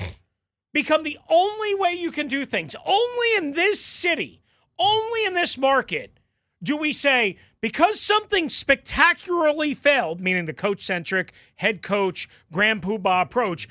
become 0.74 1.04
the 1.04 1.18
only 1.30 1.74
way 1.74 1.94
you 1.94 2.12
can 2.12 2.28
do 2.28 2.44
things? 2.44 2.76
Only 2.86 3.36
in 3.38 3.54
this 3.54 3.80
city, 3.80 4.42
only 4.78 5.24
in 5.24 5.36
this 5.36 5.58
market 5.58 6.20
do 6.64 6.78
we 6.78 6.94
say 6.94 7.38
because 7.62 8.00
something 8.00 8.50
spectacularly 8.50 9.74
failed, 9.74 10.20
meaning 10.20 10.46
the 10.46 10.54
coach 10.54 10.84
centric 10.84 11.32
head 11.56 11.82
coach 11.82 12.28
Grand 12.52 12.82
Poobah 12.82 13.22
approach 13.22 13.70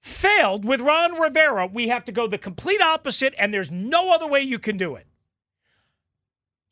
failed 0.00 0.64
with 0.64 0.80
Ron 0.80 1.20
Rivera, 1.20 1.66
we 1.66 1.88
have 1.88 2.04
to 2.04 2.12
go 2.12 2.26
the 2.26 2.36
complete 2.36 2.80
opposite, 2.80 3.34
and 3.38 3.54
there's 3.54 3.70
no 3.70 4.12
other 4.12 4.26
way 4.26 4.42
you 4.42 4.58
can 4.58 4.76
do 4.76 4.96
it. 4.96 5.06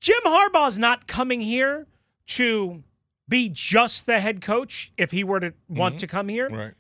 Jim 0.00 0.20
Harbaugh's 0.24 0.78
not 0.78 1.06
coming 1.06 1.40
here 1.40 1.86
to 2.26 2.82
be 3.28 3.48
just 3.48 4.06
the 4.06 4.18
head 4.18 4.40
coach 4.40 4.92
if 4.96 5.12
he 5.12 5.22
were 5.22 5.40
to 5.40 5.52
want 5.68 5.94
mm-hmm. 5.94 5.98
to 6.00 6.06
come 6.06 6.28
here. 6.28 6.48
Right. 6.48 6.72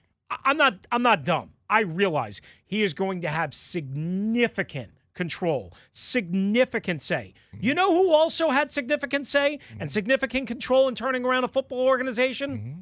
I'm 0.44 0.56
not 0.56 0.86
I'm 0.90 1.02
not 1.02 1.24
dumb. 1.24 1.50
I 1.68 1.80
realize 1.80 2.40
he 2.66 2.82
is 2.82 2.94
going 2.94 3.20
to 3.20 3.28
have 3.28 3.54
significant 3.54 4.90
control, 5.14 5.72
significant 5.92 7.02
say. 7.02 7.34
Mm-hmm. 7.54 7.64
You 7.64 7.74
know 7.74 7.92
who 7.92 8.12
also 8.12 8.50
had 8.50 8.70
significant 8.70 9.26
say 9.26 9.54
and 9.70 9.80
mm-hmm. 9.80 9.88
significant 9.88 10.46
control 10.46 10.88
in 10.88 10.94
turning 10.94 11.24
around 11.24 11.44
a 11.44 11.48
football 11.48 11.80
organization? 11.80 12.50
Mm-hmm. 12.58 12.80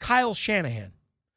Kyle 0.00 0.34
Shanahan. 0.34 0.92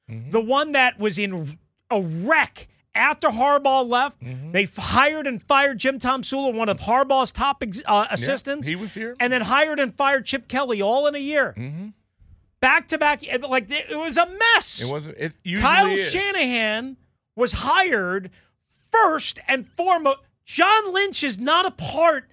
The 0.07 0.41
one 0.41 0.73
that 0.73 0.99
was 0.99 1.17
in 1.17 1.57
a 1.89 1.99
wreck 1.99 2.67
after 2.93 3.29
Harbaugh 3.29 3.87
left. 3.87 4.17
They 4.51 4.63
f- 4.63 4.75
hired 4.77 5.27
and 5.27 5.41
fired 5.41 5.79
Jim 5.79 5.99
Tomsula, 5.99 6.53
one 6.53 6.69
of 6.69 6.79
Harbaugh's 6.79 7.31
top 7.31 7.61
ex- 7.61 7.81
uh, 7.85 8.05
assistants. 8.09 8.67
he 8.67 8.75
was 8.75 8.93
here. 8.93 9.15
And 9.19 9.33
then 9.33 9.41
hired 9.41 9.79
and 9.79 9.95
fired 9.95 10.25
Chip 10.25 10.47
Kelly 10.47 10.81
all 10.81 11.07
in 11.07 11.15
a 11.15 11.19
year. 11.19 11.55
Back 12.59 12.87
to 12.89 12.97
back. 12.97 13.21
Like, 13.41 13.65
it 13.69 13.97
was 13.97 14.17
a 14.17 14.27
mess. 14.27 14.81
It 14.83 14.89
wasn't. 14.89 15.17
It 15.17 15.33
Kyle 15.59 15.87
is. 15.87 16.11
Shanahan 16.11 16.97
was 17.35 17.51
hired 17.53 18.31
first 19.03 19.39
and 19.47 19.67
foremost. 19.75 20.19
John 20.45 20.93
Lynch 20.93 21.23
is 21.23 21.39
not 21.39 21.65
a 21.65 21.71
part 21.71 22.29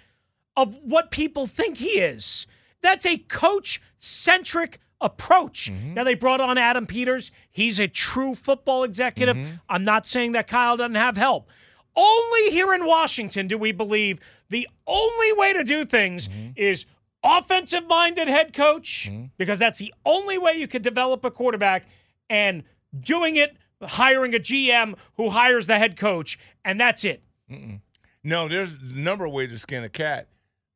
of 0.56 0.76
what 0.82 1.10
people 1.10 1.46
think 1.46 1.78
he 1.78 2.00
is. 2.00 2.46
That's 2.82 3.06
a 3.06 3.18
coach 3.18 3.80
centric 3.98 4.78
approach. 5.00 5.70
Mm-hmm. 5.72 5.94
Now, 5.94 6.04
they 6.04 6.14
brought 6.14 6.40
on 6.40 6.58
Adam 6.58 6.86
Peters. 6.86 7.30
He's 7.50 7.78
a 7.78 7.88
true 7.88 8.34
football 8.34 8.84
executive. 8.84 9.36
Mm-hmm. 9.36 9.54
I'm 9.68 9.84
not 9.84 10.06
saying 10.06 10.32
that 10.32 10.46
Kyle 10.46 10.76
doesn't 10.76 10.94
have 10.94 11.16
help. 11.16 11.50
Only 11.94 12.50
here 12.50 12.72
in 12.72 12.86
Washington 12.86 13.48
do 13.48 13.58
we 13.58 13.72
believe 13.72 14.18
the 14.48 14.68
only 14.86 15.32
way 15.32 15.52
to 15.52 15.64
do 15.64 15.84
things 15.84 16.28
Mm-hmm. 16.28 16.50
is 16.56 16.86
offensive 17.24 17.86
minded 17.86 18.28
head 18.28 18.52
coach, 18.52 19.10
because 19.38 19.58
that's 19.58 19.78
the 19.78 19.92
only 20.04 20.38
way 20.38 20.54
you 20.54 20.66
could 20.66 20.82
develop 20.82 21.24
a 21.24 21.30
quarterback, 21.30 21.86
and 22.28 22.64
doing 22.98 23.36
it, 23.36 23.56
hiring 23.82 24.34
a 24.34 24.38
GM 24.38 24.96
who 25.16 25.30
hires 25.30 25.66
the 25.66 25.78
head 25.78 25.96
coach, 25.96 26.38
and 26.64 26.80
that's 26.80 27.04
it. 27.04 27.22
Mm-mm. 27.50 27.80
No, 28.24 28.48
there's 28.48 28.74
a 28.74 28.78
number 28.82 29.24
of 29.24 29.32
ways 29.32 29.50
to 29.50 29.58
skin 29.58 29.82
a 29.84 29.88
cat, 29.88 30.28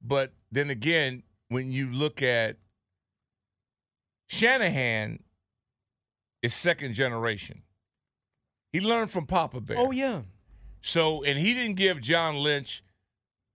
but 0.02 0.32
then 0.50 0.70
again, 0.70 1.22
when 1.48 1.70
you 1.70 1.92
look 1.92 2.22
at 2.22 2.57
Shanahan, 4.28 5.20
is 6.42 6.54
second 6.54 6.94
generation. 6.94 7.62
He 8.72 8.80
learned 8.80 9.11
from 9.11 9.26
Papa 9.26 9.61
Bear. 9.61 9.78
Oh 9.78 9.90
yeah. 9.90 10.22
So, 10.80 11.22
and 11.24 11.38
he 11.38 11.54
didn't 11.54 11.76
give 11.76 12.00
John 12.00 12.36
Lynch 12.36 12.82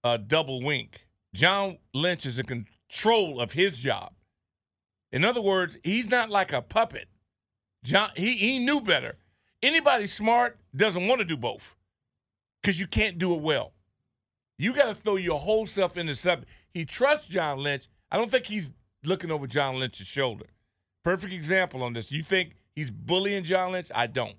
a 0.04 0.18
double 0.18 0.62
wink. 0.62 1.08
John 1.34 1.78
Lynch 1.94 2.26
is 2.26 2.40
in 2.40 2.46
control 2.46 3.40
of 3.40 3.54
his 3.54 3.78
job. 3.78 4.14
In 5.12 5.24
other 5.24 5.42
words, 5.42 5.78
he's 5.84 6.10
not 6.10 6.30
like 6.30 6.52
a 6.52 6.62
puppet. 6.62 7.08
John, 7.84 8.10
he, 8.16 8.34
he 8.34 8.60
knew 8.60 8.82
better. 8.82 9.18
Anybody 9.64 10.08
smart 10.08 10.58
doesn't 10.76 11.08
want 11.08 11.20
to 11.20 11.26
do 11.26 11.38
both 11.38 11.76
because 12.62 12.80
you 12.80 12.88
can't 12.88 13.18
do 13.18 13.34
it 13.34 13.42
well. 13.42 13.74
You 14.58 14.74
got 14.74 14.86
to 14.86 14.96
throw 14.96 15.16
your 15.16 15.40
whole 15.40 15.66
self 15.66 15.98
into 15.98 16.16
something. 16.16 16.48
He 16.74 16.86
trusts 16.86 17.28
John 17.28 17.60
Lynch. 17.60 17.88
I 18.12 18.18
don't 18.18 18.30
think 18.30 18.46
he's 18.46 18.70
looking 19.04 19.32
over 19.32 19.48
John 19.48 19.80
Lynch's 19.80 20.08
shoulder. 20.08 20.46
Perfect 21.04 21.34
example 21.34 21.84
on 21.84 21.94
this. 21.94 22.12
You 22.12 22.24
think 22.24 22.56
he's 22.76 22.92
bullying 22.92 23.44
John 23.44 23.72
Lynch? 23.72 23.90
I 23.94 24.08
don't. 24.08 24.36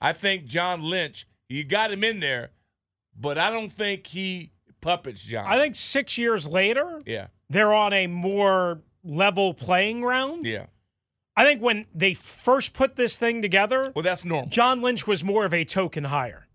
I 0.00 0.12
think 0.12 0.44
John 0.44 0.82
Lynch, 0.82 1.26
you 1.48 1.64
got 1.64 1.90
him 1.90 2.04
in 2.04 2.20
there, 2.20 2.50
but 3.18 3.38
I 3.38 3.50
don't 3.50 3.72
think 3.72 4.06
he 4.06 4.50
puppets 4.80 5.22
John. 5.22 5.46
I 5.46 5.58
think 5.58 5.76
six 5.76 6.18
years 6.18 6.46
later, 6.46 7.00
yeah, 7.06 7.28
they're 7.48 7.72
on 7.72 7.92
a 7.94 8.06
more 8.06 8.80
level 9.02 9.54
playing 9.54 10.02
ground. 10.02 10.44
Yeah. 10.44 10.66
I 11.36 11.44
think 11.44 11.60
when 11.60 11.86
they 11.94 12.14
first 12.14 12.72
put 12.72 12.96
this 12.96 13.18
thing 13.18 13.42
together, 13.42 13.92
well, 13.94 14.02
that's 14.02 14.24
normal. 14.24 14.48
John 14.48 14.82
Lynch 14.82 15.06
was 15.06 15.24
more 15.24 15.44
of 15.44 15.52
a 15.52 15.64
token 15.64 16.04
hire. 16.04 16.46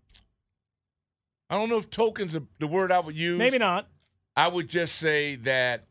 I 1.50 1.56
don't 1.56 1.68
know 1.68 1.78
if 1.78 1.90
token's 1.90 2.34
a, 2.34 2.42
the 2.58 2.66
word 2.66 2.92
I 2.92 3.00
would 3.00 3.16
use. 3.16 3.38
Maybe 3.38 3.58
not. 3.58 3.88
I 4.36 4.48
would 4.48 4.68
just 4.68 4.94
say 4.96 5.36
that 5.36 5.86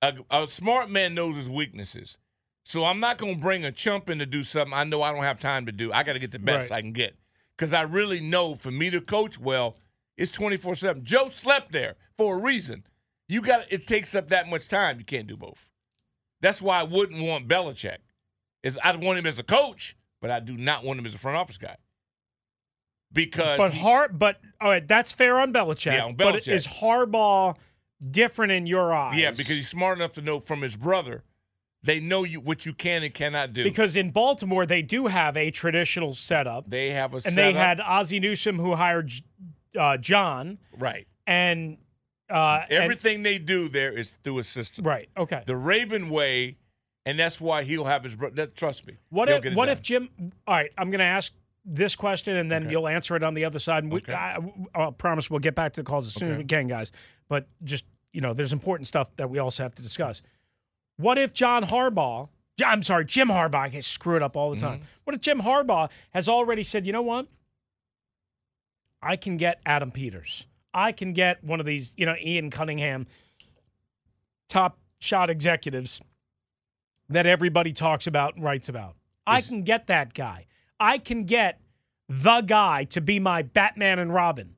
a, 0.00 0.14
a 0.30 0.46
smart 0.48 0.90
man 0.90 1.14
knows 1.14 1.36
his 1.36 1.48
weaknesses. 1.48 2.16
So 2.64 2.84
I'm 2.84 3.00
not 3.00 3.18
going 3.18 3.34
to 3.36 3.40
bring 3.40 3.64
a 3.64 3.72
chump 3.72 4.08
in 4.08 4.18
to 4.18 4.26
do 4.26 4.42
something 4.42 4.72
I 4.72 4.84
know 4.84 5.02
I 5.02 5.12
don't 5.12 5.22
have 5.24 5.40
time 5.40 5.66
to 5.66 5.72
do. 5.72 5.92
I 5.92 6.02
got 6.02 6.14
to 6.14 6.18
get 6.18 6.30
the 6.30 6.38
best 6.38 6.70
Right. 6.70 6.78
I 6.78 6.80
can 6.80 6.92
get. 6.92 7.16
Because 7.56 7.72
I 7.72 7.82
really 7.82 8.20
know 8.20 8.54
for 8.54 8.70
me 8.70 8.90
to 8.90 9.00
coach 9.00 9.38
well, 9.38 9.76
it's 10.16 10.30
24 10.32 10.76
7. 10.76 11.04
Joe 11.04 11.28
slept 11.28 11.72
there 11.72 11.96
for 12.16 12.36
a 12.36 12.38
reason. 12.38 12.84
You 13.28 13.42
got 13.42 13.70
it 13.70 13.86
takes 13.86 14.14
up 14.14 14.28
that 14.30 14.48
much 14.48 14.68
time. 14.68 14.98
You 14.98 15.04
can't 15.04 15.26
do 15.26 15.36
both. 15.36 15.68
That's 16.42 16.60
why 16.60 16.80
I 16.80 16.82
wouldn't 16.82 17.22
want 17.22 17.48
Belichick. 17.48 17.98
Is 18.62 18.78
I 18.84 18.94
want 18.94 19.18
him 19.18 19.26
as 19.26 19.38
a 19.38 19.42
coach, 19.42 19.96
but 20.20 20.30
I 20.30 20.40
do 20.40 20.56
not 20.56 20.84
want 20.84 20.98
him 20.98 21.06
as 21.06 21.14
a 21.14 21.18
front 21.18 21.38
office 21.38 21.56
guy. 21.56 21.76
Because 23.12 23.58
But 23.58 23.74
hard, 23.74 24.18
but 24.18 24.40
all 24.60 24.68
right, 24.68 24.86
that's 24.86 25.12
fair 25.12 25.38
on 25.38 25.52
Belichick. 25.52 25.92
Yeah, 25.92 26.04
on 26.04 26.16
But 26.16 26.46
is 26.46 26.66
Harbaugh 26.66 27.56
different 28.10 28.52
in 28.52 28.66
your 28.66 28.92
eyes? 28.92 29.18
yeah, 29.18 29.30
because 29.30 29.48
he's 29.48 29.68
smart 29.68 29.98
enough 29.98 30.12
to 30.12 30.22
know 30.22 30.40
from 30.40 30.62
his 30.62 30.76
brother, 30.76 31.22
they 31.82 32.00
know 32.00 32.24
you 32.24 32.40
what 32.40 32.64
you 32.64 32.72
can 32.72 33.02
and 33.02 33.12
cannot 33.12 33.52
do. 33.52 33.64
because 33.64 33.96
in 33.96 34.10
Baltimore 34.10 34.64
they 34.64 34.82
do 34.82 35.08
have 35.08 35.36
a 35.36 35.50
traditional 35.50 36.14
setup, 36.14 36.70
they 36.70 36.90
have 36.90 37.12
a 37.12 37.20
and 37.24 37.36
they 37.36 37.52
had 37.52 37.80
Ozzie 37.80 38.20
Newsome 38.20 38.58
who 38.58 38.76
hired 38.76 39.12
uh, 39.78 39.96
John, 39.98 40.58
right. 40.78 41.06
and 41.26 41.76
uh, 42.32 42.64
and- 42.70 42.82
Everything 42.84 43.22
they 43.22 43.38
do 43.38 43.68
there 43.68 43.92
is 43.92 44.16
through 44.24 44.38
a 44.38 44.44
system. 44.44 44.86
right. 44.86 45.08
Okay. 45.16 45.42
The 45.46 45.56
Raven 45.56 46.08
way, 46.08 46.56
and 47.06 47.18
that's 47.18 47.40
why 47.40 47.62
he'll 47.64 47.84
have 47.84 48.04
his 48.04 48.16
brother. 48.16 48.46
Trust 48.46 48.86
me. 48.86 48.94
What 49.10 49.28
if 49.28 49.44
what 49.54 49.66
done. 49.66 49.72
if 49.72 49.82
Jim? 49.82 50.08
All 50.46 50.54
right, 50.54 50.70
I'm 50.78 50.90
going 50.90 51.00
to 51.00 51.04
ask 51.04 51.32
this 51.64 51.94
question, 51.94 52.36
and 52.36 52.50
then 52.50 52.70
you'll 52.70 52.88
answer 52.88 53.14
it 53.16 53.22
on 53.22 53.34
the 53.34 53.44
other 53.44 53.58
side. 53.58 53.84
And 53.84 53.92
we, 53.92 53.98
Okay. 54.00 54.12
I, 54.14 54.38
I 54.74 54.90
promise 54.90 55.30
we'll 55.30 55.40
get 55.40 55.54
back 55.54 55.72
to 55.74 55.82
the 55.82 55.84
calls 55.84 56.06
as 56.06 56.14
soon 56.14 56.32
as 56.32 56.38
we 56.38 56.44
can, 56.44 56.66
guys. 56.66 56.90
But 57.28 57.46
just 57.62 57.84
you 58.12 58.20
know, 58.20 58.34
there's 58.34 58.52
important 58.52 58.86
stuff 58.88 59.14
that 59.16 59.30
we 59.30 59.38
also 59.38 59.62
have 59.62 59.74
to 59.76 59.82
discuss. 59.82 60.22
What 60.96 61.18
if 61.18 61.32
John 61.32 61.64
Harbaugh? 61.64 62.28
I'm 62.64 62.82
sorry, 62.82 63.04
Jim 63.06 63.28
Harbaugh. 63.28 63.74
I 63.74 63.80
screw 63.80 64.16
it 64.16 64.22
up 64.22 64.36
all 64.36 64.50
the 64.50 64.56
time. 64.60 64.78
Mm-hmm. 64.80 64.86
What 65.04 65.14
if 65.14 65.20
Jim 65.22 65.40
Harbaugh 65.40 65.90
has 66.10 66.28
already 66.28 66.62
said, 66.62 66.86
you 66.86 66.92
know 66.92 67.02
what? 67.02 67.26
I 69.02 69.16
can 69.16 69.36
get 69.36 69.60
Adam 69.66 69.90
Peters. 69.90 70.46
I 70.74 70.92
can 70.92 71.12
get 71.12 71.42
one 71.44 71.60
of 71.60 71.66
these, 71.66 71.92
you 71.96 72.06
know, 72.06 72.16
Ian 72.22 72.50
Cunningham, 72.50 73.06
top 74.48 74.78
shot 74.98 75.28
executives 75.28 76.00
that 77.08 77.26
everybody 77.26 77.72
talks 77.72 78.06
about 78.06 78.36
and 78.36 78.44
writes 78.44 78.68
about. 78.68 78.96
I 79.26 79.40
can 79.40 79.62
get 79.62 79.86
that 79.86 80.14
guy. 80.14 80.46
I 80.80 80.98
can 80.98 81.24
get 81.24 81.60
the 82.08 82.40
guy 82.40 82.84
to 82.84 83.00
be 83.00 83.20
my 83.20 83.42
Batman 83.42 83.98
and 83.98 84.12
Robin. 84.12 84.56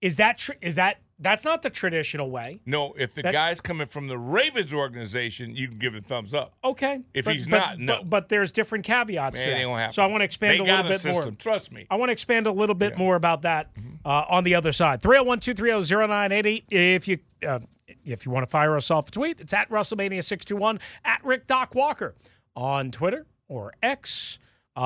Is 0.00 0.16
that 0.16 0.38
tr- 0.38 0.52
is 0.60 0.74
that 0.74 1.01
that's 1.22 1.44
not 1.44 1.62
the 1.62 1.70
traditional 1.70 2.30
way? 2.30 2.60
No, 2.66 2.92
if 2.98 3.14
the 3.14 3.22
That- 3.22 3.32
guy's 3.32 3.60
coming 3.60 3.86
from 3.86 4.08
the 4.08 4.18
Ravens 4.18 4.72
organization, 4.72 5.54
you 5.56 5.68
can 5.68 5.78
give 5.78 5.94
it 5.94 6.04
a 6.04 6.06
thumbs 6.06 6.34
up. 6.34 6.54
Okay. 6.64 7.00
If 7.14 7.24
but- 7.24 7.34
he's 7.34 7.46
but- 7.46 7.58
not, 7.58 7.78
no. 7.78 7.96
But, 7.98 8.10
but 8.10 8.28
there's 8.28 8.52
different 8.52 8.84
caveats 8.84 9.38
Man, 9.38 9.60
to 9.60 9.66
that. 9.76 9.94
So 9.94 10.02
I 10.02 10.06
want 10.06 10.20
to 10.20 10.24
expand 10.24 10.54
They 10.54 10.58
a 10.70 10.76
little 10.76 10.88
bit 10.90 11.04
more. 11.04 11.30
trust 11.32 11.72
me. 11.72 11.86
I 11.90 11.96
want 11.96 12.08
to 12.10 12.12
expand 12.12 12.46
a 12.46 12.52
little 12.52 12.74
bit 12.74 12.98
more 12.98 13.16
about 13.16 13.42
that 13.42 13.70
uh, 14.04 14.24
on 14.28 14.44
the 14.44 14.54
other 14.54 14.72
side. 14.72 15.00
301 15.02 15.40
230 15.40 15.82
0980. 16.06 16.64
If 16.70 17.08
you 17.08 17.18
uh, 17.46 17.60
if 18.04 18.24
you 18.26 18.32
want 18.32 18.44
to 18.44 18.50
fire 18.50 18.76
us 18.76 18.90
off 18.90 19.08
a 19.08 19.10
tweet, 19.10 19.40
it's 19.40 19.52
at 19.52 19.68
Russellmania621 19.70 20.80
at 21.04 21.24
Rick 21.24 21.46
Doc 21.46 21.74
Walker 21.74 22.14
on 22.56 22.90
Twitter 22.90 23.26
or 23.48 23.72
X 23.82 24.38
uh, 24.76 24.80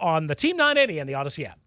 on 0.00 0.26
the 0.26 0.34
Team 0.34 0.56
980 0.56 0.98
and 0.98 1.08
the 1.08 1.14
Audacy 1.14 1.46
app. 1.46 1.58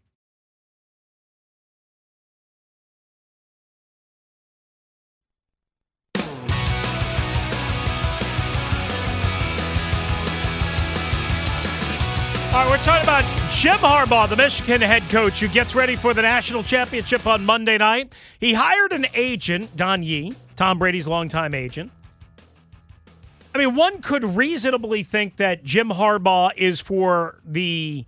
All 12.53 12.59
right, 12.59 12.69
we're 12.69 12.77
talking 12.77 13.03
about 13.03 13.23
Jim 13.49 13.77
Harbaugh, 13.77 14.29
the 14.29 14.35
Michigan 14.35 14.79
head 14.79 15.09
coach, 15.09 15.39
who 15.39 15.47
gets 15.47 15.73
ready 15.73 15.95
for 15.95 16.13
the 16.13 16.21
national 16.21 16.61
championship 16.61 17.25
on 17.25 17.43
Monday 17.43 17.79
night. 17.79 18.13
He 18.39 18.53
hired 18.53 18.91
an 18.91 19.07
agent, 19.15 19.75
Don 19.75 20.03
Yee, 20.03 20.35
Tom 20.55 20.77
Brady's 20.77 21.07
longtime 21.07 21.55
agent. 21.55 21.91
I 23.55 23.57
mean, 23.57 23.73
one 23.73 24.03
could 24.03 24.23
reasonably 24.23 25.01
think 25.01 25.37
that 25.37 25.63
Jim 25.63 25.89
Harbaugh 25.89 26.51
is 26.55 26.79
for 26.79 27.39
the 27.43 28.05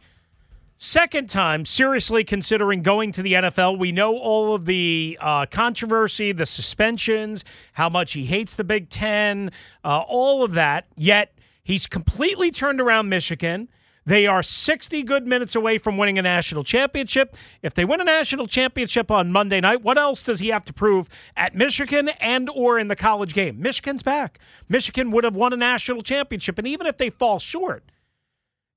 second 0.77 1.27
time 1.27 1.65
seriously 1.65 2.23
considering 2.23 2.83
going 2.83 3.11
to 3.13 3.23
the 3.23 3.33
NFL. 3.33 3.79
We 3.79 3.91
know 3.91 4.15
all 4.15 4.53
of 4.53 4.65
the 4.65 5.17
uh, 5.21 5.47
controversy, 5.47 6.31
the 6.31 6.45
suspensions, 6.45 7.43
how 7.73 7.89
much 7.89 8.13
he 8.13 8.25
hates 8.25 8.53
the 8.53 8.63
Big 8.63 8.89
Ten, 8.89 9.51
uh, 9.83 10.03
all 10.07 10.43
of 10.43 10.51
that. 10.51 10.85
Yet 10.95 11.33
he's 11.63 11.87
completely 11.87 12.51
turned 12.51 12.79
around 12.79 13.09
Michigan. 13.09 13.69
They 14.05 14.27
are 14.27 14.43
60 14.43 15.01
good 15.03 15.25
minutes 15.25 15.55
away 15.55 15.79
from 15.79 15.97
winning 15.97 16.19
a 16.19 16.21
national 16.21 16.63
championship. 16.63 17.35
If 17.63 17.73
they 17.73 17.85
win 17.85 18.01
a 18.01 18.03
national 18.03 18.45
championship 18.45 19.09
on 19.09 19.31
Monday 19.31 19.59
night, 19.59 19.81
what 19.81 19.97
else 19.97 20.21
does 20.21 20.39
he 20.39 20.49
have 20.49 20.63
to 20.65 20.73
prove 20.73 21.09
at 21.35 21.55
Michigan 21.55 22.09
and 22.19 22.49
or 22.53 22.77
in 22.77 22.87
the 22.87 22.95
college 22.95 23.33
game? 23.33 23.59
Michigan's 23.59 24.03
back. 24.03 24.37
Michigan 24.69 25.09
would 25.09 25.23
have 25.23 25.35
won 25.35 25.53
a 25.53 25.57
national 25.57 26.01
championship 26.01 26.59
and 26.59 26.67
even 26.67 26.85
if 26.85 26.97
they 26.97 27.09
fall 27.09 27.39
short, 27.39 27.83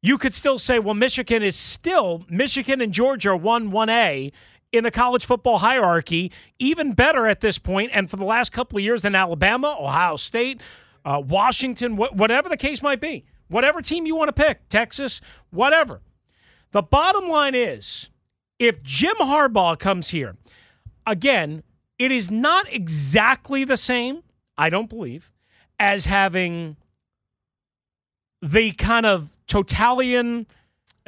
you 0.01 0.17
could 0.17 0.35
still 0.35 0.59
say, 0.59 0.79
well, 0.79 0.95
Michigan 0.95 1.43
is 1.43 1.57
still 1.57 2.25
Michigan 2.31 2.81
and 2.81 2.93
Georgia 2.93 3.31
are 3.31 3.37
one 3.37 3.71
one 3.71 3.91
A 3.91 4.33
in 4.73 4.85
the 4.85 4.91
college 4.91 5.27
football 5.27 5.59
hierarchy, 5.59 6.31
even 6.59 6.93
better 6.93 7.27
at 7.27 7.41
this 7.41 7.59
point, 7.59 7.91
and 7.95 8.11
for 8.11 8.17
the 8.17 8.25
last 8.25 8.53
couple 8.53 8.79
of 8.79 8.85
years 8.85 9.03
than 9.03 9.15
Alabama, 9.15 9.77
Ohio 9.79 10.17
State, 10.17 10.61
uh, 11.05 11.21
Washington, 11.27 11.97
wh- 11.97 12.15
whatever 12.15 12.49
the 12.49 12.57
case 12.57 12.83
might 12.83 13.01
be, 13.01 13.25
whatever 13.49 13.83
team 13.83 14.07
you 14.07 14.15
want 14.17 14.29
to 14.29 14.33
pick, 14.45 14.69
Texas, 14.69 15.21
whatever. 15.51 16.01
The 16.73 16.83
bottom 16.83 17.29
line 17.29 17.55
is, 17.55 18.11
if 18.59 18.83
Jim 18.83 19.17
Harbaugh 19.21 19.79
comes 19.79 20.11
here, 20.11 20.37
again, 21.07 21.63
it 21.99 22.13
is 22.13 22.31
not 22.31 22.73
exactly 22.73 23.65
the 23.65 23.77
same. 23.77 24.23
I 24.57 24.71
don't 24.71 24.89
believe 24.89 25.31
as 25.79 26.05
having 26.07 26.77
the 28.43 28.73
kind 28.73 29.07
of 29.07 29.31
totalitarian, 29.47 30.47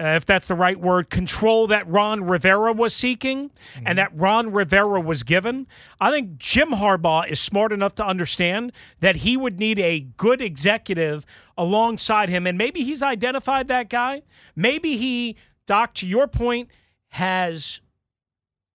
uh, 0.01 0.17
if 0.17 0.25
that's 0.25 0.49
the 0.49 0.55
right 0.55 0.81
word, 0.81 1.11
control 1.11 1.67
that 1.67 1.87
Ron 1.87 2.25
Rivera 2.25 2.73
was 2.73 2.95
seeking 2.95 3.51
and 3.85 3.99
that 3.99 4.17
Ron 4.17 4.53
Rivera 4.53 5.01
was 5.01 5.23
given. 5.23 5.67
I 6.01 6.11
think 6.11 6.39
Jim 6.39 6.71
Harbaugh 6.71 7.29
is 7.29 7.39
smart 7.39 7.71
enough 7.73 7.95
to 7.97 8.07
understand 8.07 8.73
that 9.01 9.17
he 9.17 9.37
would 9.37 9.59
need 9.59 9.79
a 9.79 10.01
good 10.01 10.41
executive 10.41 11.27
alongside 11.59 12.31
him. 12.31 12.47
And 12.47 12.57
maybe 12.57 12.83
he's 12.83 13.03
identified 13.03 13.69
that 13.69 13.91
guy. 13.91 14.23
Maybe 14.57 14.97
he, 14.97 15.37
Doc, 15.67 15.93
to 15.95 16.07
your 16.07 16.27
point, 16.27 16.71
has, 17.09 17.81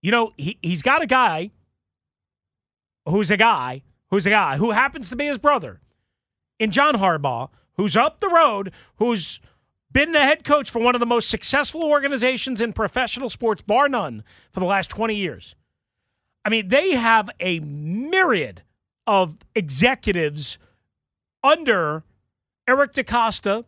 you 0.02 0.12
know, 0.12 0.32
he, 0.36 0.58
he's 0.62 0.82
got 0.82 1.02
a 1.02 1.06
guy 1.06 1.50
who's 3.06 3.30
a 3.30 3.36
guy 3.36 3.82
who's 4.10 4.26
a 4.26 4.30
guy 4.30 4.56
who 4.56 4.70
happens 4.70 5.08
to 5.08 5.16
be 5.16 5.26
his 5.26 5.38
brother 5.38 5.80
in 6.58 6.70
John 6.70 6.94
Harbaugh, 6.94 7.50
who's 7.74 7.96
up 7.96 8.20
the 8.20 8.28
road, 8.28 8.72
who's 8.96 9.40
been 9.96 10.12
the 10.12 10.20
head 10.20 10.44
coach 10.44 10.68
for 10.70 10.78
one 10.78 10.94
of 10.94 11.00
the 11.00 11.06
most 11.06 11.30
successful 11.30 11.82
organizations 11.82 12.60
in 12.60 12.74
professional 12.74 13.30
sports, 13.30 13.62
bar 13.62 13.88
none, 13.88 14.22
for 14.52 14.60
the 14.60 14.66
last 14.66 14.90
20 14.90 15.14
years. 15.14 15.54
I 16.44 16.50
mean, 16.50 16.68
they 16.68 16.90
have 16.92 17.30
a 17.40 17.60
myriad 17.60 18.62
of 19.06 19.38
executives 19.54 20.58
under 21.42 22.04
Eric 22.68 22.92
DeCosta, 22.92 23.64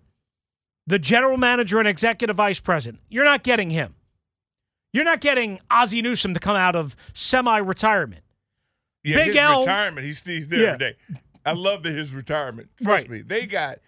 the 0.87 0.99
general 0.99 1.39
manager 1.39 1.79
and 1.79 1.89
executive 1.89 2.37
vice 2.37 2.61
president. 2.61 3.03
You're 3.09 3.25
not 3.25 3.43
getting 3.43 3.71
him. 3.71 3.95
You're 4.93 5.05
not 5.05 5.21
getting 5.23 5.61
Ozzie 5.71 6.03
Newsome 6.03 6.35
to 6.35 6.41
come 6.41 6.57
out 6.57 6.77
of 6.77 6.95
semi-retirement. 7.15 8.23
Yeah, 9.03 9.17
Big 9.17 9.27
his 9.29 9.37
L- 9.37 9.61
retirement. 9.61 10.05
He's, 10.07 10.23
he's 10.23 10.49
there 10.49 10.61
Yeah. 10.61 10.67
every 10.75 10.79
day. 10.79 10.97
I 11.47 11.53
love 11.53 11.85
that 11.85 11.95
his 11.95 12.13
retirement. 12.13 12.69
Trust 12.83 13.05
Right. 13.05 13.11
me, 13.11 13.23
they 13.23 13.47
got 13.47 13.79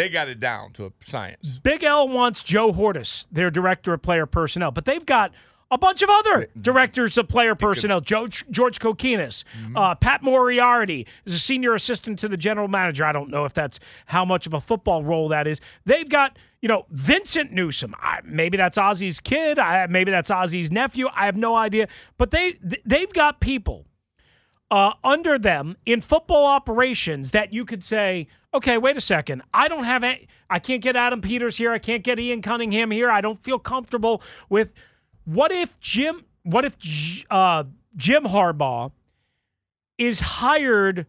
they 0.00 0.08
got 0.08 0.28
it 0.28 0.40
down 0.40 0.72
to 0.72 0.86
a 0.86 0.92
science. 1.04 1.60
Big 1.62 1.84
L 1.84 2.08
wants 2.08 2.42
Joe 2.42 2.72
Hortiz, 2.72 3.26
their 3.30 3.50
director 3.50 3.92
of 3.92 4.00
player 4.00 4.24
personnel, 4.24 4.70
but 4.70 4.86
they've 4.86 5.04
got 5.04 5.30
a 5.70 5.76
bunch 5.76 6.00
of 6.02 6.08
other 6.10 6.48
directors 6.60 7.18
of 7.18 7.28
player 7.28 7.54
personnel. 7.54 8.00
George, 8.00 8.44
George 8.50 8.80
Kokinis, 8.80 9.44
uh, 9.76 9.94
Pat 9.94 10.22
Moriarty 10.22 11.06
is 11.26 11.34
a 11.34 11.38
senior 11.38 11.74
assistant 11.74 12.18
to 12.18 12.28
the 12.28 12.36
general 12.36 12.66
manager. 12.66 13.04
I 13.04 13.12
don't 13.12 13.28
know 13.28 13.44
if 13.44 13.52
that's 13.52 13.78
how 14.06 14.24
much 14.24 14.46
of 14.46 14.54
a 14.54 14.60
football 14.60 15.04
role 15.04 15.28
that 15.28 15.46
is. 15.46 15.60
They've 15.84 16.08
got 16.08 16.38
you 16.62 16.68
know 16.68 16.86
Vincent 16.90 17.52
Newsome. 17.52 17.94
I, 18.00 18.20
maybe 18.24 18.56
that's 18.56 18.78
Ozzie's 18.78 19.20
kid. 19.20 19.58
I, 19.58 19.86
maybe 19.86 20.10
that's 20.10 20.30
Ozzie's 20.30 20.70
nephew. 20.70 21.08
I 21.14 21.26
have 21.26 21.36
no 21.36 21.56
idea. 21.56 21.88
But 22.16 22.30
they 22.30 22.54
they've 22.84 23.12
got 23.12 23.40
people 23.40 23.86
uh, 24.70 24.94
under 25.02 25.38
them 25.38 25.76
in 25.84 26.00
football 26.00 26.46
operations 26.46 27.32
that 27.32 27.52
you 27.52 27.64
could 27.64 27.82
say, 27.82 28.28
okay, 28.54 28.78
wait 28.78 28.96
a 28.96 29.00
second, 29.00 29.42
I 29.52 29.68
don't 29.68 29.84
have 29.84 30.04
any, 30.04 30.28
I 30.48 30.58
can't 30.58 30.82
get 30.82 30.96
Adam 30.96 31.20
Peters 31.20 31.56
here, 31.56 31.72
I 31.72 31.78
can't 31.78 32.04
get 32.04 32.18
Ian 32.18 32.42
Cunningham 32.42 32.90
here, 32.90 33.10
I 33.10 33.20
don't 33.20 33.42
feel 33.42 33.58
comfortable 33.58 34.22
with. 34.48 34.72
What 35.24 35.52
if 35.52 35.78
Jim? 35.80 36.24
What 36.42 36.64
if 36.64 36.76
uh, 37.30 37.64
Jim 37.96 38.24
Harbaugh 38.24 38.92
is 39.98 40.20
hired 40.20 41.06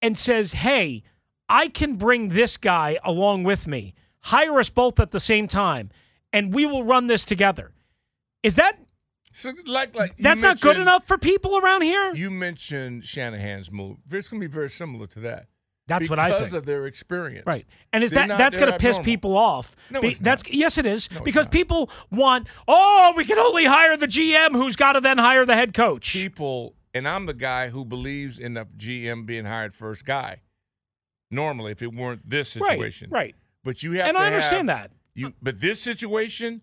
and 0.00 0.16
says, 0.16 0.52
hey, 0.52 1.02
I 1.48 1.68
can 1.68 1.96
bring 1.96 2.30
this 2.30 2.56
guy 2.56 2.98
along 3.04 3.44
with 3.44 3.66
me, 3.66 3.94
hire 4.20 4.58
us 4.58 4.70
both 4.70 4.98
at 4.98 5.10
the 5.10 5.20
same 5.20 5.46
time, 5.46 5.90
and 6.32 6.52
we 6.52 6.66
will 6.66 6.82
run 6.82 7.06
this 7.06 7.24
together. 7.24 7.72
Is 8.42 8.56
that 8.56 8.78
So 9.38 9.52
like 9.66 9.94
like 9.94 10.16
that's 10.16 10.40
not 10.40 10.60
good 10.62 10.78
enough 10.78 11.06
for 11.06 11.18
people 11.18 11.58
around 11.58 11.82
here? 11.82 12.14
You 12.14 12.30
mentioned 12.30 13.04
Shanahan's 13.04 13.70
move. 13.70 13.98
It's 14.10 14.30
going 14.30 14.40
to 14.40 14.48
be 14.48 14.52
very 14.52 14.70
similar 14.70 15.06
to 15.08 15.20
that. 15.20 15.48
That's 15.88 16.08
what 16.10 16.18
I 16.18 16.30
because 16.30 16.50
think. 16.50 16.58
of 16.58 16.66
their 16.66 16.86
experience. 16.86 17.46
Right. 17.46 17.66
And 17.92 18.02
is 18.02 18.10
They're 18.12 18.22
that 18.22 18.28
not- 18.28 18.38
that's 18.38 18.56
going 18.56 18.72
to 18.72 18.78
piss 18.78 18.96
normal. 18.96 19.04
people 19.04 19.36
off? 19.36 19.76
No, 19.90 20.00
Be- 20.00 20.08
it's 20.08 20.18
that's 20.20 20.42
yes, 20.50 20.78
it 20.78 20.86
is 20.86 21.08
No, 21.12 21.20
because 21.20 21.46
people 21.46 21.90
want. 22.10 22.48
Oh, 22.66 23.12
we 23.14 23.24
can 23.26 23.38
only 23.38 23.66
hire 23.66 23.96
the 23.96 24.08
GM, 24.08 24.52
who's 24.52 24.74
got 24.74 24.94
to 24.94 25.00
then 25.00 25.18
hire 25.18 25.44
the 25.44 25.54
head 25.54 25.74
coach. 25.74 26.12
People, 26.14 26.74
and 26.94 27.06
I'm 27.06 27.26
the 27.26 27.34
guy 27.34 27.68
who 27.68 27.84
believes 27.84 28.38
in 28.38 28.54
the 28.54 28.64
GM 28.76 29.26
being 29.26 29.44
hired 29.44 29.74
first 29.74 30.04
guy. 30.06 30.40
Normally, 31.30 31.72
if 31.72 31.82
it 31.82 31.92
weren't 31.94 32.28
this 32.28 32.56
Right, 32.56 32.70
situation, 32.70 33.10
right. 33.10 33.34
But 33.62 33.82
you 33.82 33.92
have, 33.92 34.06
And 34.06 34.16
I 34.16 34.26
understand 34.26 34.70
have- 34.70 34.78
that. 34.78 34.90
You, 35.14 35.34
but 35.42 35.60
this 35.60 35.80
situation, 35.80 36.62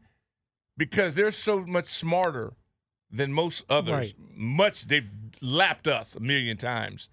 because 0.75 1.15
they're 1.15 1.31
so 1.31 1.61
much 1.65 1.89
smarter 1.89 2.53
than 3.13 3.31
most 3.31 3.63
others, 3.69 3.91
Right. 3.93 4.15
much 4.35 4.87
they've 4.87 5.07
lapped 5.41 5.87
us 5.87 6.15
a 6.15 6.19
million 6.19 6.57
times, 6.57 7.09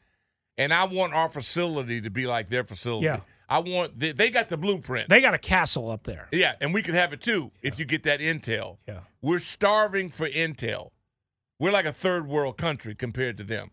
and 0.59 0.73
I 0.73 0.85
want 0.85 1.13
our 1.13 1.29
facility 1.29 2.01
to 2.01 2.11
be 2.11 2.27
like 2.27 2.49
their 2.49 2.65
facility. 2.65 3.05
Yeah. 3.07 3.21
I 3.49 3.59
want 3.59 3.99
they, 3.99 4.13
they 4.13 4.31
got 4.31 4.49
the 4.49 4.57
blueprint. 4.57 5.09
They 5.09 5.21
got 5.21 5.35
a 5.35 5.39
castle 5.39 5.91
up 5.91 6.05
there. 6.05 6.29
Yeah, 6.33 6.55
and 6.61 6.73
we 6.73 6.83
could 6.83 6.95
have 6.95 7.13
it 7.13 7.21
too 7.21 7.51
if 7.63 7.79
you 7.79 7.85
get 7.85 8.05
that 8.05 8.21
intel. 8.21 8.79
Yeah. 8.89 9.01
We're 9.21 9.41
starving 9.41 10.09
for 10.11 10.29
intel. 10.29 10.91
We're 11.59 11.73
like 11.73 11.85
a 11.85 11.93
third 11.93 12.27
world 12.27 12.57
country 12.57 12.95
compared 12.95 13.37
to 13.39 13.45
them. 13.45 13.73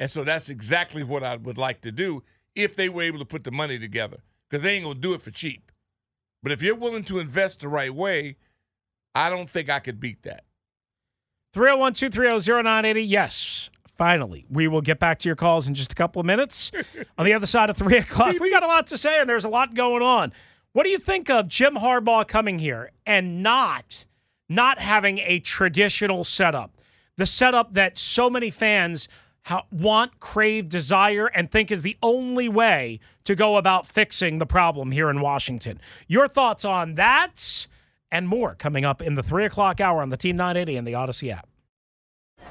And 0.00 0.10
so 0.10 0.24
that's 0.24 0.48
exactly 0.48 1.02
what 1.04 1.22
I 1.22 1.36
would 1.36 1.58
like 1.58 1.82
to 1.82 1.92
do 1.92 2.22
if 2.56 2.74
they 2.74 2.88
were 2.88 3.02
able 3.02 3.18
to 3.18 3.24
put 3.26 3.44
the 3.44 3.50
money 3.50 3.78
together 3.78 4.22
because 4.48 4.62
they 4.62 4.72
ain't 4.72 4.84
going 4.84 4.96
to 4.96 5.00
do 5.00 5.12
it 5.14 5.22
for 5.22 5.30
cheap. 5.30 5.70
But 6.42 6.50
if 6.52 6.62
you're 6.62 6.74
willing 6.74 7.04
to 7.04 7.18
invest 7.18 7.60
the 7.60 7.68
right 7.68 7.94
way, 7.94 8.36
I 9.14 9.28
don't 9.28 9.50
think 9.50 9.68
I 9.68 9.78
could 9.78 10.00
beat 10.00 10.22
that. 10.22 10.44
301 11.52 11.94
230 11.94 12.62
0980. 12.62 13.02
Yes. 13.02 13.70
Finally, 13.96 14.46
we 14.48 14.66
will 14.66 14.80
get 14.80 14.98
back 14.98 15.18
to 15.18 15.28
your 15.28 15.36
calls 15.36 15.68
in 15.68 15.74
just 15.74 15.92
a 15.92 15.94
couple 15.94 16.20
of 16.20 16.26
minutes. 16.26 16.70
on 17.18 17.26
the 17.26 17.34
other 17.34 17.46
side 17.46 17.68
of 17.68 17.76
three 17.76 17.98
o'clock, 17.98 18.38
we 18.40 18.50
got 18.50 18.62
a 18.62 18.66
lot 18.66 18.86
to 18.86 18.96
say, 18.96 19.20
and 19.20 19.28
there's 19.28 19.44
a 19.44 19.48
lot 19.48 19.74
going 19.74 20.02
on. 20.02 20.32
What 20.72 20.84
do 20.84 20.90
you 20.90 20.98
think 20.98 21.28
of 21.28 21.48
Jim 21.48 21.74
Harbaugh 21.74 22.26
coming 22.26 22.58
here 22.58 22.92
and 23.04 23.42
not 23.42 24.06
not 24.48 24.78
having 24.78 25.18
a 25.18 25.38
traditional 25.38 26.24
setup, 26.24 26.76
the 27.16 27.26
setup 27.26 27.74
that 27.74 27.96
so 27.96 28.28
many 28.28 28.50
fans 28.50 29.06
ha- 29.42 29.64
want, 29.70 30.18
crave, 30.18 30.68
desire, 30.68 31.26
and 31.26 31.50
think 31.50 31.70
is 31.70 31.82
the 31.82 31.96
only 32.02 32.48
way 32.48 32.98
to 33.24 33.34
go 33.34 33.56
about 33.56 33.86
fixing 33.86 34.38
the 34.38 34.46
problem 34.46 34.90
here 34.92 35.10
in 35.10 35.20
Washington? 35.20 35.80
Your 36.08 36.26
thoughts 36.26 36.64
on 36.64 36.94
that 36.94 37.66
and 38.10 38.28
more 38.28 38.54
coming 38.54 38.84
up 38.84 39.02
in 39.02 39.14
the 39.14 39.22
three 39.22 39.44
o'clock 39.44 39.80
hour 39.80 40.02
on 40.02 40.08
the 40.10 40.16
Team 40.16 40.36
980 40.36 40.76
and 40.76 40.86
the 40.86 40.92
Audacy 40.92 41.32
app. 41.32 41.46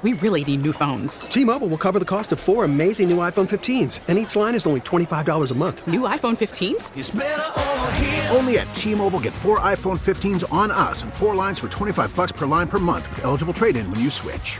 We 0.01 0.13
really 0.13 0.45
need 0.45 0.61
new 0.61 0.71
phones. 0.71 1.21
T-Mobile 1.21 1.67
will 1.67 1.77
cover 1.77 1.99
the 1.99 2.05
cost 2.05 2.31
of 2.31 2.39
four 2.39 2.63
amazing 2.63 3.09
new 3.09 3.17
iPhone 3.17 3.49
15s, 3.49 3.99
and 4.07 4.17
each 4.17 4.33
line 4.33 4.55
is 4.55 4.65
only 4.65 4.79
$25 4.79 5.51
a 5.51 5.53
month. 5.53 5.85
New 5.87 6.01
iPhone 6.01 6.37
15s? 6.37 8.33
Only 8.33 8.59
at 8.59 8.73
T-Mobile 8.73 9.19
get 9.19 9.33
four 9.33 9.59
iPhone 9.59 9.99
15s 9.99 10.49
on 10.53 10.71
us 10.71 11.03
and 11.03 11.13
four 11.13 11.35
lines 11.35 11.59
for 11.59 11.67
25 11.67 12.15
bucks 12.15 12.31
per 12.31 12.45
line 12.45 12.69
per 12.69 12.79
month 12.79 13.09
with 13.09 13.25
eligible 13.25 13.53
trade-in 13.53 13.91
when 13.91 13.99
you 13.99 14.09
switch. 14.09 14.59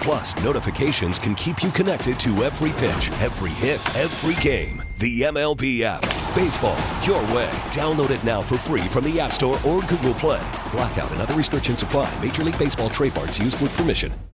Plus, 0.00 0.34
notifications 0.42 1.18
can 1.18 1.34
keep 1.34 1.62
you 1.62 1.70
connected 1.70 2.18
to 2.20 2.44
every 2.44 2.70
pitch, 2.70 3.10
every 3.20 3.50
hit, 3.50 3.80
every 3.96 4.40
game. 4.42 4.82
The 4.98 5.22
MLB 5.22 5.82
app. 5.82 6.02
Baseball 6.34 6.78
your 7.02 7.22
way. 7.34 7.50
Download 7.70 8.10
it 8.10 8.22
now 8.24 8.42
for 8.42 8.56
free 8.58 8.86
from 8.88 9.04
the 9.04 9.20
App 9.20 9.32
Store 9.32 9.58
or 9.66 9.80
Google 9.82 10.14
Play. 10.14 10.46
Blackout 10.72 11.10
and 11.12 11.20
other 11.20 11.34
restrictions 11.34 11.82
apply. 11.82 12.12
Major 12.22 12.44
League 12.44 12.58
Baseball 12.58 12.90
trademarks 12.90 13.38
used 13.38 13.60
with 13.60 13.76
permission. 13.76 14.12